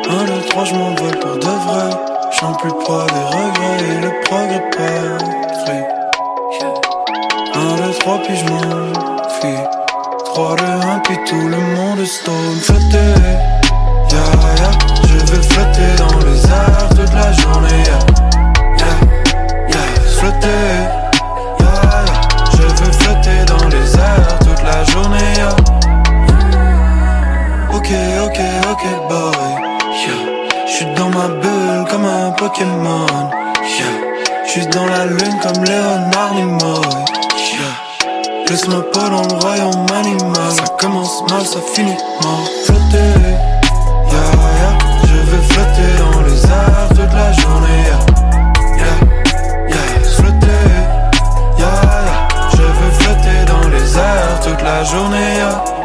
Un, 0.09 0.25
deux, 0.25 0.41
trois, 0.49 0.65
je 0.65 0.75
m'envole 0.75 1.19
pour 1.19 1.35
de 1.37 1.45
vrai. 1.45 1.89
J'en 2.39 2.53
plus 2.53 2.71
poids 2.85 3.05
des 3.07 3.23
regrets 3.37 3.97
et 3.97 4.01
le 4.01 4.11
Un, 7.55 7.75
deux, 7.75 7.93
trois, 7.99 8.17
puis 8.23 8.35
je 8.35 8.45
m'enfuis. 8.45 9.63
Trois, 10.25 10.55
deux, 10.55 10.65
un, 10.65 10.99
puis 11.03 11.17
tout 11.27 11.47
le 11.47 11.57
monde 11.75 12.03
stone. 12.05 12.59
Flotter, 12.61 13.13
yeah, 14.11 14.31
yeah. 14.57 14.71
Je 15.03 15.17
veux 15.31 15.41
flotter 15.41 15.91
dans 15.99 16.17
les 16.25 16.39
airs 16.47 16.89
toute 16.89 17.13
la 17.13 17.31
journée, 17.31 17.83
yeah, 17.85 17.99
yeah, 18.79 18.97
yeah. 19.69 19.87
Flotter, 20.17 20.63
yeah, 21.59 21.77
yeah. 22.05 22.05
Je 22.53 22.63
veux 22.63 22.91
flotter 22.91 23.39
dans 23.45 23.67
les 23.67 23.87
airs 23.95 24.39
toute 24.39 24.63
la 24.63 24.83
journée, 24.85 25.33
yeah. 25.35 25.55
Ok, 27.71 27.89
ok, 28.25 28.39
ok, 28.71 28.83
boy. 29.09 29.49
Yeah. 30.07 30.21
J'suis 30.65 30.87
dans 30.95 31.09
ma 31.09 31.27
bulle 31.27 31.85
comme 31.91 32.05
un 32.05 32.31
Pokémon. 32.31 33.29
Yeah. 33.77 34.12
J'suis 34.55 34.67
dans 34.67 34.85
la 34.85 35.05
lune 35.07 35.39
comme 35.41 35.63
Léonard 35.63 36.35
Nimoy. 36.35 36.85
Yeah. 37.57 38.45
Laisse-moi 38.47 38.83
pas 38.91 39.09
dans 39.09 39.23
le 39.23 39.33
royaume 39.41 39.87
animal. 39.91 40.51
Ça 40.51 40.65
commence 40.79 41.23
mal, 41.27 41.43
ça 41.43 41.59
finit 41.73 41.97
mal. 42.21 42.45
Flotter, 42.63 43.15
ya 44.11 44.23
ya. 44.59 44.69
Je 45.07 45.15
veux 45.31 45.41
flotter 45.41 45.93
dans 45.97 46.21
les 46.21 46.39
airs 46.45 46.89
toute 46.89 47.13
la 47.15 47.31
journée. 47.31 47.83
Ya. 48.77 48.93
Flotter. 50.17 50.69
Je 52.51 52.61
veux 52.61 52.91
flotter 52.99 53.39
dans 53.47 53.67
les 53.69 53.97
airs 53.97 54.39
toute 54.43 54.61
la 54.61 54.83
journée. 54.83 55.33
Yeah, 55.37 55.82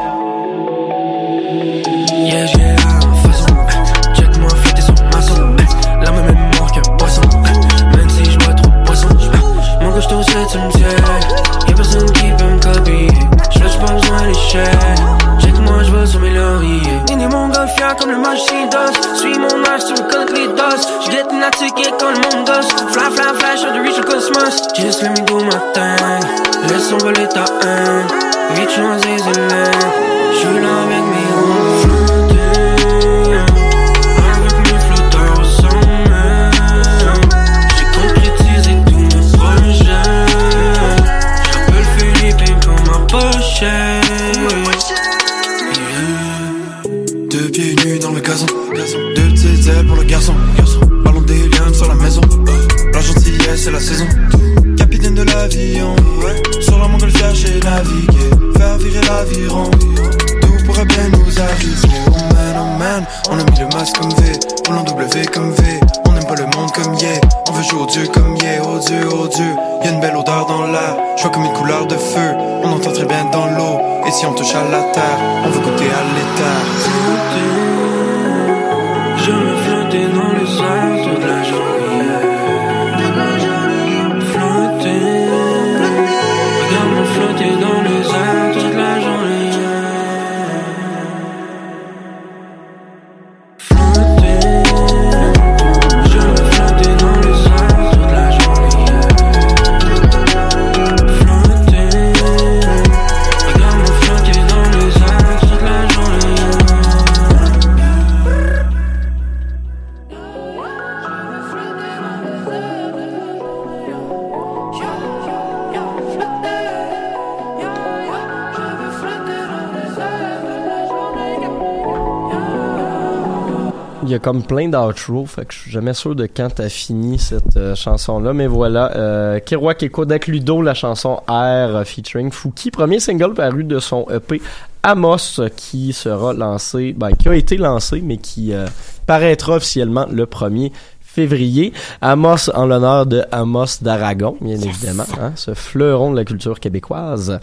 Il 124.09 124.13
y 124.13 124.15
a 124.15 124.19
comme 124.19 124.43
plein 124.43 124.71
d'outro, 124.71 125.27
fait 125.27 125.45
que 125.45 125.53
je 125.53 125.59
suis 125.59 125.71
jamais 125.71 125.93
sûr 125.93 126.15
de 126.15 126.25
quand 126.25 126.49
t'as 126.55 126.71
fini 126.71 127.19
cette 127.19 127.59
euh, 127.59 127.75
chanson-là, 127.75 128.33
mais 128.33 128.47
voilà. 128.47 128.97
Euh, 128.97 129.39
Kerouac 129.39 129.83
et 129.83 129.91
Kodak 129.91 130.29
Ludo, 130.29 130.63
la 130.63 130.73
chanson 130.73 131.17
R 131.29 131.77
euh, 131.77 131.85
featuring 131.85 132.31
Fouki, 132.31 132.71
premier 132.71 133.01
single 133.01 133.35
paru 133.35 133.65
de 133.65 133.79
son 133.79 134.07
EP 134.11 134.41
Amos, 134.83 135.43
qui 135.55 135.93
sera 135.93 136.33
lancé, 136.33 136.95
ben, 136.97 137.11
qui 137.11 137.29
a 137.29 137.35
été 137.35 137.59
lancé, 137.59 138.01
mais 138.03 138.17
qui 138.17 138.55
euh, 138.55 138.67
paraîtra 139.05 139.57
officiellement 139.57 140.07
le 140.11 140.25
1er 140.25 140.73
février. 141.03 141.75
Amos 142.01 142.49
en 142.55 142.65
l'honneur 142.65 143.05
de 143.05 143.25
Amos 143.31 143.83
d'Aragon, 143.83 144.39
bien 144.41 144.57
évidemment, 144.57 145.05
hein, 145.21 145.33
ce 145.37 145.53
fleuron 145.53 146.13
de 146.13 146.17
la 146.17 146.25
culture 146.25 146.61
québécoise. 146.61 147.39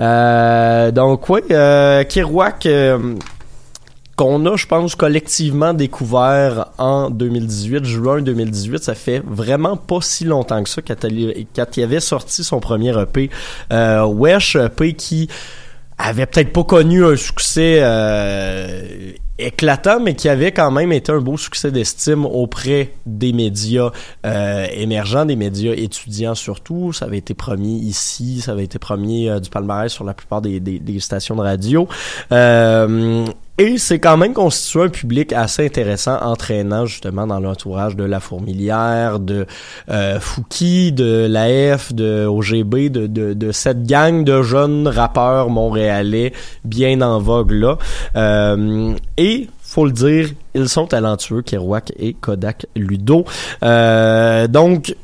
Euh, 0.00 0.90
donc, 0.90 1.28
oui, 1.28 1.42
euh, 1.52 2.02
Kerouac... 2.02 2.66
euh, 4.18 4.24
qu'on 4.24 4.46
a, 4.46 4.56
je 4.56 4.66
pense, 4.66 4.94
collectivement 4.94 5.74
découvert 5.74 6.70
en 6.78 7.10
2018, 7.10 7.84
juin 7.84 8.20
2018. 8.20 8.82
Ça 8.82 8.94
fait 8.94 9.22
vraiment 9.26 9.76
pas 9.76 10.00
si 10.00 10.24
longtemps 10.24 10.62
que 10.62 10.68
ça 10.68 10.82
quand 10.82 11.04
il, 11.76 11.82
avait 11.82 12.00
sorti 12.00 12.44
son 12.44 12.60
premier 12.60 12.98
EP. 13.00 13.30
Euh, 13.72 14.04
Wesh, 14.04 14.56
EP 14.56 14.94
qui 14.94 15.28
avait 15.98 16.26
peut-être 16.26 16.52
pas 16.52 16.64
connu 16.64 17.04
un 17.04 17.16
succès 17.16 17.80
euh, 17.82 19.12
éclatant, 19.38 20.00
mais 20.00 20.14
qui 20.14 20.28
avait 20.28 20.52
quand 20.52 20.70
même 20.70 20.92
été 20.92 21.10
un 21.10 21.20
beau 21.20 21.36
succès 21.36 21.72
d'estime 21.72 22.24
auprès 22.24 22.92
des 23.04 23.32
médias 23.32 23.90
euh, 24.24 24.66
émergents, 24.72 25.24
des 25.24 25.34
médias 25.36 25.72
étudiants 25.72 26.36
surtout. 26.36 26.92
Ça 26.92 27.06
avait 27.06 27.18
été 27.18 27.34
premier 27.34 27.68
ici, 27.68 28.40
ça 28.40 28.52
avait 28.52 28.64
été 28.64 28.78
premier 28.78 29.28
euh, 29.28 29.40
du 29.40 29.50
palmarès 29.50 29.92
sur 29.92 30.04
la 30.04 30.14
plupart 30.14 30.40
des, 30.40 30.60
stations 31.00 31.34
de 31.34 31.42
radio. 31.42 31.88
Et 33.60 33.76
c'est 33.76 33.98
quand 33.98 34.16
même 34.16 34.34
constitué 34.34 34.82
un 34.82 34.88
public 34.88 35.32
assez 35.32 35.66
intéressant, 35.66 36.16
entraînant 36.22 36.86
justement 36.86 37.26
dans 37.26 37.40
l'entourage 37.40 37.96
de 37.96 38.04
La 38.04 38.20
Fourmilière, 38.20 39.18
de 39.18 39.46
euh, 39.90 40.20
Fouki, 40.20 40.92
de 40.92 41.26
l'AF, 41.28 41.92
de 41.92 42.24
OGB, 42.26 42.88
de, 42.88 43.08
de, 43.08 43.34
de 43.34 43.50
cette 43.50 43.84
gang 43.84 44.22
de 44.22 44.42
jeunes 44.42 44.86
rappeurs 44.86 45.50
montréalais 45.50 46.32
bien 46.64 47.00
en 47.00 47.18
vogue 47.18 47.50
là. 47.50 47.78
Euh, 48.14 48.94
et 49.16 49.48
faut 49.60 49.84
le 49.84 49.92
dire, 49.92 50.30
ils 50.54 50.68
sont 50.68 50.86
talentueux, 50.86 51.42
Kerouac 51.42 51.92
et 51.98 52.14
Kodak 52.14 52.66
Ludo. 52.74 53.24
Euh, 53.62 54.46
donc, 54.46 54.94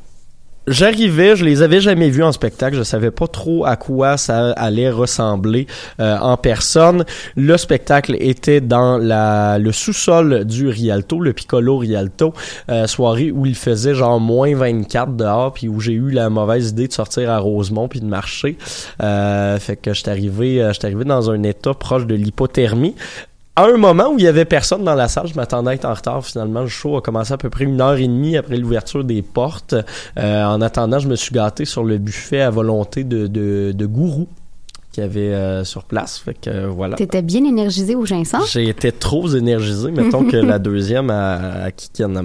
J'arrivais, 0.67 1.37
je 1.37 1.45
les 1.45 1.61
avais 1.61 1.81
jamais 1.81 2.09
vus 2.09 2.23
en 2.23 2.33
spectacle, 2.33 2.77
je 2.77 2.83
savais 2.83 3.11
pas 3.11 3.27
trop 3.27 3.67
à 3.67 3.77
quoi 3.77 4.17
ça 4.17 4.53
allait 4.53 4.91
ressembler 4.91 5.67
euh, 6.01 6.17
en 6.19 6.39
personne. 6.39 7.05
Le 7.37 7.59
spectacle 7.59 8.17
était 8.19 8.63
dans 8.63 8.97
la 8.97 9.59
le 9.59 9.73
sous-sol 9.73 10.45
du 10.45 10.69
Rialto, 10.69 11.21
le 11.21 11.35
Piccolo 11.35 11.77
Rialto, 11.77 12.33
euh, 12.71 12.87
soirée 12.87 13.31
où 13.31 13.45
il 13.45 13.55
faisait 13.55 13.95
genre 13.95 14.21
moins 14.21 14.55
24 14.55 15.17
dehors, 15.17 15.53
puis 15.53 15.69
où 15.69 15.81
j'ai 15.81 15.93
eu 15.93 16.11
la 16.11 16.31
mauvaise 16.31 16.71
idée 16.71 16.89
de 16.89 16.93
sortir 16.93 17.31
à 17.31 17.39
Rosemont 17.39 17.89
puis 17.89 18.01
de 18.01 18.07
marcher. 18.07 18.57
Euh, 19.03 19.59
fait 19.59 19.77
que 19.77 19.93
j'étais 19.93 20.11
arrivé, 20.11 20.63
euh, 20.63 20.73
j'étais 20.73 20.87
arrivé 20.87 21.05
dans 21.05 21.31
un 21.31 21.43
état 21.43 21.75
proche 21.75 22.07
de 22.07 22.15
l'hypothermie 22.15 22.95
à 23.57 23.67
un 23.67 23.77
moment 23.77 24.11
où 24.11 24.19
il 24.19 24.25
y 24.25 24.29
avait 24.29 24.45
personne 24.45 24.83
dans 24.83 24.95
la 24.95 25.07
salle, 25.07 25.29
je 25.29 25.35
m'attendais 25.35 25.71
à 25.71 25.75
être 25.75 25.85
en 25.85 25.95
retard. 25.95 26.25
Finalement, 26.25 26.63
le 26.63 26.69
show 26.69 26.97
a 26.97 27.03
commencé 27.03 27.33
à 27.33 27.37
peu 27.37 27.51
près 27.51 27.65
une 27.65 27.81
heure 27.81 27.97
et 27.97 28.07
demie 28.07 28.37
après 28.37 28.57
l'ouverture 28.57 29.05
des 29.05 29.23
portes. 29.23 29.75
Euh, 30.19 30.45
en 30.45 30.61
attendant, 30.61 30.99
je 30.99 31.09
me 31.09 31.15
suis 31.15 31.33
gâté 31.33 31.65
sur 31.65 31.85
le 31.85 31.99
buffet 31.99 32.41
à 32.41 32.51
volonté 32.51 33.05
de, 33.05 33.27
de, 33.27 33.73
de 33.73 33.87
gourou 33.87 34.27
qu'il 34.95 35.03
y 35.03 35.07
avait 35.07 35.35
euh, 35.35 35.65
sur 35.65 35.85
place. 35.85 36.19
Fait 36.19 36.35
que 36.35 36.49
euh, 36.51 36.67
voilà. 36.69 36.97
T'étais 36.97 37.23
bien 37.23 37.45
énergisé 37.45 37.95
au 37.95 38.07
ginseng. 38.07 38.41
J'ai 38.51 38.69
été 38.69 38.93
trop 38.93 39.29
énergisé, 39.29 39.91
mettons 39.91 40.25
que 40.25 40.37
la 40.37 40.59
deuxième 40.71 41.11
à, 41.11 41.65
à 41.65 41.71
qui 41.73 42.05
en 42.05 42.15
a. 42.17 42.23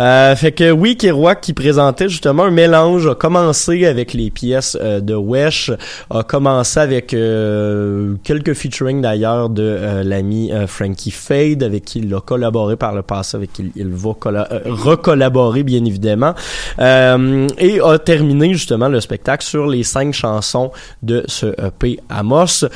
Euh, 0.00 0.36
fait 0.36 0.52
que 0.52 0.70
oui, 0.70 0.96
Kerouac 0.96 1.40
qui 1.40 1.52
présentait 1.52 2.08
justement 2.08 2.44
un 2.44 2.50
mélange, 2.50 3.06
a 3.06 3.14
commencé 3.14 3.86
avec 3.86 4.12
les 4.12 4.30
pièces 4.30 4.76
euh, 4.80 5.00
de 5.00 5.14
Wesh, 5.14 5.70
a 6.10 6.22
commencé 6.22 6.78
avec 6.80 7.14
euh, 7.14 8.14
quelques 8.22 8.54
featuring 8.54 9.00
d'ailleurs 9.00 9.48
de 9.48 10.02
l'ami 10.04 10.50
Frankie 10.66 11.10
Fade, 11.10 11.62
avec 11.62 11.84
qui 11.84 12.00
il 12.00 12.14
a 12.14 12.20
collaboré 12.20 12.76
par 12.76 12.94
le 12.94 13.02
passé, 13.02 13.36
avec 13.36 13.52
qui 13.52 13.72
il, 13.76 13.88
va 13.88 14.10
colla- 14.18 14.48
euh, 14.52 14.60
recollaborer 14.66 15.62
bien 15.62 15.84
évidemment, 15.84 16.34
Euh, 16.78 17.46
et 17.58 17.80
a 17.80 17.98
terminé 17.98 18.52
justement 18.52 18.88
le 18.88 19.00
spectacle 19.00 19.44
sur 19.44 19.66
les 19.66 19.82
cinq 19.84 20.12
chansons 20.12 20.70
de 21.02 21.22
ce 21.26 21.46
EP 21.64 21.83
Amos 22.08 22.66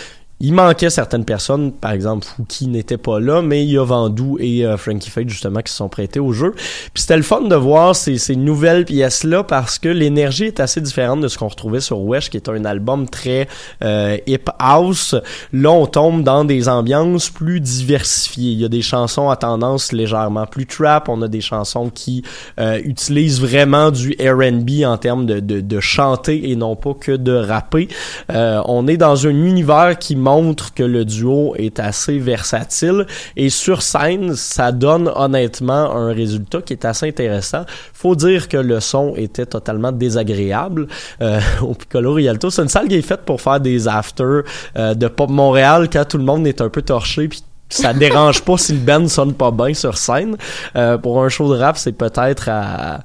il 0.41 0.55
manquait 0.55 0.91
certaines 0.91 1.25
personnes, 1.25 1.73
par 1.73 1.91
exemple 1.91 2.25
Fouki 2.25 2.69
n'était 2.69 2.97
pas 2.97 3.19
là, 3.19 3.43
mais 3.43 3.65
il 3.65 3.73
y 3.73 3.79
a 3.79 3.85
Vandou 3.85 4.37
et 4.39 4.65
euh, 4.65 4.77
Frankie 4.77 5.11
Fate 5.11 5.29
justement 5.29 5.61
qui 5.61 5.73
se 5.73 5.79
sont 5.79 5.89
prêtés 5.89 6.21
au 6.21 6.33
jeu. 6.33 6.53
Puis 6.95 7.03
c'était 7.03 7.17
le 7.17 7.23
fun 7.23 7.43
de 7.43 7.55
voir 7.57 7.97
ces, 7.97 8.19
ces 8.19 8.37
nouvelles 8.37 8.85
pièces-là 8.85 9.43
parce 9.43 9.79
que 9.79 9.89
l'énergie 9.89 10.45
est 10.45 10.61
assez 10.61 10.81
différente 10.81 11.21
de 11.21 11.29
ce 11.29 11.39
qu'on 11.39 11.49
retrouvait 11.49 11.81
sur 11.81 12.01
Wesh, 12.01 12.31
qui 12.31 12.37
est 12.37 12.49
un 12.49 12.65
album 12.65 13.09
très 13.09 13.49
euh, 13.83 14.17
hip 14.27 14.49
house. 14.59 15.17
Là, 15.53 15.71
on 15.73 15.87
tombe 15.87 16.23
dans 16.23 16.45
des 16.45 16.69
ambiances 16.69 17.31
plus 17.31 17.61
diversifiées. 17.61 18.53
Il 18.53 18.61
y 18.61 18.65
a 18.65 18.69
des 18.69 18.83
chansons 18.83 19.31
à 19.31 19.37
tendance 19.37 19.93
légèrement 19.93 20.47
plus 20.47 20.67
trap, 20.67 21.09
on 21.09 21.21
a 21.23 21.29
des 21.29 21.41
chansons 21.41 21.91
qui 21.91 22.23
euh, 22.61 22.81
utilisent 22.85 23.41
vraiment 23.41 23.91
du 23.91 24.17
R&B 24.21 24.85
en 24.85 24.97
termes 24.99 25.27
de, 25.27 25.41
de, 25.41 25.61
de 25.61 25.81
chanter 25.81 26.51
et 26.51 26.57
non 26.57 26.77
pas 26.77 26.95
que 26.95 27.13
de 27.13 27.33
rapper. 27.35 27.89
Euh, 28.31 28.63
on 28.67 28.87
est 28.87 28.97
dans 28.97 29.27
un 29.27 29.31
univers 29.31 29.99
qui 29.99 30.15
montre 30.29 30.75
que 30.75 30.83
le 30.83 31.05
duo 31.05 31.55
est 31.57 31.81
assez 31.81 32.19
versatile 32.19 33.07
et 33.37 33.51
sur 33.51 33.83
scène, 33.83 34.35
ça 34.35 34.73
donne 34.73 35.11
honnêtement 35.15 35.95
un 35.95 36.13
résultat 36.13 36.63
qui 36.63 36.75
est 36.75 36.85
assez 36.85 37.09
intéressant. 37.09 37.65
Faut 37.93 38.15
dire 38.15 38.49
que 38.49 38.57
le 38.57 38.81
son 38.81 39.15
était 39.17 39.47
totalement 39.47 39.93
désagréable 39.93 40.89
euh, 41.23 41.41
au 41.63 41.75
Piccolo 41.75 42.13
Rialto. 42.15 42.51
C'est 42.51 42.63
une 42.63 42.69
salle 42.69 42.89
qui 42.89 42.97
est 42.97 43.03
faite 43.03 43.23
pour 43.25 43.41
faire 43.41 43.61
des 43.61 43.89
afters 43.89 44.43
euh, 44.77 44.95
de 44.95 45.09
Pop 45.09 45.31
Montréal 45.31 45.89
quand 45.91 46.05
tout 46.05 46.19
le 46.19 46.25
monde 46.25 46.47
est 46.47 46.61
un 46.61 46.69
peu 46.69 46.83
torché 46.83 47.29
puis 47.29 47.43
ça 47.71 47.93
dérange 47.93 48.43
pas 48.43 48.57
si 48.57 48.73
le 48.73 48.79
band 48.79 49.09
sonne 49.09 49.35
pas 49.35 49.51
bien 49.51 49.75
sur 49.75 49.99
scène. 49.99 50.37
Euh, 50.75 50.97
pour 50.97 51.23
un 51.23 51.29
show 51.29 51.55
de 51.55 51.59
rap, 51.61 51.77
c'est 51.77 51.93
peut-être 51.93 52.49
à 52.49 53.01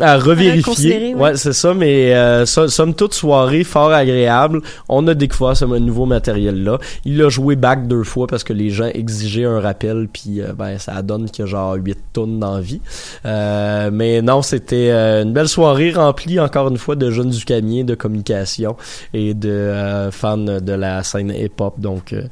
à 0.00 0.18
revérifier. 0.18 1.14
ouais, 1.14 1.36
c'est 1.36 1.52
ça, 1.52 1.72
mais 1.74 2.14
euh, 2.14 2.46
so- 2.46 2.68
somme 2.68 2.94
toute 2.94 3.14
soirée 3.14 3.62
fort 3.64 3.92
agréable. 3.92 4.60
On 4.88 5.06
a 5.06 5.14
découvert 5.14 5.56
ce 5.56 5.64
nouveau 5.64 6.04
matériel-là. 6.06 6.78
Il 7.04 7.22
a 7.22 7.28
joué 7.28 7.54
back 7.56 7.86
deux 7.86 8.02
fois 8.02 8.26
parce 8.26 8.42
que 8.44 8.52
les 8.52 8.70
gens 8.70 8.86
exigeaient 8.92 9.44
un 9.44 9.60
rappel, 9.60 10.08
puis 10.12 10.40
euh, 10.40 10.52
ben 10.52 10.78
ça 10.78 11.00
donne 11.02 11.30
qu'il 11.30 11.44
y 11.44 11.48
a 11.48 11.50
genre 11.50 11.74
8 11.74 11.98
tonnes 12.12 12.40
d'envie. 12.40 12.80
Euh, 13.24 13.90
mais 13.92 14.20
non, 14.22 14.42
c'était 14.42 14.90
euh, 14.90 15.22
une 15.22 15.32
belle 15.32 15.48
soirée 15.48 15.92
remplie 15.92 16.40
encore 16.40 16.68
une 16.68 16.78
fois 16.78 16.96
de 16.96 17.10
jeunes 17.10 17.30
du 17.30 17.44
camier, 17.44 17.84
de 17.84 17.94
communication 17.94 18.76
et 19.12 19.34
de 19.34 19.48
euh, 19.50 20.10
fans 20.10 20.36
de 20.38 20.72
la 20.72 21.02
scène 21.02 21.30
hip-hop. 21.30 21.78
Donc 21.78 22.12
euh, 22.12 22.22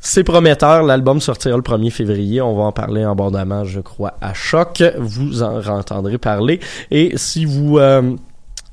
c'est 0.00 0.24
prometteur, 0.24 0.82
l'album 0.82 1.20
sortira 1.20 1.56
le 1.56 1.62
1er 1.62 1.90
février, 1.90 2.40
on 2.40 2.56
va 2.56 2.64
en 2.64 2.72
parler 2.72 3.02
abondamment, 3.04 3.64
je 3.64 3.80
crois, 3.80 4.14
à 4.22 4.32
choc, 4.32 4.82
vous 4.98 5.42
en 5.42 5.62
entendrez 5.66 6.16
parler. 6.16 6.58
Et 6.90 7.12
si 7.16 7.44
vous 7.44 7.78
euh, 7.78 8.16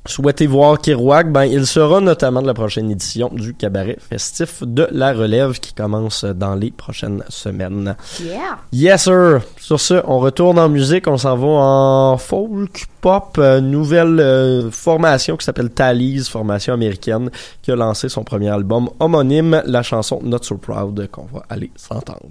souhaitez 0.06 0.46
voir 0.46 0.78
Kerouac, 0.78 1.30
ben 1.30 1.44
il 1.44 1.66
sera 1.66 2.00
notamment 2.00 2.42
de 2.42 2.46
la 2.46 2.54
prochaine 2.54 2.90
édition 2.90 3.30
du 3.32 3.54
cabaret 3.54 3.98
festif 4.00 4.62
de 4.62 4.88
la 4.90 5.12
relève 5.12 5.58
qui 5.60 5.74
commence 5.74 6.24
dans 6.24 6.54
les 6.54 6.70
prochaines 6.70 7.22
semaines. 7.28 7.96
Yeah! 8.22 8.58
Yes 8.72 9.04
sir. 9.04 9.40
Sur 9.58 9.80
ce, 9.80 10.00
on 10.06 10.18
retourne 10.18 10.58
en 10.58 10.68
musique, 10.68 11.06
on 11.06 11.18
s'en 11.18 11.36
va 11.36 11.46
en 11.46 12.18
folk 12.18 12.86
pop, 13.00 13.36
euh, 13.38 13.60
nouvelle 13.60 14.18
euh, 14.20 14.70
formation 14.70 15.36
qui 15.36 15.44
s'appelle 15.44 15.70
Tally's, 15.70 16.28
formation 16.28 16.74
américaine, 16.74 17.30
qui 17.62 17.70
a 17.70 17.76
lancé 17.76 18.08
son 18.08 18.24
premier 18.24 18.48
album 18.48 18.88
homonyme, 19.00 19.62
la 19.66 19.82
chanson 19.82 20.20
Not 20.22 20.42
So 20.42 20.56
Proud 20.56 21.08
qu'on 21.10 21.26
va 21.32 21.42
aller 21.48 21.70
s'entendre. 21.76 22.30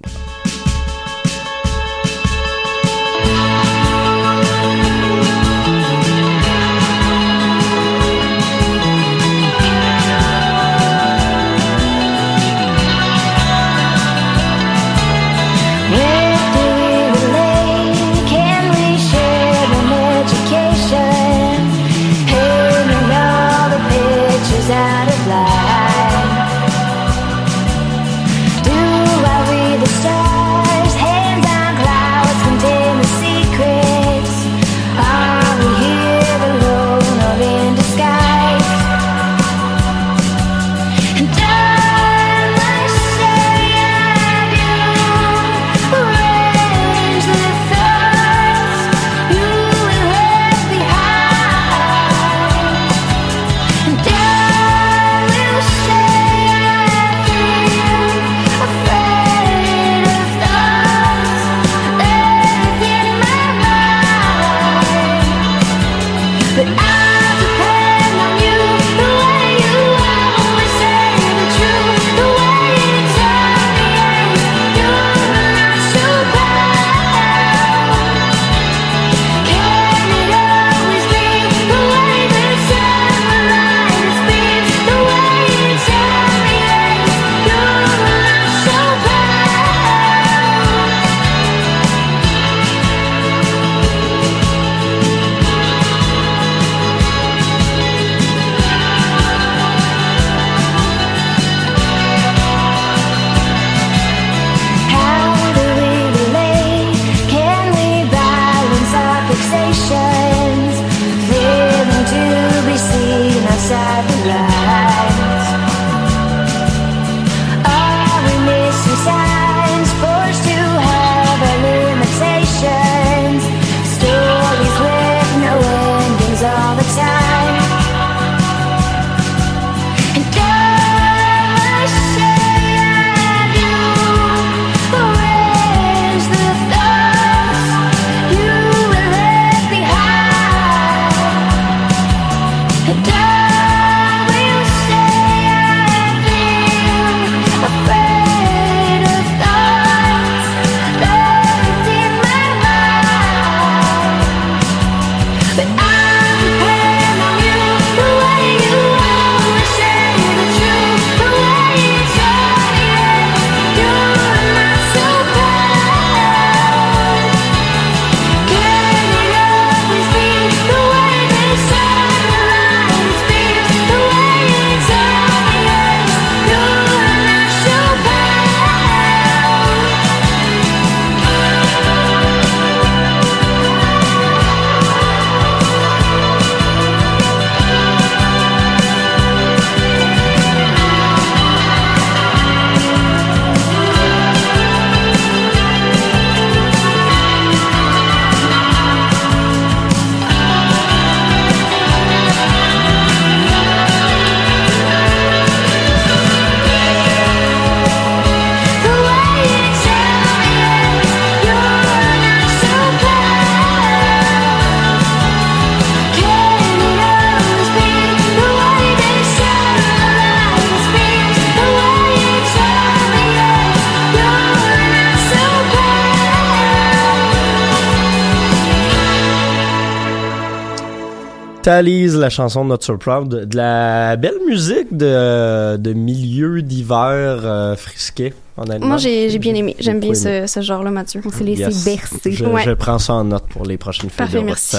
Thalys, 231.72 232.14
la 232.16 232.30
chanson 232.30 232.64
Not 232.64 232.78
So 232.80 232.96
Proud, 232.96 233.28
de 233.28 233.54
la 233.56 234.16
belle 234.16 234.38
musique 234.48 234.96
de, 234.96 235.76
de 235.76 235.92
milieu 235.92 236.62
d'hiver 236.62 236.96
euh, 237.44 237.76
frisquet. 237.76 238.32
Moi, 238.80 238.96
j'ai 238.96 239.38
bien 239.38 239.54
aimé. 239.54 239.76
J'aime 239.78 240.00
bien 240.00 240.14
ce, 240.14 240.46
ce 240.46 240.62
genre-là, 240.62 240.90
Mathieu. 240.90 241.20
On 241.26 241.30
s'est 241.30 241.44
laissé 241.44 241.64
Yes. 241.64 241.84
bercer. 241.84 242.32
Je, 242.32 242.46
Ouais. 242.46 242.62
je 242.64 242.70
prends 242.70 242.98
ça 242.98 243.12
en 243.12 243.24
note 243.24 243.44
pour 243.50 243.66
les 243.66 243.76
prochaines 243.76 244.08
feuilles 244.08 244.28
Parfait, 244.28 244.40
de 244.40 244.44
merci. 244.46 244.76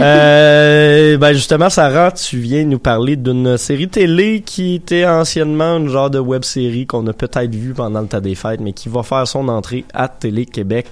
Euh, 0.00 1.18
ben 1.18 1.32
justement, 1.32 1.68
Sarah, 1.68 2.12
tu 2.12 2.38
viens 2.38 2.64
nous 2.64 2.78
parler 2.78 3.16
d'une 3.16 3.56
série 3.58 3.88
télé 3.88 4.42
qui 4.46 4.76
était 4.76 5.06
anciennement 5.06 5.78
une 5.78 5.88
genre 5.88 6.10
de 6.10 6.20
web 6.20 6.44
série 6.44 6.86
qu'on 6.86 7.04
a 7.08 7.12
peut-être 7.12 7.52
vu 7.54 7.74
pendant 7.74 8.02
le 8.02 8.06
tas 8.06 8.20
des 8.20 8.36
fêtes, 8.36 8.60
mais 8.60 8.72
qui 8.72 8.88
va 8.88 9.02
faire 9.02 9.26
son 9.26 9.48
entrée 9.48 9.84
à 9.92 10.06
Télé 10.06 10.46
Québec. 10.46 10.86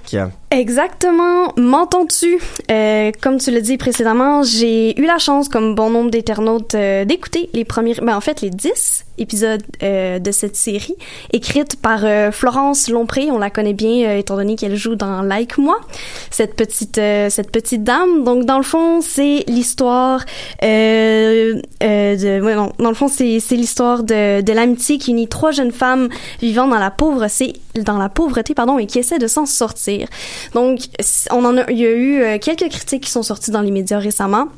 Exactement. 0.51 1.53
M'entends-tu? 1.57 2.39
Euh, 2.71 3.11
comme 3.21 3.37
tu 3.37 3.51
l'as 3.51 3.61
dit 3.61 3.77
précédemment, 3.77 4.41
j'ai 4.41 4.99
eu 4.99 5.05
la 5.05 5.19
chance, 5.19 5.47
comme 5.47 5.75
bon 5.75 5.91
nombre 5.91 6.09
d'internautes, 6.09 6.73
euh, 6.73 7.05
d'écouter 7.05 7.49
les 7.53 7.65
premiers, 7.65 7.93
ben 8.01 8.15
en 8.15 8.21
fait 8.21 8.41
les 8.41 8.49
10 8.49 9.05
épisodes 9.19 9.61
euh, 9.83 10.17
de 10.17 10.31
cette 10.31 10.55
série, 10.55 10.95
écrite 11.33 11.75
par 11.81 12.03
euh, 12.03 12.31
Florence 12.31 12.89
Lompré. 12.89 13.29
On 13.31 13.37
la 13.37 13.49
connaît 13.49 13.73
bien, 13.73 14.09
euh, 14.09 14.17
étant 14.17 14.37
donné 14.37 14.55
qu'elle 14.55 14.75
joue 14.75 14.95
dans 14.95 15.21
Like 15.21 15.57
Moi, 15.57 15.77
cette 16.31 16.55
petite, 16.55 16.97
euh, 16.97 17.29
cette 17.29 17.51
petite 17.51 17.83
dame. 17.83 18.23
Donc 18.23 18.45
dans 18.45 18.57
le 18.57 18.63
fond, 18.63 19.01
c'est 19.01 19.43
l'histoire 19.47 20.25
de, 20.61 21.61
ouais, 21.81 22.55
non, 22.55 22.71
dans 22.79 22.89
le 22.89 22.95
fond, 22.95 23.07
c'est 23.07 23.39
l'histoire 23.51 24.03
de, 24.03 24.41
de 24.41 24.53
l'amitié 24.53 24.97
qui 24.97 25.11
unit 25.11 25.27
trois 25.27 25.51
jeunes 25.51 25.71
femmes 25.71 26.09
vivant 26.41 26.67
dans 26.67 26.79
la 26.79 26.91
pauvreté, 26.91 27.53
dans 27.75 27.97
la 27.97 28.09
pauvreté, 28.09 28.53
pardon, 28.55 28.79
et 28.79 28.87
qui 28.87 28.99
essaient 28.99 29.19
de 29.19 29.27
s'en 29.27 29.45
sortir. 29.45 30.07
Donc, 30.53 30.79
on 31.31 31.45
en 31.45 31.57
a, 31.57 31.69
il 31.71 31.77
y 31.77 31.85
a 31.85 31.91
eu 31.91 32.21
euh, 32.21 32.37
quelques 32.39 32.69
critiques 32.69 33.03
qui 33.03 33.11
sont 33.11 33.23
sorties 33.23 33.51
dans 33.51 33.61
les 33.61 33.71
médias 33.71 33.99
récemment. 33.99 34.49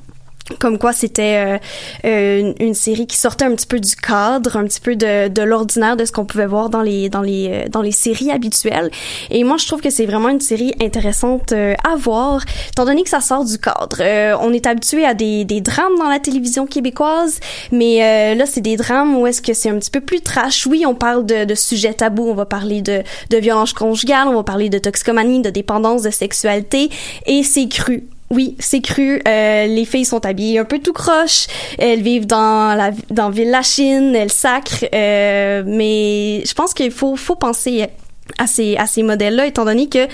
Comme 0.59 0.77
quoi 0.77 0.91
c'était 0.93 1.45
euh, 1.45 1.57
euh, 2.05 2.53
une, 2.59 2.73
série 2.73 3.07
qui 3.07 3.17
sortait 3.17 3.45
un 3.45 3.55
petit 3.55 3.67
peu 3.67 3.79
du 3.79 3.95
cadre, 3.95 4.57
un 4.57 4.65
petit 4.65 4.81
peu 4.81 4.95
de, 4.95 5.27
de 5.27 5.41
l'ordinaire 5.41 5.95
de 5.95 6.05
ce 6.05 6.11
qu'on 6.11 6.25
pouvait 6.25 6.47
voir 6.47 6.69
dans 6.69 6.81
les 6.81 7.09
dans 7.09 7.21
les 7.21 7.47
euh, 7.49 7.69
dans 7.69 7.81
les 7.81 7.91
séries 7.91 8.31
habituelles. 8.31 8.89
Et 9.29 9.43
moi 9.43 9.57
je 9.57 9.67
trouve 9.67 9.81
que 9.81 9.89
c'est 9.89 10.05
vraiment 10.05 10.29
une 10.29 10.41
série 10.41 10.73
intéressante 10.81 11.51
euh, 11.51 11.73
à 11.83 11.95
voir, 11.95 12.43
étant 12.69 12.85
donné 12.85 13.03
que 13.03 13.09
ça 13.09 13.21
sort 13.21 13.45
du 13.45 13.57
cadre. 13.57 14.01
On 14.41 14.51
est 14.53 14.65
habitué 14.65 15.05
à 15.05 15.13
des, 15.13 15.45
des 15.45 15.61
drames 15.61 15.95
dans 15.97 16.09
la 16.09 16.19
télévision 16.19 16.65
québécoise, 16.65 17.39
mais 17.71 18.35
là 18.35 18.45
c'est 18.45 18.61
des 18.61 18.77
drames 18.77 19.15
où 19.15 19.27
est-ce 19.27 19.41
que 19.41 19.53
c'est 19.53 19.69
un 19.69 19.77
petit 19.77 19.91
peu 19.91 20.01
plus 20.01 20.21
trash. 20.21 20.65
Oui, 20.65 20.83
on 20.85 20.95
parle 20.95 21.25
de, 21.25 21.45
de 21.45 21.55
sujets 21.55 21.93
tabous, 21.93 22.27
on 22.27 22.33
va 22.33 22.45
parler 22.45 22.81
de 22.81 23.03
de 23.29 23.37
violence 23.37 23.73
conjugale, 23.73 24.27
on 24.27 24.35
va 24.35 24.43
parler 24.43 24.69
de 24.69 24.77
toxicomanie, 24.77 25.41
de 25.41 25.49
dépendance, 25.49 26.03
de 26.03 26.09
sexualité, 26.09 26.89
et 27.25 27.43
c'est 27.43 27.67
cru. 27.67 28.07
Oui, 28.31 28.55
c'est 28.59 28.79
cru. 28.79 29.21
Euh, 29.27 29.67
les 29.67 29.83
filles 29.83 30.05
sont 30.05 30.25
habillées 30.25 30.57
un 30.57 30.65
peu 30.65 30.79
tout 30.79 30.93
croche. 30.93 31.47
Elles 31.77 32.01
vivent 32.01 32.27
dans 32.27 32.73
la 32.77 32.91
dans 33.09 33.29
Ville 33.29 33.55
Chine, 33.61 34.15
elles 34.15 34.31
sacrent. 34.31 34.85
Euh, 34.95 35.63
mais 35.65 36.41
je 36.45 36.53
pense 36.53 36.73
qu'il 36.73 36.91
faut 36.91 37.17
faut 37.17 37.35
penser 37.35 37.87
à 38.37 38.47
ces 38.47 38.77
à 38.77 38.87
ces 38.87 39.03
modèles-là, 39.03 39.47
étant 39.47 39.65
donné 39.65 39.89
que 39.89 40.07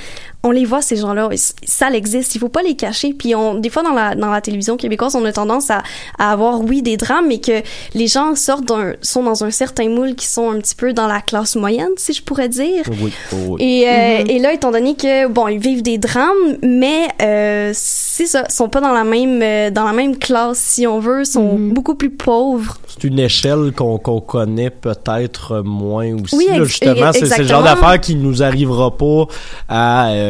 on 0.43 0.51
les 0.51 0.65
voit 0.65 0.81
ces 0.81 0.97
gens-là, 0.97 1.29
ça 1.65 1.89
existe. 1.91 2.35
Il 2.35 2.39
faut 2.39 2.49
pas 2.49 2.61
les 2.61 2.75
cacher. 2.75 3.13
Puis 3.13 3.35
on 3.35 3.55
des 3.55 3.69
fois 3.69 3.83
dans 3.83 3.93
la 3.93 4.15
dans 4.15 4.29
la 4.29 4.41
télévision 4.41 4.77
québécoise, 4.77 5.15
on 5.15 5.25
a 5.25 5.31
tendance 5.31 5.69
à, 5.69 5.83
à 6.17 6.31
avoir 6.31 6.61
oui 6.61 6.81
des 6.81 6.95
drames, 6.95 7.27
mais 7.27 7.39
que 7.39 7.63
les 7.93 8.07
gens 8.07 8.35
sortent 8.35 8.65
d'un 8.65 8.93
sont 9.01 9.23
dans 9.23 9.43
un 9.43 9.51
certain 9.51 9.89
moule 9.89 10.15
qui 10.15 10.27
sont 10.27 10.51
un 10.51 10.59
petit 10.59 10.75
peu 10.75 10.93
dans 10.93 11.07
la 11.07 11.21
classe 11.21 11.55
moyenne, 11.55 11.89
si 11.97 12.13
je 12.13 12.21
pourrais 12.21 12.49
dire. 12.49 12.83
Oui, 13.01 13.11
oui. 13.33 13.61
Et, 13.63 13.89
euh, 13.89 14.23
et 14.27 14.39
là, 14.39 14.53
étant 14.53 14.71
donné 14.71 14.95
que 14.95 15.27
bon, 15.27 15.47
ils 15.47 15.59
vivent 15.59 15.81
des 15.81 15.97
drames, 15.97 16.57
mais 16.61 17.07
euh, 17.21 17.71
c'est 17.73 18.27
ça, 18.27 18.47
sont 18.49 18.69
pas 18.69 18.81
dans 18.81 18.93
la 18.93 19.03
même 19.03 19.41
euh, 19.41 19.71
dans 19.71 19.85
la 19.85 19.93
même 19.93 20.17
classe, 20.17 20.59
si 20.59 20.87
on 20.87 20.99
veut, 20.99 21.25
sont 21.25 21.55
beaucoup 21.57 21.95
plus 21.95 22.11
pauvres. 22.11 22.77
C'est 22.87 23.03
une 23.03 23.19
échelle 23.19 23.73
qu'on 23.75 23.97
connaît 23.97 24.69
peut-être 24.69 25.61
moins 25.63 26.13
aussi. 26.13 26.35
Oui, 26.35 26.47
là, 26.49 26.63
justement, 26.63 27.11
c'est 27.11 27.25
c'est 27.25 27.39
le 27.39 27.47
genre 27.47 27.63
d'affaire 27.63 27.99
qui 27.99 28.15
nous 28.15 28.43
arrivera 28.43 28.95
pas 28.95 29.25
à 29.67 30.09
euh, 30.09 30.26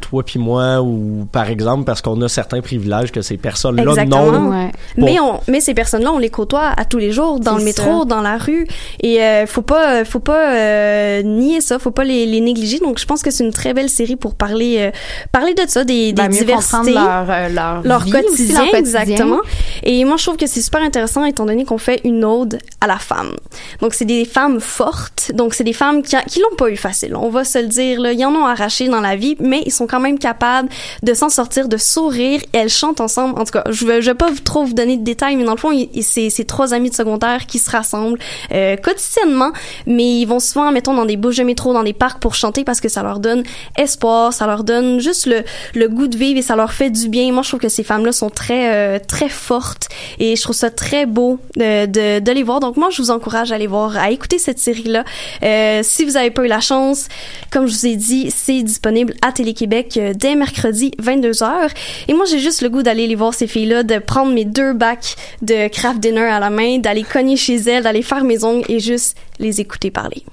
toi 0.00 0.22
puis 0.24 0.38
moi 0.38 0.80
ou 0.80 1.26
par 1.30 1.48
exemple 1.48 1.84
parce 1.84 2.00
qu'on 2.02 2.20
a 2.22 2.28
certains 2.28 2.60
privilèges 2.60 3.12
que 3.12 3.22
ces 3.22 3.36
personnes-là 3.36 3.82
Exactement. 3.82 4.32
n'ont. 4.32 4.50
Ouais. 4.50 4.70
Bon. 4.96 5.04
Mais 5.06 5.20
on, 5.20 5.40
mais 5.48 5.60
ces 5.60 5.74
personnes-là, 5.74 6.12
on 6.12 6.18
les 6.18 6.30
côtoie 6.30 6.70
à 6.76 6.84
tous 6.84 6.98
les 6.98 7.12
jours 7.12 7.40
dans 7.40 7.56
le 7.58 7.64
métro, 7.64 8.00
ça. 8.00 8.04
dans 8.06 8.20
la 8.20 8.38
rue, 8.38 8.66
et 9.02 9.22
euh, 9.22 9.46
faut 9.46 9.62
pas, 9.62 10.04
faut 10.04 10.20
pas 10.20 10.52
euh, 10.54 11.22
nier 11.22 11.60
ça, 11.60 11.78
faut 11.78 11.90
pas 11.90 12.04
les, 12.04 12.26
les 12.26 12.40
négliger. 12.40 12.78
Donc, 12.78 12.98
je 12.98 13.06
pense 13.06 13.22
que 13.22 13.30
c'est 13.30 13.44
une 13.44 13.52
très 13.52 13.74
belle 13.74 13.88
série 13.88 14.16
pour 14.16 14.34
parler, 14.34 14.76
euh, 14.78 14.90
parler 15.32 15.54
de 15.54 15.62
ça, 15.66 15.84
des, 15.84 16.12
des 16.12 16.22
Ben, 16.22 16.28
diversités. 16.28 16.92
leur, 16.92 17.26
euh, 17.28 17.48
leur, 17.48 17.82
leur 17.82 18.00
vie 18.04 18.10
quotidien, 18.12 18.32
aussi, 18.32 18.52
leur 18.52 18.70
quotidien. 18.70 18.78
exactement. 18.78 19.40
Et 19.82 20.04
moi, 20.04 20.16
je 20.16 20.24
trouve 20.24 20.36
que 20.36 20.46
c'est 20.46 20.60
super 20.62 20.82
intéressant 20.82 21.24
étant 21.24 21.46
donné 21.46 21.64
qu'on 21.64 21.78
fait 21.78 22.00
une 22.04 22.24
ode 22.24 22.58
à 22.80 22.86
la 22.86 22.98
femme. 22.98 23.32
Donc, 23.80 23.94
c'est 23.94 24.04
des 24.04 24.24
femmes 24.24 24.60
fortes. 24.60 25.32
Donc, 25.34 25.54
c'est 25.54 25.64
des 25.64 25.72
femmes 25.72 26.02
qui, 26.02 26.16
qui 26.28 26.40
l'ont 26.40 26.56
pas 26.56 26.70
eu 26.70 26.76
facile. 26.76 27.14
On 27.16 27.30
va 27.30 27.44
se 27.44 27.58
le 27.58 27.66
dire, 27.68 28.00
là. 28.00 28.12
Ils 28.12 28.24
en 28.24 28.34
ont 28.34 28.46
arraché 28.46 28.88
dans 28.88 29.00
la 29.00 29.16
vie, 29.16 29.36
mais 29.40 29.62
ils 29.66 29.72
sont 29.72 29.86
quand 29.86 30.00
même 30.00 30.18
capables 30.18 30.68
de 31.02 31.14
s'en 31.14 31.28
sortir, 31.28 31.68
de 31.68 31.76
sourire. 31.76 32.40
Et 32.52 32.58
elles 32.58 32.68
chantent 32.68 33.00
ensemble. 33.00 33.38
En 33.38 33.44
tout 33.44 33.52
cas, 33.52 33.64
je 33.70 34.00
je 34.00 34.10
vais 34.10 34.14
pas 34.14 34.30
trop 34.44 34.64
vous 34.64 34.74
donner 34.74 34.96
de 34.96 35.04
détails, 35.04 35.36
mais 35.36 35.44
dans 35.44 35.52
le 35.52 35.58
fond, 35.58 35.70
c'est 36.02 36.30
c'est 36.30 36.44
trois 36.44 36.74
amis 36.74 36.90
de 36.90 36.94
secondaire 36.94 37.46
qui 37.46 37.58
se 37.58 37.70
rassemblent 37.70 38.18
euh, 38.52 38.76
quotidiennement, 38.76 39.52
mais 39.86 40.20
ils 40.20 40.26
vont 40.26 40.40
souvent, 40.40 40.70
mettons, 40.72 40.94
dans 40.94 41.06
des 41.06 41.16
bouches 41.16 41.36
de 41.36 41.44
métro, 41.44 41.72
dans 41.72 41.82
des 41.82 41.92
parcs 41.92 42.20
pour 42.20 42.34
chanter 42.34 42.64
parce 42.64 42.80
que 42.80 42.88
ça 42.88 43.02
leur 43.02 43.20
donne 43.20 43.42
espoir, 43.76 44.32
ça 44.32 44.46
leur 44.46 44.64
donne 44.64 45.00
juste 45.00 45.26
le, 45.26 45.42
le 45.74 45.88
goût 45.88 46.06
de 46.06 46.16
vivre 46.16 46.38
et 46.38 46.42
ça 46.42 46.56
leur 46.56 46.72
fait 46.72 46.90
du 46.90 47.08
bien. 47.08 47.32
Moi, 47.32 47.42
je 47.42 47.48
trouve 47.48 47.60
que 47.60 47.68
ces 47.68 47.84
femmes-là 47.84 48.12
sont 48.12 48.30
très, 48.30 48.74
euh, 48.74 48.98
très 49.04 49.28
fortes 49.28 49.88
et 50.18 50.36
je 50.36 50.42
trouve 50.42 50.56
ça 50.56 50.70
très 50.70 51.06
beau 51.06 51.38
de, 51.56 51.86
de, 51.86 52.20
de 52.20 52.32
les 52.32 52.42
voir. 52.42 52.60
Donc, 52.60 52.76
moi, 52.76 52.88
je 52.90 53.02
vous 53.02 53.10
encourage 53.10 53.52
à 53.52 53.56
aller 53.56 53.66
voir, 53.66 53.96
à 53.96 54.10
écouter 54.10 54.38
cette 54.38 54.58
série-là. 54.58 55.04
Euh, 55.42 55.80
si 55.82 56.04
vous 56.04 56.16
avez 56.16 56.30
pas 56.30 56.44
eu 56.44 56.48
la 56.48 56.60
chance, 56.60 57.08
comme 57.50 57.66
je 57.66 57.72
vous 57.72 57.86
ai 57.86 57.96
dit, 57.96 58.30
c'est 58.30 58.62
disponible 58.62 59.14
Télé-Québec 59.32 59.96
euh, 59.96 60.12
dès 60.14 60.34
mercredi 60.34 60.92
22h. 61.02 61.70
Et 62.08 62.14
moi, 62.14 62.24
j'ai 62.24 62.38
juste 62.38 62.62
le 62.62 62.68
goût 62.68 62.82
d'aller 62.82 63.06
les 63.06 63.14
voir 63.14 63.34
ces 63.34 63.46
filles-là, 63.46 63.82
de 63.82 63.98
prendre 63.98 64.32
mes 64.32 64.44
deux 64.44 64.72
bacs 64.72 65.16
de 65.42 65.68
craft 65.68 66.00
dinner 66.00 66.20
à 66.20 66.40
la 66.40 66.50
main, 66.50 66.78
d'aller 66.78 67.02
cogner 67.02 67.36
chez 67.36 67.56
elles, 67.56 67.84
d'aller 67.84 68.02
faire 68.02 68.24
mes 68.24 68.44
ongles 68.44 68.64
et 68.68 68.80
juste 68.80 69.16
les 69.38 69.60
écouter 69.60 69.90
parler. 69.90 70.24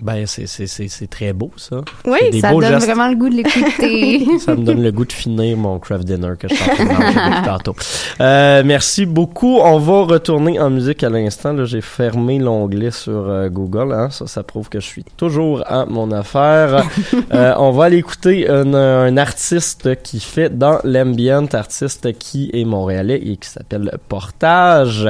Ben 0.00 0.24
c'est 0.26 1.10
très 1.10 1.32
beau 1.34 1.50
ça. 1.56 1.82
Oui, 2.06 2.40
Ça 2.40 2.50
donne 2.50 2.62
gestes. 2.64 2.86
vraiment 2.86 3.08
le 3.08 3.14
goût 3.16 3.28
de 3.28 3.34
l'écouter. 3.34 4.26
Ça 4.38 4.54
me 4.56 4.64
donne 4.64 4.82
le 4.82 4.90
goût 4.90 5.04
de 5.04 5.12
finir 5.12 5.56
mon 5.58 5.78
craft 5.78 6.04
dinner 6.04 6.32
que 6.38 6.48
je 6.48 6.54
suis 6.54 6.70
en 6.70 6.74
train 6.74 7.40
de 7.40 7.44
tantôt. 7.46 7.76
Euh, 8.20 8.62
merci 8.64 9.04
beaucoup. 9.04 9.58
On 9.58 9.78
va 9.78 10.02
retourner 10.04 10.58
en 10.58 10.70
musique 10.70 11.04
à 11.04 11.10
l'instant. 11.10 11.52
Là, 11.52 11.66
j'ai 11.66 11.82
fermé 11.82 12.38
l'onglet 12.38 12.90
sur 12.90 13.12
euh, 13.28 13.48
Google. 13.50 13.92
Hein. 13.92 14.08
Ça, 14.10 14.26
ça 14.26 14.42
prouve 14.42 14.70
que 14.70 14.80
je 14.80 14.86
suis 14.86 15.04
toujours 15.16 15.62
à 15.66 15.84
mon 15.86 16.10
affaire. 16.10 16.84
Euh, 17.32 17.54
on 17.58 17.70
va 17.70 17.84
aller 17.84 17.98
écouter 17.98 18.48
un, 18.48 18.74
un 18.74 19.16
artiste 19.16 20.02
qui 20.02 20.20
fait 20.20 20.50
dans 20.56 20.78
l'ambient, 20.84 21.46
artiste 21.52 22.12
qui 22.18 22.50
est 22.52 22.64
montréalais 22.64 23.20
et 23.24 23.36
qui 23.36 23.48
s'appelle 23.48 23.98
Portage. 24.08 25.08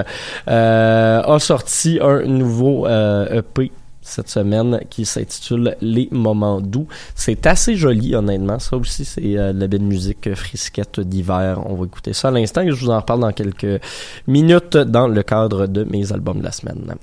Euh, 0.48 1.22
a 1.22 1.38
sorti 1.38 1.98
un 2.00 2.22
nouveau 2.22 2.86
EP 2.86 3.72
cette 4.02 4.28
semaine 4.28 4.80
qui 4.90 5.04
s'intitule 5.04 5.76
Les 5.80 6.08
moments 6.10 6.60
doux. 6.60 6.86
C'est 7.14 7.46
assez 7.46 7.76
joli, 7.76 8.14
honnêtement. 8.14 8.58
Ça 8.58 8.76
aussi, 8.76 9.04
c'est 9.04 9.38
euh, 9.38 9.52
la 9.52 9.66
belle 9.68 9.82
musique 9.82 10.34
frisquette 10.34 11.00
d'hiver. 11.00 11.62
On 11.66 11.74
va 11.74 11.86
écouter 11.86 12.12
ça 12.12 12.28
à 12.28 12.30
l'instant 12.30 12.62
et 12.62 12.70
je 12.70 12.84
vous 12.84 12.90
en 12.90 12.98
reparle 12.98 13.20
dans 13.20 13.32
quelques 13.32 13.80
minutes 14.26 14.76
dans 14.76 15.08
le 15.08 15.22
cadre 15.22 15.66
de 15.66 15.84
mes 15.84 16.12
albums 16.12 16.38
de 16.38 16.44
la 16.44 16.52
semaine. 16.52 16.94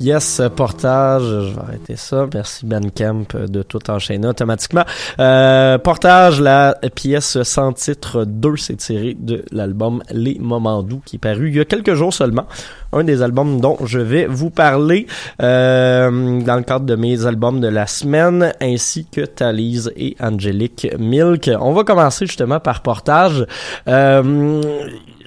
Yes, 0.00 0.40
portage, 0.56 1.24
je 1.24 1.54
vais 1.54 1.60
arrêter 1.60 1.96
ça. 1.96 2.26
Merci 2.32 2.64
Bandcamp 2.64 3.26
de 3.34 3.62
tout 3.62 3.90
enchaîner 3.90 4.26
automatiquement. 4.26 4.84
Euh, 5.18 5.76
portage, 5.76 6.40
la 6.40 6.74
pièce 6.94 7.42
sans 7.42 7.74
titre 7.74 8.24
2, 8.24 8.56
c'est 8.56 8.76
tiré 8.76 9.14
de 9.18 9.44
l'album 9.52 10.02
Les 10.10 10.38
Moments 10.38 10.82
Doux 10.82 11.02
qui 11.04 11.16
est 11.16 11.18
paru 11.18 11.48
il 11.50 11.56
y 11.56 11.60
a 11.60 11.66
quelques 11.66 11.92
jours 11.92 12.14
seulement. 12.14 12.46
Un 12.94 13.04
des 13.04 13.20
albums 13.20 13.60
dont 13.60 13.76
je 13.84 13.98
vais 13.98 14.24
vous 14.26 14.48
parler 14.48 15.06
euh, 15.42 16.40
dans 16.40 16.56
le 16.56 16.62
cadre 16.62 16.86
de 16.86 16.96
mes 16.96 17.26
albums 17.26 17.60
de 17.60 17.68
la 17.68 17.86
semaine, 17.86 18.54
ainsi 18.62 19.04
que 19.04 19.20
Thalise 19.20 19.92
et 19.96 20.16
Angelique 20.18 20.88
Milk. 20.98 21.50
On 21.60 21.72
va 21.72 21.84
commencer 21.84 22.24
justement 22.24 22.58
par 22.58 22.80
portage. 22.80 23.46
Euh, 23.86 24.62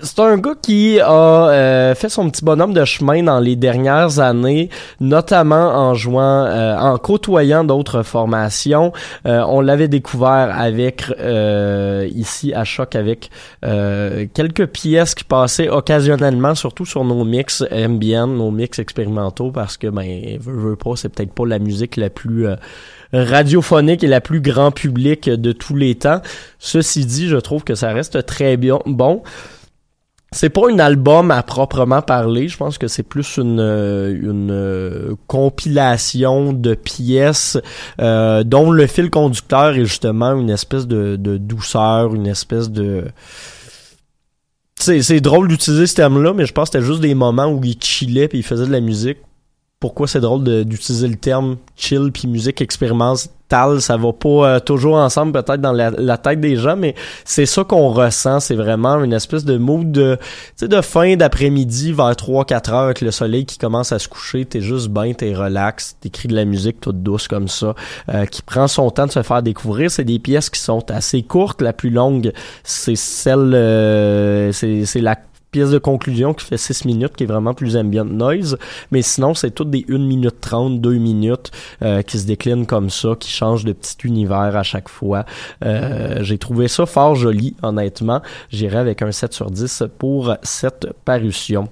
c'est 0.03 0.19
un 0.19 0.37
gars 0.37 0.55
qui 0.61 0.99
a 0.99 1.09
euh, 1.49 1.95
fait 1.95 2.09
son 2.09 2.29
petit 2.29 2.43
bonhomme 2.43 2.73
de 2.73 2.83
chemin 2.83 3.23
dans 3.23 3.39
les 3.39 3.55
dernières 3.55 4.19
années, 4.19 4.69
notamment 4.99 5.69
en 5.69 5.93
jouant, 5.93 6.45
euh, 6.45 6.77
en 6.77 6.97
côtoyant 6.97 7.63
d'autres 7.63 8.03
formations. 8.03 8.91
Euh, 9.25 9.43
on 9.47 9.61
l'avait 9.61 9.87
découvert 9.87 10.53
avec 10.55 11.05
euh, 11.19 12.07
ici 12.13 12.53
à 12.53 12.65
Choc 12.65 12.95
avec 12.95 13.29
euh, 13.65 14.25
quelques 14.33 14.67
pièces 14.67 15.15
qui 15.15 15.23
passaient 15.23 15.69
occasionnellement, 15.69 16.53
surtout 16.53 16.85
sur 16.85 17.05
nos 17.05 17.23
mix 17.23 17.63
ambient, 17.71 18.27
nos 18.27 18.51
mix 18.51 18.79
expérimentaux, 18.79 19.51
parce 19.51 19.77
que 19.77 19.87
ben 19.87 20.37
veux, 20.39 20.69
veux 20.69 20.75
pas, 20.75 20.91
c'est 20.95 21.09
peut-être 21.09 21.33
pas 21.33 21.45
la 21.45 21.59
musique 21.59 21.95
la 21.95 22.09
plus 22.09 22.47
euh, 22.47 22.55
radiophonique 23.13 24.03
et 24.03 24.07
la 24.07 24.19
plus 24.19 24.41
grand 24.41 24.71
public 24.71 25.29
de 25.29 25.51
tous 25.53 25.75
les 25.75 25.95
temps. 25.95 26.21
Ceci 26.59 27.05
dit, 27.05 27.29
je 27.29 27.37
trouve 27.37 27.63
que 27.63 27.75
ça 27.75 27.93
reste 27.93 28.25
très 28.25 28.57
bien 28.57 28.79
bon. 28.85 29.23
C'est 30.33 30.49
pas 30.49 30.69
un 30.69 30.79
album 30.79 31.31
à 31.31 31.43
proprement 31.43 32.01
parler. 32.01 32.47
Je 32.47 32.57
pense 32.57 32.77
que 32.77 32.87
c'est 32.87 33.03
plus 33.03 33.37
une, 33.37 33.59
euh, 33.59 34.13
une 34.19 34.51
euh, 34.51 35.15
compilation 35.27 36.53
de 36.53 36.73
pièces 36.73 37.57
euh, 38.01 38.43
dont 38.43 38.71
le 38.71 38.87
fil 38.87 39.09
conducteur 39.09 39.75
est 39.75 39.85
justement 39.85 40.33
une 40.33 40.49
espèce 40.49 40.87
de, 40.87 41.15
de 41.15 41.37
douceur, 41.37 42.15
une 42.15 42.27
espèce 42.27 42.69
de 42.69 43.05
c'est 44.79 45.21
drôle 45.21 45.47
d'utiliser 45.47 45.87
ce 45.87 45.95
terme-là, 45.95 46.33
mais 46.33 46.45
je 46.45 46.51
pense 46.51 46.69
que 46.69 46.77
c'était 46.77 46.85
juste 46.85 46.99
des 46.99 47.15
moments 47.15 47.47
où 47.47 47.63
il 47.63 47.81
chillait 47.81 48.27
puis 48.27 48.39
il 48.39 48.43
faisait 48.43 48.65
de 48.65 48.71
la 48.71 48.81
musique. 48.81 49.19
Pourquoi 49.79 50.07
c'est 50.07 50.19
drôle 50.19 50.43
d'utiliser 50.65 51.07
le 51.07 51.15
terme 51.15 51.57
chill 51.77 52.11
puis 52.11 52.27
musique 52.27 52.61
expérimentale, 52.61 53.29
ça 53.79 53.97
va 53.97 54.13
pas 54.13 54.29
euh, 54.29 54.59
toujours 54.59 54.95
ensemble 54.95 55.31
peut-être 55.31 55.61
dans 55.61 55.71
la, 55.71 56.17
tête 56.17 56.39
des 56.39 56.55
gens, 56.55 56.75
mais 56.75 56.95
c'est 57.25 57.45
ça 57.45 57.63
qu'on 57.63 57.89
ressent, 57.89 58.39
c'est 58.39 58.55
vraiment 58.55 59.03
une 59.03 59.13
espèce 59.13 59.45
de 59.45 59.57
mood 59.57 59.91
de 59.91 60.17
de 60.61 60.81
fin 60.81 61.15
d'après-midi 61.15 61.91
vers 61.91 62.11
3-4 62.11 62.71
heures 62.71 62.79
avec 62.79 63.01
le 63.01 63.11
soleil 63.11 63.45
qui 63.45 63.57
commence 63.57 63.91
à 63.91 63.99
se 63.99 64.07
coucher, 64.07 64.45
t'es 64.45 64.61
juste 64.61 64.89
bien, 64.89 65.13
t'es 65.13 65.33
relax, 65.33 65.97
t'écris 65.99 66.27
de 66.27 66.35
la 66.35 66.45
musique 66.45 66.79
toute 66.79 67.01
douce 67.03 67.27
comme 67.27 67.47
ça, 67.47 67.75
euh, 68.09 68.25
qui 68.25 68.41
prend 68.41 68.67
son 68.67 68.89
temps 68.89 69.07
de 69.07 69.11
se 69.11 69.23
faire 69.23 69.43
découvrir. 69.43 69.91
C'est 69.91 70.03
des 70.03 70.19
pièces 70.19 70.49
qui 70.49 70.59
sont 70.59 70.89
assez 70.91 71.23
courtes, 71.23 71.61
la 71.61 71.73
plus 71.73 71.89
longue 71.89 72.33
c'est 72.63 72.95
celle, 72.95 73.53
euh, 73.53 74.51
c'est 74.51 75.01
la 75.01 75.17
pièce 75.53 75.69
de 75.69 75.77
conclusion 75.77 76.33
qui 76.33 76.45
fait 76.45 76.57
6 76.57 76.83
minutes, 76.85 77.15
qui 77.15 77.23
est 77.23 77.27
vraiment 77.27 77.53
plus 77.53 77.77
ambient 77.77 78.03
noise. 78.03 78.57
Mais 78.91 79.01
sinon, 79.01 79.33
c'est 79.33 79.51
toutes 79.51 79.69
des 79.69 79.85
1 79.89 79.97
minute 79.99 80.41
30, 80.41 80.81
2 80.81 80.95
minutes 80.95 81.51
euh, 81.81 82.01
qui 82.01 82.19
se 82.19 82.25
déclinent 82.25 82.65
comme 82.65 82.89
ça, 82.89 83.15
qui 83.17 83.31
changent 83.31 83.63
de 83.63 83.71
petit 83.71 83.95
univers 84.03 84.57
à 84.57 84.63
chaque 84.63 84.89
fois. 84.89 85.25
Euh, 85.63 86.17
J'ai 86.21 86.37
trouvé 86.37 86.67
ça 86.67 86.85
fort 86.85 87.15
joli, 87.15 87.55
honnêtement. 87.61 88.21
J'irai 88.49 88.79
avec 88.79 89.01
un 89.01 89.11
7 89.11 89.31
sur 89.31 89.49
10 89.49 89.83
pour 89.97 90.35
cette 90.41 90.91
parution. 91.05 91.69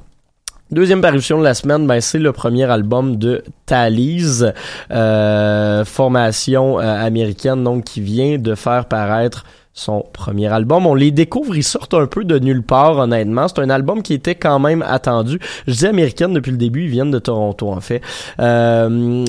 Deuxième 0.71 1.01
parution 1.01 1.37
de 1.37 1.43
la 1.43 1.53
semaine, 1.53 1.85
ben, 1.85 1.99
c'est 1.99 2.17
le 2.17 2.31
premier 2.31 2.63
album 2.63 3.17
de 3.17 3.43
Thalys, 3.65 4.45
euh, 4.89 5.83
formation 5.83 6.79
euh, 6.79 7.05
américaine 7.05 7.61
donc 7.61 7.83
qui 7.83 7.99
vient 7.99 8.37
de 8.37 8.55
faire 8.55 8.85
paraître 8.85 9.43
son 9.73 10.03
premier 10.13 10.47
album. 10.47 10.85
On 10.85 10.95
les 10.95 11.11
découvre, 11.11 11.55
ils 11.55 11.63
sortent 11.63 11.93
un 11.93 12.05
peu 12.05 12.23
de 12.23 12.39
nulle 12.39 12.63
part, 12.63 12.97
honnêtement. 12.97 13.47
C'est 13.47 13.59
un 13.59 13.69
album 13.69 14.01
qui 14.01 14.13
était 14.13 14.35
quand 14.35 14.59
même 14.59 14.81
attendu. 14.81 15.39
Je 15.67 15.73
dis 15.73 15.87
américaine 15.87 16.33
depuis 16.33 16.51
le 16.51 16.57
début, 16.57 16.83
ils 16.83 16.89
viennent 16.89 17.11
de 17.11 17.19
Toronto, 17.19 17.69
en 17.69 17.79
fait. 17.79 18.01
Euh, 18.39 19.25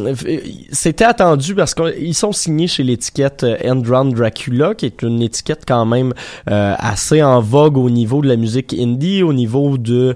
C'était 0.73 1.05
attendu 1.05 1.55
parce 1.55 1.75
qu'ils 1.75 2.15
sont 2.15 2.33
signés 2.33 2.67
chez 2.67 2.83
l'étiquette 2.83 3.47
Endron 3.65 4.07
Dracula, 4.07 4.75
qui 4.75 4.87
est 4.87 5.03
une 5.03 5.23
étiquette 5.23 5.63
quand 5.67 5.87
même 5.87 6.13
euh, 6.51 6.75
assez 6.79 7.23
en 7.23 7.41
vogue 7.41 7.77
au 7.77 7.91
niveau 7.91 8.21
de 8.21 8.29
la 8.29 8.37
musique 8.37 8.75
indie, 8.79 9.23
au 9.23 9.33
niveau 9.33 9.79
de 9.79 10.15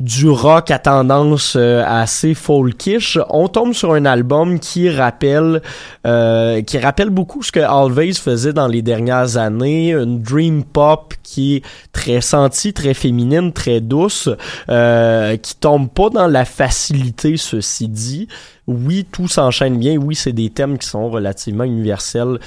du 0.00 0.30
rock 0.30 0.70
à 0.70 0.78
tendance 0.78 1.56
euh, 1.56 1.84
assez 1.86 2.32
folkish, 2.32 3.18
on 3.28 3.48
tombe 3.48 3.74
sur 3.74 3.92
un 3.92 4.06
album 4.06 4.58
qui 4.58 4.88
rappelle 4.88 5.60
euh, 6.06 6.62
qui 6.62 6.78
rappelle 6.78 7.10
beaucoup 7.10 7.42
ce 7.42 7.52
que 7.52 7.60
Always 7.60 8.14
faisait 8.14 8.54
dans 8.54 8.66
les 8.66 8.80
dernières 8.80 9.36
années, 9.36 9.92
une 9.92 10.22
dream 10.22 10.64
pop 10.64 11.12
qui 11.22 11.56
est 11.56 11.64
très 11.92 12.22
sentie, 12.22 12.72
très 12.72 12.94
féminine, 12.94 13.52
très 13.52 13.82
douce, 13.82 14.30
euh, 14.70 15.36
qui 15.36 15.54
tombe 15.56 15.90
pas 15.90 16.08
dans 16.08 16.26
la 16.26 16.46
facilité 16.46 17.36
ceci 17.36 17.86
dit. 17.86 18.26
Oui, 18.66 19.06
tout 19.10 19.28
s'enchaîne 19.28 19.78
bien, 19.78 19.96
oui, 19.96 20.14
c'est 20.14 20.32
des 20.32 20.48
thèmes 20.48 20.78
qui 20.78 20.88
sont 20.88 21.10
relativement 21.10 21.64
universels 21.64 22.38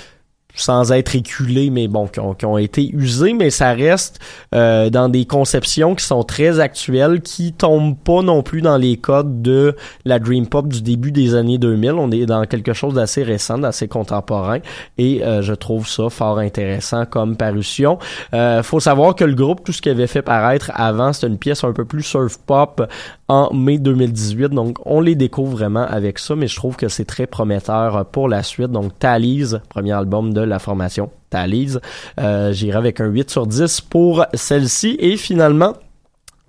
sans 0.55 0.91
être 0.91 1.15
éculés, 1.15 1.69
mais 1.69 1.87
bon, 1.87 2.07
qui 2.07 2.19
ont, 2.19 2.33
qui 2.33 2.45
été 2.63 2.89
usés, 2.93 3.33
mais 3.33 3.49
ça 3.49 3.73
reste 3.73 4.19
euh, 4.53 4.89
dans 4.89 5.09
des 5.09 5.25
conceptions 5.25 5.95
qui 5.95 6.05
sont 6.05 6.23
très 6.23 6.59
actuelles, 6.59 7.21
qui 7.21 7.53
tombent 7.53 7.97
pas 7.97 8.21
non 8.21 8.43
plus 8.43 8.61
dans 8.61 8.77
les 8.77 8.97
codes 8.97 9.41
de 9.41 9.75
la 10.05 10.19
dream 10.19 10.47
pop 10.47 10.67
du 10.67 10.81
début 10.81 11.11
des 11.11 11.35
années 11.35 11.57
2000. 11.57 11.93
On 11.93 12.11
est 12.11 12.25
dans 12.25 12.45
quelque 12.45 12.73
chose 12.73 12.93
d'assez 12.93 13.23
récent, 13.23 13.57
d'assez 13.57 13.87
contemporain, 13.87 14.59
et 14.97 15.23
euh, 15.23 15.41
je 15.41 15.53
trouve 15.53 15.87
ça 15.87 16.09
fort 16.09 16.39
intéressant 16.39 17.05
comme 17.05 17.35
parution. 17.35 17.97
Euh, 18.33 18.61
faut 18.61 18.79
savoir 18.79 19.15
que 19.15 19.23
le 19.23 19.35
groupe, 19.35 19.63
tout 19.63 19.73
ce 19.73 19.81
qu'il 19.81 19.91
avait 19.91 20.07
fait 20.07 20.21
paraître 20.21 20.71
avant, 20.75 21.13
c'était 21.13 21.27
une 21.27 21.37
pièce 21.37 21.63
un 21.63 21.73
peu 21.73 21.85
plus 21.85 22.03
surf 22.03 22.37
pop 22.45 22.87
en 23.27 23.53
mai 23.53 23.77
2018, 23.77 24.49
donc 24.49 24.77
on 24.85 24.99
les 25.01 25.15
découvre 25.15 25.51
vraiment 25.51 25.83
avec 25.83 26.19
ça, 26.19 26.35
mais 26.35 26.47
je 26.47 26.55
trouve 26.55 26.75
que 26.75 26.89
c'est 26.89 27.05
très 27.05 27.27
prometteur 27.27 28.05
pour 28.05 28.27
la 28.27 28.43
suite. 28.43 28.71
Donc 28.71 28.97
Thalys, 28.99 29.55
premier 29.69 29.93
album 29.93 30.33
de 30.33 30.41
la 30.41 30.59
formation 30.59 31.09
Thalys, 31.29 31.77
euh, 32.19 32.51
j'irai 32.51 32.77
avec 32.77 32.99
un 32.99 33.07
8 33.07 33.29
sur 33.29 33.47
10 33.47 33.81
pour 33.81 34.25
celle-ci, 34.33 34.97
et 34.99 35.17
finalement 35.17 35.73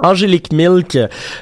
Angélique 0.05 0.52
Milk, 0.52 0.98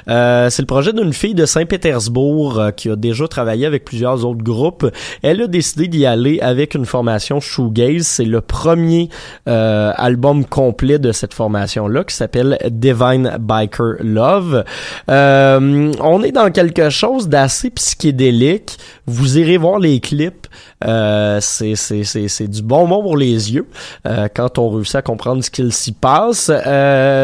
euh, 0.07 0.49
c'est 0.49 0.61
le 0.61 0.67
projet 0.67 0.93
d'une 0.93 1.11
fille 1.11 1.35
de 1.35 1.45
Saint-Pétersbourg 1.45 2.59
euh, 2.59 2.71
qui 2.71 2.89
a 2.89 2.95
déjà 2.95 3.27
travaillé 3.27 3.65
avec 3.65 3.83
plusieurs 3.83 4.25
autres 4.25 4.41
groupes. 4.41 4.89
Elle 5.21 5.41
a 5.41 5.47
décidé 5.47 5.89
d'y 5.89 6.05
aller 6.05 6.39
avec 6.39 6.73
une 6.73 6.85
formation 6.85 7.41
shoegaze. 7.41 8.07
C'est 8.07 8.23
le 8.23 8.39
premier 8.39 9.09
euh, 9.49 9.91
album 9.97 10.45
complet 10.45 10.97
de 10.97 11.11
cette 11.11 11.33
formation-là 11.33 12.05
qui 12.05 12.15
s'appelle 12.15 12.57
Divine 12.71 13.35
Biker 13.37 13.95
Love. 13.99 14.63
On 15.09 16.23
est 16.23 16.31
dans 16.31 16.49
quelque 16.49 16.89
chose 16.89 17.27
d'assez 17.27 17.69
psychédélique. 17.69 18.77
Vous 19.07 19.37
irez 19.37 19.57
voir 19.57 19.79
les 19.79 19.99
clips. 19.99 20.47
C'est 20.81 21.75
c'est 21.75 22.47
du 22.47 22.61
bon 22.61 22.87
mot 22.87 23.01
pour 23.01 23.17
les 23.17 23.53
yeux 23.53 23.67
quand 24.33 24.57
on 24.57 24.69
réussit 24.69 24.95
à 24.95 25.01
comprendre 25.01 25.43
ce 25.43 25.51
qu'il 25.51 25.73
s'y 25.73 25.91
passe. 25.91 26.49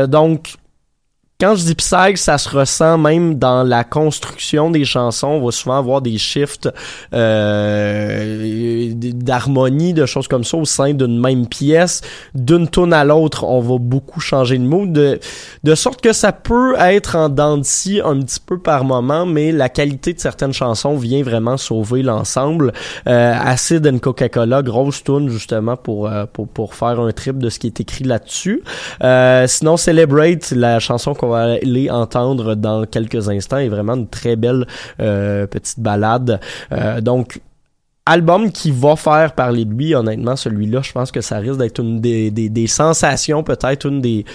Donc 0.09 0.55
quand 1.39 1.55
je 1.55 1.63
dis 1.63 1.75
psych, 1.75 2.17
ça 2.17 2.37
se 2.37 2.49
ressent 2.49 2.97
même 2.97 3.35
dans 3.35 3.63
la 3.63 3.85
construction 3.85 4.69
des 4.69 4.83
chansons. 4.83 5.27
On 5.27 5.45
va 5.45 5.51
souvent 5.51 5.77
avoir 5.77 6.01
des 6.01 6.17
shifts 6.17 6.67
euh, 7.13 8.91
d'harmonie, 8.93 9.93
de 9.93 10.05
choses 10.05 10.27
comme 10.27 10.43
ça 10.43 10.57
au 10.57 10.65
sein 10.65 10.93
d'une 10.93 11.17
même 11.17 11.47
pièce. 11.47 12.01
D'une 12.35 12.69
tune 12.69 12.91
à 12.91 13.05
l'autre, 13.05 13.45
on 13.45 13.61
va 13.61 13.77
beaucoup 13.79 14.19
changer 14.19 14.57
de 14.57 14.65
mood, 14.65 14.91
de, 14.91 15.21
de 15.63 15.75
sorte 15.75 16.01
que 16.01 16.11
ça 16.11 16.33
peut 16.33 16.75
être 16.77 17.15
en 17.15 17.29
dents 17.29 17.53
un 17.59 17.61
petit 17.61 18.39
peu 18.45 18.59
par 18.59 18.83
moment, 18.83 19.25
mais 19.25 19.53
la 19.53 19.69
qualité 19.69 20.13
de 20.13 20.19
certaines 20.19 20.53
chansons 20.53 20.97
vient 20.97 21.23
vraiment 21.23 21.55
sauver 21.55 22.03
l'ensemble. 22.03 22.73
Euh, 23.07 23.33
Acid 23.39 23.87
and 23.87 23.99
Coca-Cola, 23.99 24.61
grosse 24.61 25.05
tune 25.05 25.29
justement 25.29 25.77
pour, 25.77 26.07
euh, 26.07 26.25
pour, 26.31 26.49
pour 26.49 26.75
faire 26.75 26.99
un 26.99 27.11
trip 27.13 27.37
de 27.37 27.49
ce 27.49 27.59
qui 27.59 27.67
est 27.67 27.79
écrit 27.79 28.03
là-dessus. 28.03 28.61
Euh, 29.03 29.47
sinon, 29.47 29.77
Celebrate, 29.77 30.51
la 30.51 30.79
chanson 30.79 31.13
qu'on 31.13 31.28
va 31.29 31.53
aller 31.61 31.89
entendre 31.89 32.55
dans 32.55 32.85
quelques 32.85 33.29
instants, 33.29 33.57
est 33.57 33.69
vraiment 33.69 33.95
une 33.95 34.07
très 34.07 34.35
belle 34.35 34.65
euh, 34.99 35.47
petite 35.47 35.79
balade. 35.79 36.39
Euh, 36.71 37.01
donc, 37.01 37.41
album 38.05 38.51
qui 38.51 38.71
va 38.71 38.95
faire 38.95 39.33
parler 39.33 39.65
de 39.65 39.73
lui, 39.73 39.95
honnêtement, 39.95 40.35
celui-là, 40.35 40.81
je 40.83 40.91
pense 40.91 41.11
que 41.11 41.21
ça 41.21 41.37
risque 41.37 41.57
d'être 41.57 41.79
une 41.79 42.01
des, 42.01 42.31
des 42.31 42.67
sensations, 42.67 43.43
peut-être 43.43 43.85
une 43.85 44.01
des 44.01 44.25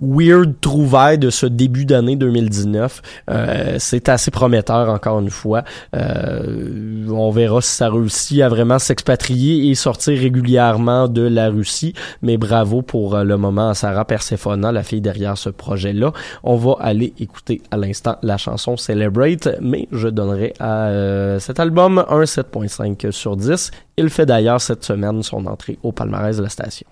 weird 0.00 0.60
trouvaille 0.60 1.18
de 1.18 1.30
ce 1.30 1.46
début 1.46 1.84
d'année 1.84 2.16
2019. 2.16 3.02
Euh, 3.30 3.76
c'est 3.78 4.08
assez 4.08 4.30
prometteur 4.30 4.88
encore 4.88 5.20
une 5.20 5.30
fois. 5.30 5.64
Euh, 5.94 7.06
on 7.10 7.30
verra 7.30 7.60
si 7.60 7.72
ça 7.72 7.88
réussit 7.90 8.40
à 8.42 8.48
vraiment 8.48 8.78
s'expatrier 8.78 9.70
et 9.70 9.74
sortir 9.74 10.18
régulièrement 10.18 11.08
de 11.08 11.22
la 11.22 11.48
Russie. 11.48 11.94
Mais 12.22 12.36
bravo 12.36 12.82
pour 12.82 13.14
euh, 13.14 13.24
le 13.24 13.36
moment 13.36 13.70
à 13.70 13.74
Sarah 13.74 14.04
Persefona, 14.04 14.72
la 14.72 14.82
fille 14.82 15.00
derrière 15.00 15.36
ce 15.36 15.50
projet-là. 15.50 16.12
On 16.42 16.56
va 16.56 16.76
aller 16.80 17.12
écouter 17.18 17.62
à 17.70 17.76
l'instant 17.76 18.16
la 18.22 18.36
chanson 18.36 18.76
Celebrate, 18.76 19.48
mais 19.60 19.88
je 19.92 20.08
donnerai 20.08 20.54
à 20.58 20.88
euh, 20.88 21.38
cet 21.38 21.60
album 21.60 22.04
un 22.08 22.22
7.5 22.22 23.10
sur 23.10 23.36
10. 23.36 23.70
Il 23.96 24.10
fait 24.10 24.26
d'ailleurs 24.26 24.60
cette 24.60 24.84
semaine 24.84 25.22
son 25.22 25.46
entrée 25.46 25.78
au 25.82 25.92
palmarès 25.92 26.36
de 26.36 26.42
la 26.42 26.48
station. 26.48 26.86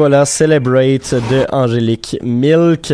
Voilà, 0.00 0.24
Celebrate 0.24 1.14
de 1.30 1.44
Angélique 1.52 2.16
Milk. 2.22 2.90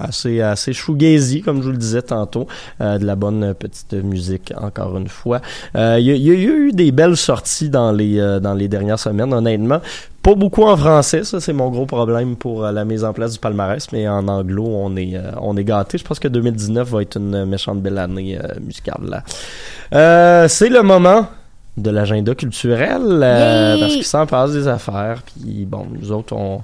Assez, 0.00 0.40
assez 0.40 0.72
shoegazy, 0.72 1.42
comme 1.42 1.58
je 1.58 1.66
vous 1.66 1.72
le 1.72 1.76
disais 1.76 2.02
tantôt. 2.02 2.46
Euh, 2.80 2.98
de 2.98 3.04
la 3.04 3.14
bonne 3.16 3.42
euh, 3.42 3.54
petite 3.54 3.92
musique, 3.94 4.52
encore 4.60 4.96
une 4.96 5.08
fois. 5.08 5.40
Euh, 5.76 5.96
Il 6.00 6.06
y, 6.06 6.10
a- 6.12 6.14
il 6.14 6.22
y 6.22 6.30
a 6.30 6.34
eu 6.34 6.72
des 6.72 6.92
belles 6.92 7.16
sorties 7.16 7.68
dans 7.68 7.90
les, 7.92 8.18
euh, 8.18 8.38
dans 8.40 8.54
les 8.54 8.66
dernières 8.68 8.98
semaines, 9.00 9.32
honnêtement. 9.32 9.80
Pas 10.22 10.34
beaucoup 10.34 10.62
en 10.64 10.76
français, 10.76 11.22
ça 11.24 11.40
c'est 11.40 11.52
mon 11.52 11.70
gros 11.70 11.86
problème 11.86 12.36
pour 12.36 12.64
euh, 12.64 12.70
la 12.72 12.84
mise 12.84 13.02
en 13.04 13.12
place 13.12 13.32
du 13.32 13.38
palmarès, 13.38 13.86
mais 13.92 14.06
en 14.08 14.26
anglo 14.28 14.64
on 14.66 14.94
est 14.96 15.16
euh, 15.16 15.30
on 15.40 15.56
est 15.56 15.64
gâté. 15.64 15.98
Je 15.98 16.04
pense 16.04 16.18
que 16.18 16.28
2019 16.28 16.88
va 16.90 17.02
être 17.02 17.16
une 17.16 17.44
méchante 17.46 17.80
belle 17.80 17.98
année 17.98 18.36
euh, 18.38 18.60
musicale 18.60 19.02
là. 19.08 19.22
Euh, 19.94 20.46
c'est 20.48 20.68
le 20.68 20.82
moment 20.82 21.26
de 21.78 21.90
l'agenda 21.90 22.34
culturel 22.34 23.02
euh, 23.02 23.78
parce 23.78 23.94
qu'il 23.94 24.04
s'en 24.04 24.26
passe 24.26 24.52
des 24.52 24.68
affaires. 24.68 25.22
Puis 25.22 25.64
bon, 25.64 25.86
nous 25.90 26.12
autres 26.12 26.34
on 26.34 26.62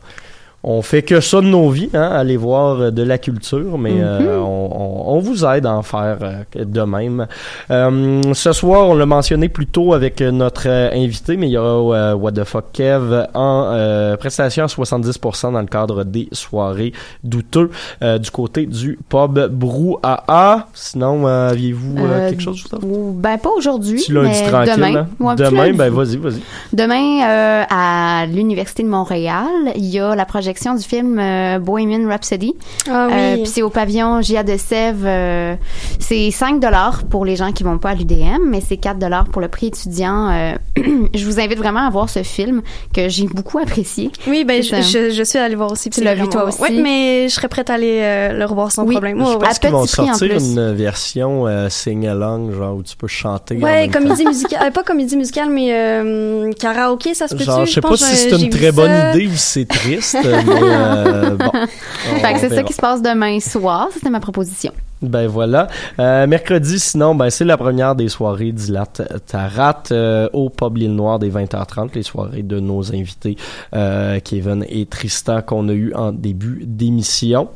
on 0.67 0.81
fait 0.83 1.03
que 1.03 1.21
ça 1.21 1.41
de 1.41 1.47
nos 1.47 1.69
vies, 1.69 1.91
hein, 1.95 2.11
aller 2.11 2.37
voir 2.39 2.81
euh, 2.81 2.91
de 2.91 3.03
la 3.03 3.19
culture, 3.19 3.77
mais 3.79 3.93
euh, 4.01 4.39
on, 4.41 4.71
on- 4.73 5.15
on 5.17 5.19
vous 5.21 5.45
aide 5.45 5.67
à 5.67 5.75
en 5.75 5.83
faire 5.83 6.17
euh, 6.23 6.65
de 6.65 6.81
même. 6.81 7.27
Euh, 7.71 8.23
ce 8.33 8.53
soir, 8.53 8.89
on 8.89 8.95
l'a 8.95 9.05
mentionné 9.07 9.49
plus 9.51 9.67
tôt 9.67 9.93
avec 9.93 10.21
euh, 10.23 10.31
notre 10.31 10.67
invité, 10.69 11.37
mais 11.37 11.49
il 11.49 11.53
y 11.53 11.59
aura 11.59 11.97
euh, 11.97 12.15
What 12.15 12.33
the 12.33 12.45
fuck 12.45 12.65
Kev 12.73 13.27
en 13.35 13.65
euh, 13.73 14.17
prestation 14.17 14.65
à 14.65 14.67
70% 14.67 15.53
dans 15.53 15.61
le 15.61 15.67
cadre 15.67 16.05
des 16.05 16.29
soirées 16.33 16.93
douteux 17.23 17.71
euh, 18.03 18.19
du 18.19 18.31
côté 18.31 18.65
du 18.67 18.99
pub 19.09 19.39
Brouhaha. 19.51 20.69
Sinon, 20.73 21.27
aviez-vous 21.27 21.97
quelque 22.31 22.43
chose, 22.43 22.65
ou- 22.83 23.13
Ben, 23.15 23.37
pas 23.39 23.51
aujourd'hui, 23.57 24.01
mais 24.23 24.35
demain. 24.75 24.95
hein? 25.01 25.07
Ouais, 25.21 25.35
Demain, 25.37 25.73
ben 25.75 25.91
vas-y, 25.93 26.17
vas-y. 26.17 26.41
Demain, 26.73 27.29
euh, 27.29 27.65
à 27.69 28.27
l'Université 28.27 28.83
de 28.83 28.89
Montréal, 28.89 29.47
il 29.77 29.85
y 29.87 29.99
a 29.99 30.15
la 30.15 30.25
projection 30.25 30.54
projection 30.55 30.75
du 30.77 30.83
film 30.85 31.19
euh, 31.19 31.59
Bohemian 31.59 32.09
Rhapsody. 32.09 32.55
Ah 32.89 33.09
oui. 33.09 33.15
Euh, 33.17 33.35
puis 33.39 33.47
c'est 33.47 33.63
au 33.63 33.71
pavillon 33.71 34.23
Gia 34.23 34.43
de 34.45 34.57
Sèvres. 34.57 34.99
euh, 35.05 35.55
c'est 35.99 36.31
5 36.31 36.61
dollars 36.61 37.03
pour 37.11 37.25
les 37.25 37.35
gens 37.37 37.51
qui 37.53 37.63
vont 37.65 37.79
pas 37.79 37.91
à 37.91 37.95
l'UDM, 37.95 38.43
mais 38.47 38.61
c'est 38.67 38.77
4 38.77 38.99
dollars 38.99 39.25
pour 39.27 39.41
le 39.43 39.49
prix 39.49 39.67
étudiant. 39.67 40.31
Euh, 40.31 40.55
je 41.15 41.25
vous 41.25 41.41
invite 41.41 41.59
vraiment 41.59 41.87
à 41.87 41.91
voir 41.91 42.09
ce 42.09 42.23
film 42.23 42.63
que 42.95 43.09
j'ai 43.09 43.27
beaucoup 43.27 43.59
apprécié. 43.59 44.11
Oui, 44.29 44.45
ben, 44.45 44.63
je, 44.63 44.77
je, 44.83 45.11
je 45.11 45.23
suis 45.25 45.39
allée 45.39 45.55
voir 45.57 45.73
aussi. 45.73 45.91
Tu 45.91 46.03
l'as 46.03 46.15
vu, 46.15 46.29
toi 46.29 46.45
aussi? 46.45 46.59
Oui, 46.63 46.81
mais 46.83 47.29
je 47.29 47.35
serais 47.35 47.49
prête 47.49 47.71
à 47.71 47.75
aller 47.75 48.01
euh, 48.03 48.33
le 48.39 48.45
revoir 48.45 48.71
sans 48.71 48.85
Oui. 48.85 48.95
problème. 48.95 49.19
Je 49.19 49.37
pense 49.39 49.59
qu'ils 49.59 49.71
vont 49.71 49.87
sortir 49.87 50.37
une 50.37 50.73
version 50.73 51.47
euh, 51.49 51.69
sing-along, 51.69 52.53
genre 52.57 52.77
où 52.77 52.83
tu 52.83 52.97
peux 52.97 53.09
chanter. 53.09 53.57
Ouais, 53.57 53.89
comédie 53.93 54.25
musicale. 54.27 54.67
euh, 54.67 54.71
pas 54.71 54.83
comédie 54.83 55.17
musicale, 55.17 55.49
mais 55.51 55.69
euh, 55.73 56.53
karaoké, 56.53 57.15
ça 57.15 57.27
se 57.29 57.35
peut-tu? 57.35 57.45
Genre, 57.47 57.67
je 57.67 57.73
sais 57.73 57.81
pas 57.81 57.97
si 57.97 58.05
c'est 58.17 58.31
une 58.41 58.51
très 58.51 58.71
bonne 58.73 58.93
idée 59.15 59.27
ou 59.27 59.33
si 59.33 59.65
c'est 59.65 59.69
triste, 59.69 60.17
euh, 60.49 61.37
bon. 61.37 61.51
C'est 62.39 62.49
ça 62.49 62.63
qui 62.63 62.73
se 62.73 62.81
passe 62.81 63.03
demain 63.03 63.41
soir. 63.41 63.89
C'était 63.93 64.11
ma 64.11 64.21
proposition. 64.21 64.73
Ben 65.03 65.27
voilà. 65.27 65.69
Euh, 65.99 66.27
mercredi, 66.27 66.79
sinon, 66.79 67.15
ben 67.15 67.29
c'est 67.29 67.45
la 67.45 67.59
première 67.59 67.95
des 67.95 68.09
soirées 68.09 68.53
d'Ilat 68.53 68.87
Tarat 69.27 69.83
euh, 69.91 70.29
au 70.33 70.49
Pub 70.49 70.79
L'Île 70.79 70.95
Noire 70.95 71.19
des 71.19 71.31
20h30, 71.31 71.91
les 71.95 72.03
soirées 72.03 72.43
de 72.43 72.59
nos 72.59 72.95
invités 72.95 73.37
Kevin 73.73 74.65
et 74.69 74.87
Tristan 74.87 75.43
qu'on 75.43 75.69
a 75.69 75.73
eu 75.73 75.93
en 75.95 76.13
début 76.13 76.63
d'émission. 76.65 77.49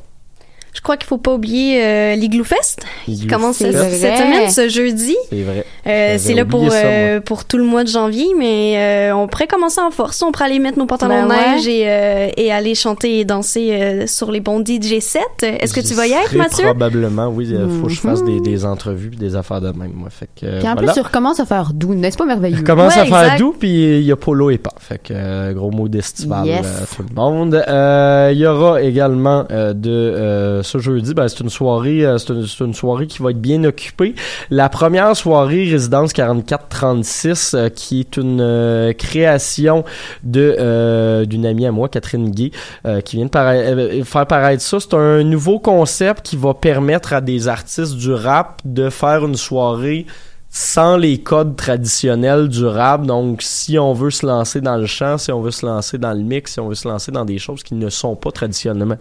Je 0.78 0.82
crois 0.82 0.96
qu'il 0.96 1.08
faut 1.08 1.18
pas 1.18 1.34
oublier 1.34 1.82
euh, 1.84 2.14
l'Igloo 2.14 2.44
Fest, 2.44 2.82
qui 3.04 3.14
Igloo 3.14 3.28
commence 3.36 3.58
Fest. 3.58 3.72
cette 3.76 3.90
C'est 3.90 4.06
vrai. 4.10 4.16
semaine, 4.16 4.48
ce 4.50 4.68
jeudi. 4.68 5.16
C'est 5.28 5.42
vrai. 5.42 5.64
Euh, 5.88 6.14
c'est 6.20 6.34
là 6.34 6.44
pour, 6.44 6.70
ça, 6.70 6.76
euh, 6.76 7.20
pour 7.20 7.44
tout 7.46 7.58
le 7.58 7.64
mois 7.64 7.82
de 7.82 7.88
janvier, 7.88 8.28
mais 8.38 8.74
euh, 9.10 9.12
on 9.16 9.26
pourrait 9.26 9.48
commencer 9.48 9.80
en 9.80 9.90
force. 9.90 10.22
On 10.22 10.30
pourrait 10.30 10.44
aller 10.44 10.60
mettre 10.60 10.78
nos 10.78 10.86
pantalons 10.86 11.14
Ben 11.14 11.24
de 11.26 11.30
ouais. 11.30 11.50
neige 11.56 11.66
et, 11.66 11.82
euh, 11.88 12.28
et 12.36 12.52
aller 12.52 12.76
chanter 12.76 13.18
et 13.18 13.24
danser 13.24 13.70
euh, 13.72 14.06
sur 14.06 14.30
les 14.30 14.38
bons 14.38 14.60
DJ 14.64 15.00
7. 15.00 15.22
Est-ce 15.42 15.74
que 15.74 15.80
tu 15.80 15.94
vas 15.94 16.06
y 16.06 16.12
être, 16.12 16.26
Très 16.26 16.36
Mathieu? 16.38 16.64
Probablement, 16.66 17.26
oui. 17.26 17.48
Il 17.50 17.80
faut 17.80 17.88
que 17.88 17.92
je 17.92 18.00
fasse 18.00 18.22
Mhm. 18.22 18.40
des, 18.42 18.50
des 18.50 18.64
entrevues 18.64 19.08
puis 19.08 19.18
des 19.18 19.34
affaires 19.34 19.60
de 19.60 19.72
même, 19.72 19.92
moi. 19.96 20.10
Fait 20.10 20.28
que, 20.40 20.46
euh, 20.46 20.58
Puis 20.60 20.68
en 20.68 20.74
voilà. 20.74 20.92
plus, 20.92 21.00
tu 21.00 21.04
recommences 21.04 21.40
à 21.40 21.44
faire 21.44 21.72
doux. 21.74 21.94
N'est-ce 21.94 22.16
pas 22.16 22.24
merveilleux? 22.24 22.56
Je 22.58 22.62
commence 22.62 22.94
Ouais, 22.94 23.00
à 23.02 23.04
faire 23.06 23.22
exact. 23.24 23.38
doux, 23.40 23.56
puis 23.58 23.98
il 23.98 24.02
y 24.04 24.12
a 24.12 24.16
Polo 24.16 24.50
et 24.50 24.58
pas. 24.58 24.74
Fait 24.78 24.98
que 24.98 25.12
euh, 25.12 25.52
gros 25.54 25.72
mot 25.72 25.88
d'estival 25.88 26.46
Yes. 26.46 26.64
euh, 26.64 26.84
tout 26.96 27.02
le 27.08 27.14
monde. 27.14 27.54
Euh, 27.68 28.30
Il 28.32 28.38
y 28.38 28.46
aura 28.46 28.80
également 28.82 29.44
euh, 29.50 29.72
de 29.72 30.60
ce 30.68 30.78
jeudi, 30.78 31.14
ben, 31.14 31.28
c'est 31.28 31.40
une 31.40 31.50
soirée, 31.50 32.04
euh, 32.04 32.18
c'est 32.18 32.64
une, 32.64 32.74
soirée 32.74 33.06
qui 33.06 33.22
va 33.22 33.30
être 33.30 33.40
bien 33.40 33.64
occupée. 33.64 34.14
La 34.50 34.68
première 34.68 35.16
soirée 35.16 35.64
résidence 35.64 36.12
4436, 36.12 37.54
euh, 37.54 37.68
qui 37.68 38.00
est 38.00 38.16
une 38.16 38.40
euh, 38.40 38.92
création 38.92 39.84
de 40.22 41.24
d'une 41.24 41.46
amie 41.46 41.66
à 41.66 41.72
moi, 41.72 41.88
Catherine 41.88 42.32
euh, 42.86 43.00
qui 43.00 43.16
vient 43.16 43.26
de 43.26 44.02
faire 44.04 44.26
paraître 44.26 44.62
ça. 44.62 44.78
C'est 44.80 44.94
un 44.94 45.22
nouveau 45.24 45.58
concept 45.58 46.26
qui 46.26 46.36
va 46.36 46.54
permettre 46.54 47.12
à 47.12 47.20
des 47.20 47.48
artistes 47.48 47.96
du 47.96 48.12
rap 48.12 48.60
de 48.64 48.90
faire 48.90 49.24
une 49.24 49.36
soirée 49.36 50.06
sans 50.50 50.96
les 50.96 51.18
codes 51.18 51.56
traditionnels 51.56 52.48
du 52.48 52.64
rap. 52.64 53.04
Donc, 53.04 53.42
si 53.42 53.78
on 53.78 53.92
veut 53.92 54.10
se 54.10 54.26
lancer 54.26 54.60
dans 54.60 54.76
le 54.76 54.86
chant, 54.86 55.18
si 55.18 55.30
on 55.30 55.40
veut 55.40 55.50
se 55.50 55.66
lancer 55.66 55.98
dans 55.98 56.12
le 56.12 56.22
mix, 56.22 56.54
si 56.54 56.60
on 56.60 56.68
veut 56.68 56.74
se 56.74 56.88
lancer 56.88 57.12
dans 57.12 57.24
des 57.24 57.38
choses 57.38 57.62
qui 57.62 57.74
ne 57.74 57.88
sont 57.90 58.16
pas 58.16 58.30
traditionnellement 58.30 58.96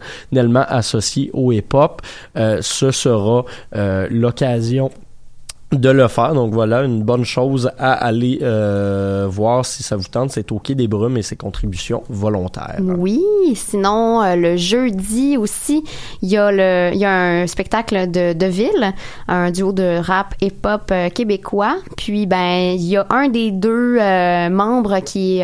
associées 0.68 1.30
au 1.34 1.52
hip-hop, 1.52 2.02
euh, 2.36 2.60
ce 2.62 2.92
sera 2.92 3.46
euh, 3.76 4.08
l'occasion 4.10 4.92
de 5.72 5.90
le 5.90 6.08
faire. 6.08 6.34
Donc 6.34 6.54
voilà, 6.54 6.84
une 6.84 7.04
bonne 7.04 7.26
chose 7.26 7.72
à 7.78 7.92
aller 7.94 8.40
euh, 8.42 9.28
voir 9.30 9.66
si 9.66 9.84
ça 9.84 9.96
vous 9.96 10.08
tente. 10.08 10.32
C'est 10.32 10.52
au 10.52 10.60
Quai 10.60 10.76
des 10.76 10.88
Brumes 10.88 11.18
et 11.18 11.22
ses 11.22 11.36
contributions 11.36 12.04
volontaires. 12.10 12.80
Oui, 12.82 13.22
sinon 13.56 14.24
euh, 14.24 14.36
le 14.36 14.58
jeudi 14.58 15.38
aussi, 15.38 15.84
il 16.22 16.30
y 16.30 16.38
a 16.38 16.94
y 16.94 17.06
a 17.06 17.12
un 17.12 17.48
spectacle 17.48 18.10
de 18.10 18.34
de 18.34 18.46
ville, 18.46 18.94
un 19.28 19.52
duo 19.52 19.74
de 19.74 20.00
rap 20.00 20.36
hip-hop 20.42 20.90
euh, 20.92 21.10
québécois. 21.10 21.78
Puis 21.98 22.26
ben 22.26 22.76
il 22.76 22.86
y 22.86 22.98
a 22.98 23.06
un 23.10 23.28
des 23.28 23.52
deux 23.52 23.98
membres 24.50 25.00
qui 25.00 25.42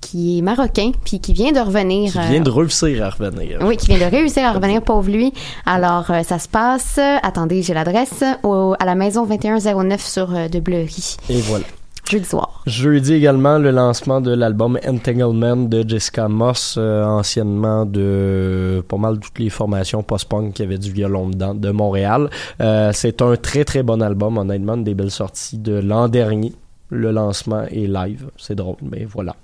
qui 0.00 0.38
est 0.38 0.42
marocain 0.42 0.92
puis 1.04 1.20
qui 1.20 1.32
vient 1.32 1.52
de 1.52 1.60
revenir 1.60 2.12
Qui 2.12 2.18
euh, 2.18 2.22
vient 2.30 2.40
de 2.40 2.50
réussir 2.50 3.04
à 3.04 3.10
revenir. 3.10 3.58
oui, 3.62 3.76
qui 3.76 3.86
vient 3.94 3.98
de 4.08 4.10
réussir 4.10 4.44
à 4.44 4.52
revenir, 4.52 4.82
pauvre 4.82 5.10
lui. 5.10 5.32
Alors, 5.66 6.10
euh, 6.10 6.22
ça 6.22 6.38
se 6.38 6.48
passe, 6.48 6.96
euh, 6.98 7.16
attendez, 7.22 7.62
j'ai 7.62 7.74
l'adresse, 7.74 8.22
à 8.22 8.84
la 8.84 8.94
maison 8.94 9.26
2109 9.26 10.00
sur 10.00 10.34
euh, 10.34 10.48
de 10.48 10.58
Bleury, 10.60 11.16
Et 11.28 11.40
voilà. 11.42 11.64
jeudi 12.10 12.24
soir. 12.24 12.62
Jeudi 12.66 13.14
également 13.14 13.58
le 13.58 13.70
lancement 13.70 14.20
de 14.20 14.32
l'album 14.34 14.78
Entanglement 14.88 15.56
de 15.56 15.84
Jessica 15.88 16.28
Moss, 16.28 16.76
euh, 16.78 17.04
anciennement 17.04 17.84
de 17.86 18.82
pas 18.88 18.96
mal 18.96 19.18
toutes 19.20 19.38
les 19.38 19.50
formations 19.50 20.02
post-punk 20.02 20.54
qui 20.54 20.62
avaient 20.62 20.78
du 20.78 20.90
violon 20.92 21.28
dedans 21.28 21.54
de 21.54 21.70
Montréal. 21.70 22.30
Euh, 22.60 22.90
c'est 22.94 23.22
un 23.22 23.36
très 23.36 23.64
très 23.64 23.82
bon 23.82 24.00
album, 24.02 24.38
honnêtement, 24.38 24.74
une 24.74 24.84
des 24.84 24.94
belles 24.94 25.10
sorties 25.10 25.58
de 25.58 25.74
l'an 25.74 26.08
dernier. 26.08 26.52
Le 26.92 27.12
lancement 27.12 27.62
est 27.70 27.86
live, 27.86 28.26
c'est 28.36 28.56
drôle, 28.56 28.74
mais 28.82 29.06
voilà. 29.08 29.36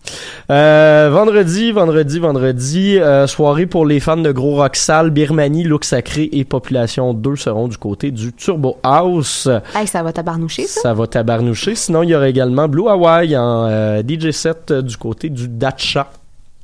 Euh, 0.51 1.11
vendredi, 1.13 1.71
vendredi, 1.71 2.19
vendredi, 2.19 2.99
euh, 2.99 3.29
soirée 3.29 3.67
pour 3.67 3.87
les 3.87 4.01
fans 4.01 4.17
de 4.17 4.33
gros 4.33 4.57
rock 4.57 4.75
sale, 4.75 5.11
Birmanie, 5.11 5.63
Look 5.63 5.85
Sacré 5.85 6.29
et 6.33 6.45
Population 6.45 7.15
2 7.15 7.37
seront 7.37 7.69
du 7.69 7.77
côté 7.79 8.11
du 8.11 8.33
Turbo 8.33 8.79
House. 8.83 9.49
Hey, 9.77 9.87
ça 9.87 10.03
va 10.03 10.13
tabarnoucher, 10.13 10.67
ça? 10.67 10.81
Ça 10.81 10.95
va 10.95 11.07
tabarnoucher. 11.07 11.77
Sinon, 11.77 12.03
il 12.03 12.11
y 12.11 12.15
aura 12.17 12.29
également 12.29 12.67
Blue 12.67 12.89
Hawaii 12.89 13.37
en 13.37 13.67
euh, 13.69 14.03
DJ 14.03 14.33
set 14.33 14.73
du 14.73 14.97
côté 14.97 15.29
du 15.29 15.47
Dacha. 15.49 16.09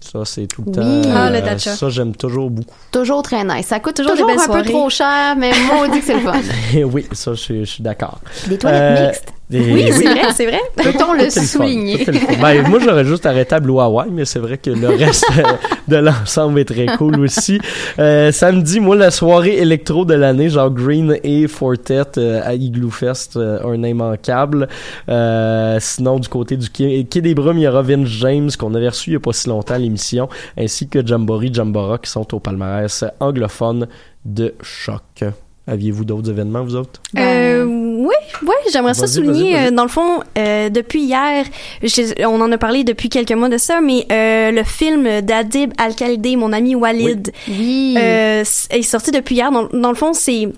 Ça, 0.00 0.24
c'est 0.24 0.48
tout 0.48 0.62
le 0.66 0.70
Oui. 0.72 1.02
temps. 1.02 1.10
Ah, 1.14 1.30
le 1.30 1.40
Dacha. 1.42 1.76
Ça, 1.76 1.88
j'aime 1.90 2.16
toujours 2.16 2.50
beaucoup. 2.50 2.74
Toujours 2.90 3.22
très 3.22 3.44
nice. 3.44 3.66
Ça 3.68 3.78
coûte 3.78 3.94
Toujours 3.94 4.10
toujours, 4.12 4.26
des 4.26 4.34
belles 4.34 4.42
un 4.50 4.52
peu 4.52 4.68
trop 4.68 4.90
cher, 4.90 5.36
mais 5.38 5.52
maudit 5.72 6.00
que 6.00 6.04
c'est 6.06 6.14
le 6.14 6.20
fun. 6.20 6.32
Et 6.74 6.82
oui, 6.82 7.06
ça, 7.12 7.34
je, 7.34 7.40
suis- 7.40 7.60
je 7.64 7.70
suis 7.70 7.82
d'accord. 7.84 8.18
Des 8.48 8.58
toilettes 8.58 8.98
Euh, 8.98 9.06
mixtes. 9.06 9.32
Et 9.52 9.72
Oui, 9.72 9.92
c'est 9.92 10.04
vrai, 10.04 10.20
c'est 10.34 10.46
vrai. 10.46 10.60
Peut-on 10.76 11.12
le 11.12 11.30
souligner? 11.30 12.06
Ben, 12.40 12.66
moi, 12.68 12.78
j'aurais 12.78 13.04
juste 13.04 13.26
arrêté 13.26 13.54
à 13.54 13.60
Blue 13.60 13.78
Hawaii, 13.78 14.10
mais 14.10 14.24
c'est 14.24 14.38
vrai 14.38 14.58
que 14.58 14.70
le 14.70 14.88
reste 14.88 15.26
euh, 15.36 15.42
de 15.88 15.96
l'ensemble 15.96 16.60
est 16.60 16.64
très 16.64 16.86
cool 16.96 17.20
aussi. 17.20 17.60
Euh, 17.98 18.32
samedi, 18.32 18.80
moi, 18.80 18.96
la 18.96 19.10
soirée 19.10 19.58
électro 19.58 20.04
de 20.04 20.14
l'année, 20.14 20.48
genre 20.48 20.70
Green 20.70 21.16
et 21.22 21.46
Fortet 21.48 22.18
euh, 22.18 22.40
à 22.44 22.54
Igloo 22.54 22.90
Fest, 22.90 23.36
euh, 23.36 23.62
un 23.64 23.82
immanquable. 23.82 24.68
Euh, 25.08 25.78
sinon, 25.80 26.18
du 26.18 26.28
côté 26.28 26.56
du 26.56 26.70
Quai, 26.70 27.04
Quai 27.04 27.20
des 27.20 27.34
Brumes, 27.34 27.58
il 27.58 27.62
y 27.62 27.68
aura 27.68 27.82
Vince 27.82 28.08
James, 28.08 28.50
qu'on 28.58 28.74
avait 28.74 28.88
reçu 28.88 29.10
il 29.10 29.12
y 29.14 29.16
a 29.16 29.20
pas 29.20 29.32
si 29.32 29.48
longtemps 29.48 29.74
à 29.74 29.78
l'émission, 29.78 30.28
ainsi 30.58 30.88
que 30.88 31.06
Jamboree 31.06 31.52
Jambora, 31.52 31.98
qui 31.98 32.10
sont 32.10 32.34
au 32.34 32.40
palmarès 32.40 33.04
anglophone 33.20 33.86
de 34.24 34.54
choc. 34.62 35.24
Aviez-vous 35.66 36.04
d'autres 36.04 36.28
événements, 36.30 36.64
vous 36.64 36.74
autres? 36.74 37.00
Euh, 37.16 37.64
oui, 37.64 38.14
oui, 38.42 38.54
j'aimerais 38.72 38.94
ça 38.94 39.06
souligner. 39.06 39.52
vas-y, 39.52 39.52
vas-y. 39.52 39.66
euh, 39.68 39.70
dans 39.70 39.84
le 39.84 39.88
fond, 39.88 40.20
euh, 40.36 40.68
depuis 40.70 41.02
hier, 41.02 41.44
je- 41.84 42.26
on 42.26 42.40
en 42.40 42.50
a 42.50 42.58
parlé 42.58 42.82
depuis 42.82 43.08
quelques 43.08 43.30
mois 43.32 43.48
de 43.48 43.58
ça, 43.58 43.80
mais 43.80 44.04
euh, 44.10 44.50
le 44.50 44.64
film 44.64 45.20
d'Adib 45.20 45.72
Al-Khalidi, 45.78 46.36
mon 46.36 46.52
ami 46.52 46.74
Walid, 46.74 47.30
Oui. 47.48 47.94
euh, 47.96 48.42
est 48.70 48.82
sorti 48.82 49.12
depuis 49.12 49.36
hier. 49.36 49.52
Dans, 49.52 49.68
dans 49.72 49.90
le 49.90 49.94
fond, 49.96 50.12
c'est 50.14 50.48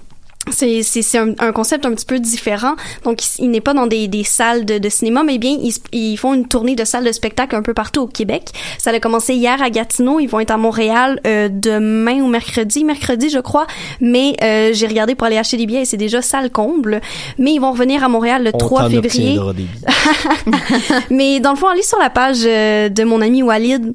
c'est 0.51 0.83
c'est 0.83 1.03
c'est 1.03 1.19
un, 1.19 1.35
un 1.39 1.53
concept 1.53 1.87
un 1.87 1.93
petit 1.95 2.07
peu 2.07 2.19
différent. 2.19 2.75
Donc, 3.05 3.25
il, 3.39 3.45
il 3.45 3.51
n'est 3.51 3.61
pas 3.61 3.75
dans 3.75 3.87
des, 3.87 4.09
des 4.09 4.25
salles 4.25 4.65
de, 4.65 4.79
de 4.79 4.89
cinéma, 4.89 5.23
mais 5.25 5.39
bien 5.39 5.57
ils, 5.61 5.75
ils 5.93 6.17
font 6.17 6.35
une 6.35 6.47
tournée 6.47 6.75
de 6.75 6.85
salles 6.85 7.05
de 7.05 7.13
spectacle 7.13 7.57
un 7.57 7.63
peu 7.63 7.75
partout 7.75 8.03
au 8.03 8.07
Québec. 8.07 8.51
Ça 8.79 8.91
a 8.91 9.01
commencé 9.01 9.35
hier 9.35 9.61
à 9.63 9.71
Gatineau. 9.71 10.21
Ils 10.21 10.27
vont 10.27 10.41
être 10.41 10.51
à 10.51 10.57
Montréal 10.57 11.21
euh, 11.27 11.49
demain 11.51 12.21
ou 12.21 12.29
mercredi, 12.29 12.85
mercredi 12.85 13.31
je 13.31 13.39
crois. 13.39 13.67
Mais 14.01 14.35
euh, 14.43 14.71
j'ai 14.73 14.87
regardé 14.87 15.15
pour 15.15 15.27
aller 15.27 15.39
acheter 15.39 15.57
des 15.57 15.67
billets 15.67 15.83
et 15.83 15.87
c'est 15.87 15.97
déjà 15.97 16.23
salle 16.23 16.51
comble. 16.51 17.01
Mais 17.39 17.53
ils 17.53 17.61
vont 17.61 17.73
revenir 17.73 18.05
à 18.05 18.09
Montréal 18.09 18.45
le 18.45 18.51
On 18.55 18.59
3 18.59 18.83
t'en 18.83 18.91
février. 18.91 19.39
des. 19.55 19.67
Mais 21.11 21.41
dans 21.41 21.51
le 21.53 21.57
fond, 21.57 21.69
allez 21.69 21.83
sur 21.83 21.99
la 21.99 22.11
page 22.11 22.39
euh, 22.45 22.89
de 22.89 23.05
mon 23.05 23.21
ami 23.21 23.43
Walid. 23.43 23.95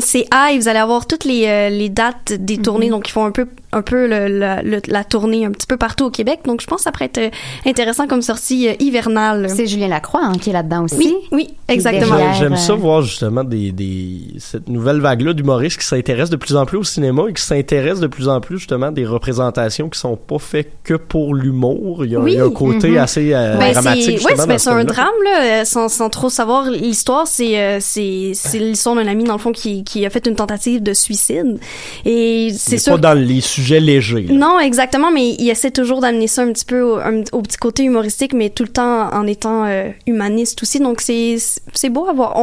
.ca 0.00 0.52
et 0.52 0.58
vous 0.58 0.68
allez 0.68 0.78
avoir 0.78 1.06
toutes 1.06 1.24
les, 1.24 1.46
euh, 1.46 1.68
les 1.70 1.88
dates 1.88 2.32
des 2.32 2.58
tournées 2.58 2.88
donc 2.88 3.08
ils 3.08 3.12
font 3.12 3.24
un 3.24 3.32
peu 3.32 3.48
un 3.72 3.82
peu 3.82 4.06
le, 4.06 4.28
la- 4.28 4.62
le- 4.62 4.80
la 4.86 5.04
tournée 5.04 5.44
un 5.44 5.50
petit 5.50 5.66
peu 5.66 5.76
partout 5.76 6.04
au 6.04 6.10
Québec 6.10 6.40
donc 6.44 6.60
je 6.60 6.66
pense 6.66 6.78
que 6.78 6.82
ça 6.84 6.92
pourrait 6.92 7.06
être 7.06 7.18
euh, 7.18 7.30
intéressant 7.66 8.06
comme 8.06 8.22
sortie 8.22 8.68
euh, 8.68 8.74
hivernale 8.80 9.48
C'est 9.50 9.66
Julien 9.66 9.88
Lacroix 9.88 10.20
hein, 10.24 10.32
qui 10.40 10.50
est 10.50 10.52
là-dedans 10.52 10.84
aussi. 10.84 10.96
oui 10.98 11.14
oui 11.32 11.48
exactement. 11.68 12.32
J'aime 12.34 12.52
euh, 12.54 12.56
ça 12.56 12.74
voir 12.74 13.02
justement 13.02 13.44
des, 13.44 13.72
des 13.72 14.20
cette 14.38 14.68
nouvelle 14.68 15.00
vague-là 15.00 15.32
d'humoristes 15.32 15.80
qui 15.80 15.86
s'intéressent 15.86 16.30
de 16.30 16.36
plus 16.36 16.56
en 16.56 16.64
plus 16.64 16.78
au 16.78 16.84
cinéma 16.84 17.24
et 17.28 17.32
qui 17.32 17.42
s'intéressent 17.42 18.00
de 18.00 18.06
plus 18.06 18.28
en 18.28 18.40
plus 18.40 18.58
justement 18.58 18.86
à 18.86 18.90
des 18.92 19.04
représentations 19.04 19.88
qui 19.88 19.98
sont 19.98 20.16
pas 20.16 20.38
faites 20.38 20.70
que 20.84 20.94
pour 20.94 21.34
l'humour. 21.34 22.04
Il 22.04 22.12
y 22.12 22.16
a, 22.16 22.20
Oui. 22.20 22.32
il 22.32 22.36
y 22.38 22.40
a 22.40 22.44
un 22.44 22.50
côté 22.50 22.90
Mhm. 22.90 22.98
assez 22.98 23.34
euh, 23.34 23.56
Ben, 23.58 23.72
dramatique 23.72 24.20
c'est 24.20 24.36
dans 24.36 24.46
ben, 24.46 24.58
ce 24.58 24.64
c'est 24.64 24.70
un 24.70 24.84
drame 24.84 25.06
là, 25.24 25.42
euh, 25.60 25.64
sans, 25.64 25.88
sans 25.88 26.08
trop 26.08 26.28
savoir 26.30 26.70
l'histoire. 26.70 27.26
C'est 27.26 27.58
euh, 27.60 27.78
l'histoire 28.54 28.94
d'un 28.96 29.06
ami 29.06 29.24
dans 29.24 29.32
le 29.34 29.38
fond 29.38 29.52
qui 29.52 29.84
qui 29.84 30.06
a 30.06 30.10
fait 30.10 30.26
une 30.26 30.36
tentative 30.36 30.82
de 30.82 30.94
suicide 30.94 31.58
et 32.04 32.50
c'est 32.56 32.78
sûr. 32.78 32.92
pas 32.94 32.98
dans 32.98 33.18
les 33.18 33.40
Non, 34.32 34.58
exactement, 34.60 35.10
mais 35.10 35.30
il 35.30 35.48
essaie 35.48 35.70
toujours 35.70 36.00
d'amener 36.00 36.26
ça 36.26 36.42
un 36.42 36.52
petit 36.52 36.64
peu 36.64 36.82
au, 36.82 37.42
petit 37.42 37.56
côté 37.56 37.84
humoristique, 37.84 38.32
mais 38.32 38.50
tout 38.50 38.62
le 38.62 38.68
temps 38.68 39.12
en 39.12 39.26
étant 39.26 39.64
euh, 39.64 39.90
humaniste 40.06 40.62
aussi. 40.62 40.80
Donc 40.80 41.00
c'est 41.00 41.36
c'est 41.72 41.88
beau 41.88 42.06
à 42.06 42.12
voir. 42.12 42.36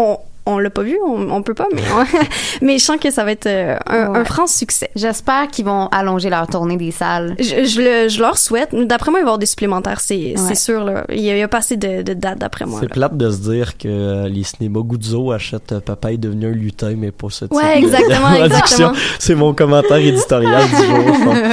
On 0.45 0.59
l'a 0.59 0.69
pas 0.69 0.81
vu, 0.83 0.97
on, 1.07 1.31
on 1.31 1.41
peut 1.41 1.53
pas, 1.53 1.67
mais, 1.73 1.81
mais 2.61 2.77
je 2.77 2.83
sens 2.83 2.97
que 2.97 3.11
ça 3.11 3.23
va 3.23 3.31
être 3.31 3.45
euh, 3.47 3.77
un, 3.87 4.09
Ouais. 4.11 4.19
un 4.19 4.25
franc 4.25 4.47
succès. 4.47 4.89
J'espère 4.95 5.47
qu'ils 5.47 5.65
vont 5.65 5.87
allonger 5.87 6.29
leur 6.29 6.47
tournée 6.47 6.75
des 6.77 6.91
salles. 6.91 7.35
Je, 7.39 7.65
je 7.65 7.81
le- 7.81 8.09
je 8.09 8.19
leur 8.19 8.37
souhaite. 8.37 8.75
D'après 8.75 9.11
moi, 9.11 9.19
il 9.19 9.23
va 9.23 9.27
y 9.27 9.29
avoir 9.29 9.37
des 9.37 9.45
supplémentaires, 9.45 10.01
c'est 10.01 10.33
c'est 10.35 10.43
Ouais. 10.49 10.55
sûr. 10.55 10.83
Là. 10.83 11.05
Il 11.09 11.21
y 11.21 11.29
a, 11.29 11.35
il 11.35 11.39
y 11.39 11.41
a 11.41 11.47
pas 11.47 11.59
assez 11.59 11.77
de, 11.77 12.01
de 12.01 12.13
dates, 12.13 12.39
d'après 12.39 12.65
moi. 12.65 12.79
C'est 12.81 12.89
plate 12.89 13.15
de 13.15 13.29
se 13.31 13.37
dire 13.37 13.77
que 13.77 13.87
euh, 13.87 14.27
les 14.27 14.43
cinémas 14.43 14.81
Guzzo 14.83 15.31
achètent 15.31 15.71
euh, 15.71 15.79
Papa 15.79 16.11
est 16.11 16.17
devenu 16.17 16.47
un 16.47 16.51
lutin, 16.51 16.93
mais 16.97 17.11
pas 17.11 17.27
ce 17.29 17.45
type 17.45 17.53
Ouais, 17.53 17.79
de 17.79 17.85
exactement, 17.85 18.19
traduction. 18.35 18.49
exactement. 18.89 18.93
C'est 19.19 19.35
mon 19.35 19.53
commentaire 19.53 19.97
éditorial 19.97 20.63
du 20.67 20.75
jour. 20.75 21.33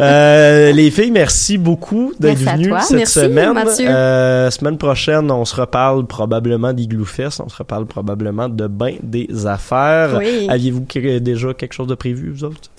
Euh, 0.00 0.72
les 0.72 0.90
filles, 0.90 1.10
merci 1.10 1.56
beaucoup 1.58 2.12
d'être 2.18 2.40
Merci 2.40 2.48
à 2.48 2.56
venues 2.56 2.68
toi. 2.68 2.80
cette 2.80 2.96
Merci, 2.98 3.12
semaine. 3.20 3.52
Mathieu. 3.52 3.88
Euh, 3.88 4.50
semaine 4.50 4.76
prochaine, 4.78 5.30
on 5.30 5.44
se 5.44 5.56
reparle 5.58 6.06
probablement 6.06 6.72
d'Igloo 6.72 7.04
Fest. 7.04 7.40
On 7.44 7.48
se 7.48 7.56
reparle 7.56 7.86
probablement 7.86 8.35
de 8.48 8.66
bain 8.66 8.94
des 9.02 9.46
affaires. 9.46 10.18
Oui. 10.18 10.46
Aviez-vous 10.48 10.86
déjà 11.20 11.54
quelque 11.54 11.72
chose 11.72 11.86
de 11.88 11.94
prévu, 11.94 12.30
vous 12.30 12.44
autres? 12.44 12.70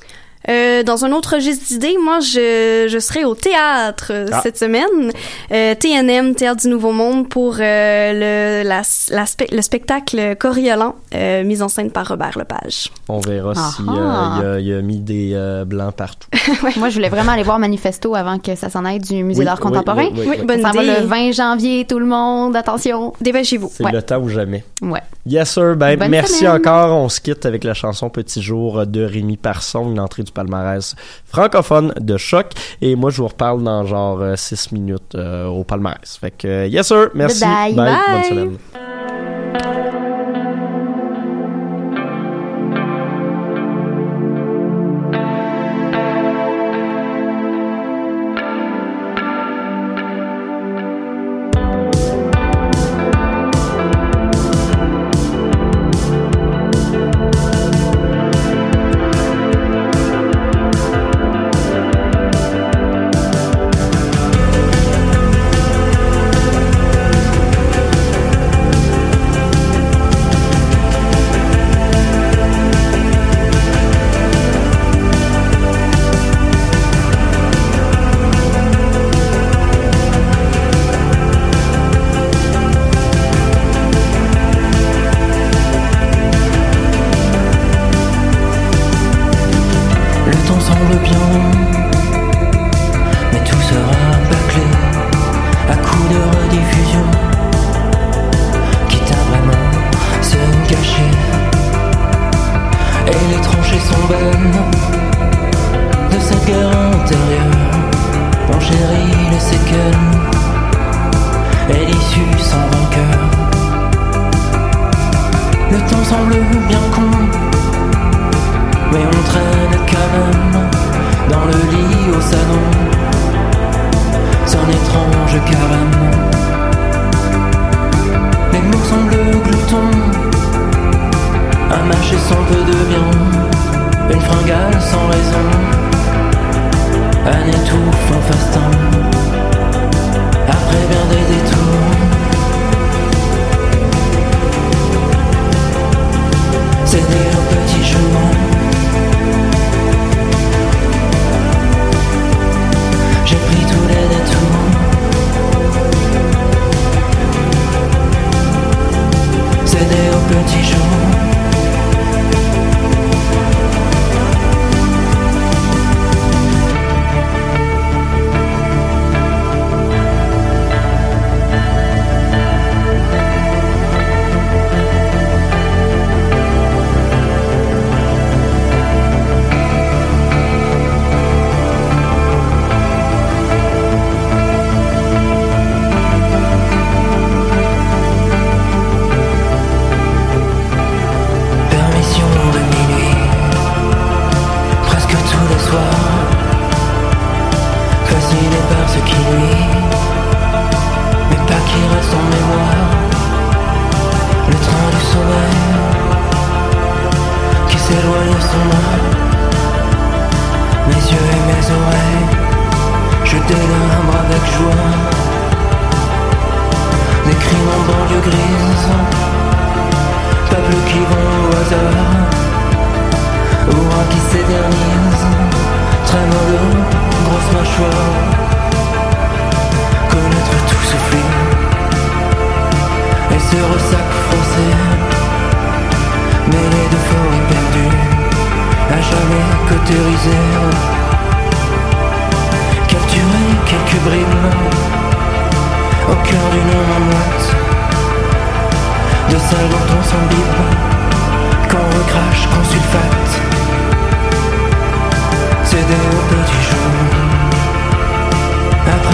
Euh, 0.49 0.83
dans 0.83 1.05
un 1.05 1.11
autre 1.11 1.35
registre 1.35 1.65
d'idées, 1.67 1.95
moi, 2.03 2.19
je, 2.19 2.87
je 2.89 2.99
serai 2.99 3.25
au 3.25 3.35
théâtre 3.35 4.07
euh, 4.11 4.27
Ah. 4.31 4.39
cette 4.43 4.57
semaine. 4.57 5.11
Euh, 5.51 5.75
TNM, 5.75 6.35
Théâtre 6.35 6.61
du 6.61 6.69
Nouveau 6.69 6.91
Monde, 6.91 7.27
pour 7.29 7.55
euh, 7.59 8.61
le, 8.63 8.67
la, 8.67 8.81
la 9.11 9.23
spe- 9.25 9.53
le 9.53 9.61
spectacle 9.61 10.35
Coriolan, 10.37 10.95
euh, 11.13 11.43
mis 11.43 11.61
en 11.61 11.67
scène 11.67 11.91
par 11.91 12.07
Robert 12.07 12.37
Lepage. 12.37 12.89
On 13.09 13.19
verra 13.19 13.53
Ah 13.55 13.71
s'il 13.75 13.85
ah. 13.89 14.39
a, 14.55 14.59
il 14.59 14.73
a 14.73 14.81
mis 14.81 14.99
des 14.99 15.31
euh, 15.33 15.65
blancs 15.65 15.93
partout. 15.95 16.27
Moi, 16.77 16.89
je 16.89 16.95
voulais 16.95 17.09
vraiment 17.09 17.33
aller 17.33 17.43
voir 17.43 17.59
Manifesto 17.59 18.15
avant 18.15 18.39
que 18.39 18.55
ça 18.55 18.69
s'en 18.69 18.85
aille 18.85 18.99
du 18.99 19.23
Musée 19.23 19.39
Oui, 19.39 19.45
d'art 19.45 19.59
contemporain. 19.59 20.05
oui, 20.11 20.11
oui, 20.15 20.25
Oui, 20.29 20.35
oui. 20.39 20.45
bonne 20.45 20.61
ça 20.61 20.71
va 20.71 20.83
idée. 20.83 20.99
le 21.01 21.05
20 21.07 21.31
janvier, 21.31 21.85
tout 21.87 21.99
le 21.99 22.05
monde, 22.05 22.55
attention. 22.55 23.13
Dépêchez-vous. 23.21 23.71
C'est 23.73 23.83
Ouais. 23.83 23.91
le 23.91 24.01
temps 24.01 24.19
ou 24.19 24.29
jamais. 24.29 24.63
Ouais. 24.81 25.01
Yes, 25.25 25.51
sir. 25.51 25.75
Ben, 25.75 25.97
Bonne 25.97 26.09
merci 26.09 26.35
semaine. 26.39 26.53
encore. 26.53 26.95
On 26.97 27.09
se 27.09 27.19
quitte 27.19 27.45
avec 27.45 27.63
la 27.63 27.73
chanson 27.73 28.09
Petit 28.09 28.41
jour 28.41 28.85
de 28.87 29.03
Rémi 29.03 29.35
Parson, 29.37 29.89
une 29.89 29.99
entrée 29.99 30.23
du 30.23 30.31
palmarès 30.38 30.95
francophone 31.25 31.93
de 31.99 32.17
choc. 32.17 32.47
Et 32.81 32.95
moi, 32.95 33.09
je 33.09 33.17
vous 33.21 33.27
reparle 33.27 33.63
dans 33.63 33.85
genre 33.85 34.21
6 34.35 34.71
minutes 34.71 35.15
euh, 35.15 35.47
au 35.47 35.63
palmarès. 35.63 36.17
Fait 36.17 36.31
que, 36.31 36.47
euh, 36.47 36.67
yes, 36.67 36.88
sir. 36.88 37.09
Merci. 37.13 37.43
Bye-bye. 37.43 37.75
Bonne 37.75 37.85
Bye. 37.85 38.29
semaine. 38.29 38.57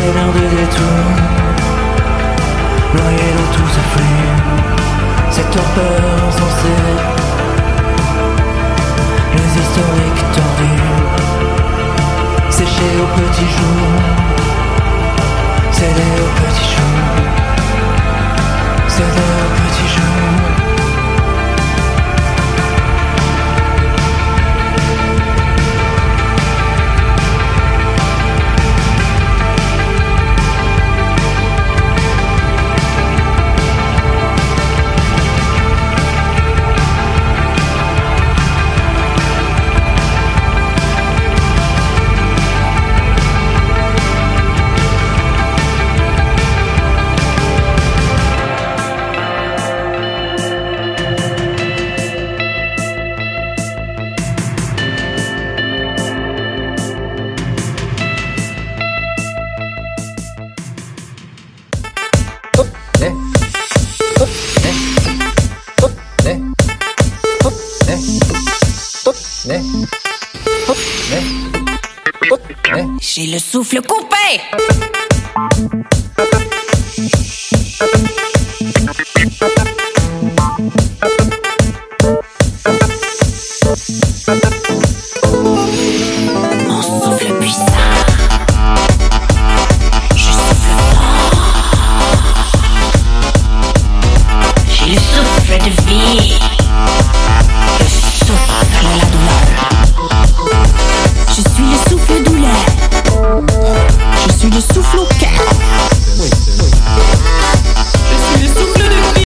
ténor 0.03 0.31
de 0.33 0.45
détour, 0.55 1.03
noyé 2.93 3.27
dans 3.37 3.51
tout 3.55 3.69
ce 3.75 3.81
flux, 3.91 4.27
cette 5.31 5.51
torpeur 5.51 6.01
insensée, 6.27 6.83
les 9.35 9.49
historiques 9.61 10.25
tordus, 10.35 10.91
séchés 12.49 12.95
au 13.03 13.07
petit 13.19 13.49
jour, 13.57 13.87
cédés 15.71 16.15
au 16.25 16.29
petit 16.41 16.67
jour, 16.75 16.99
souffle 73.53 73.81
coupé 73.83 74.41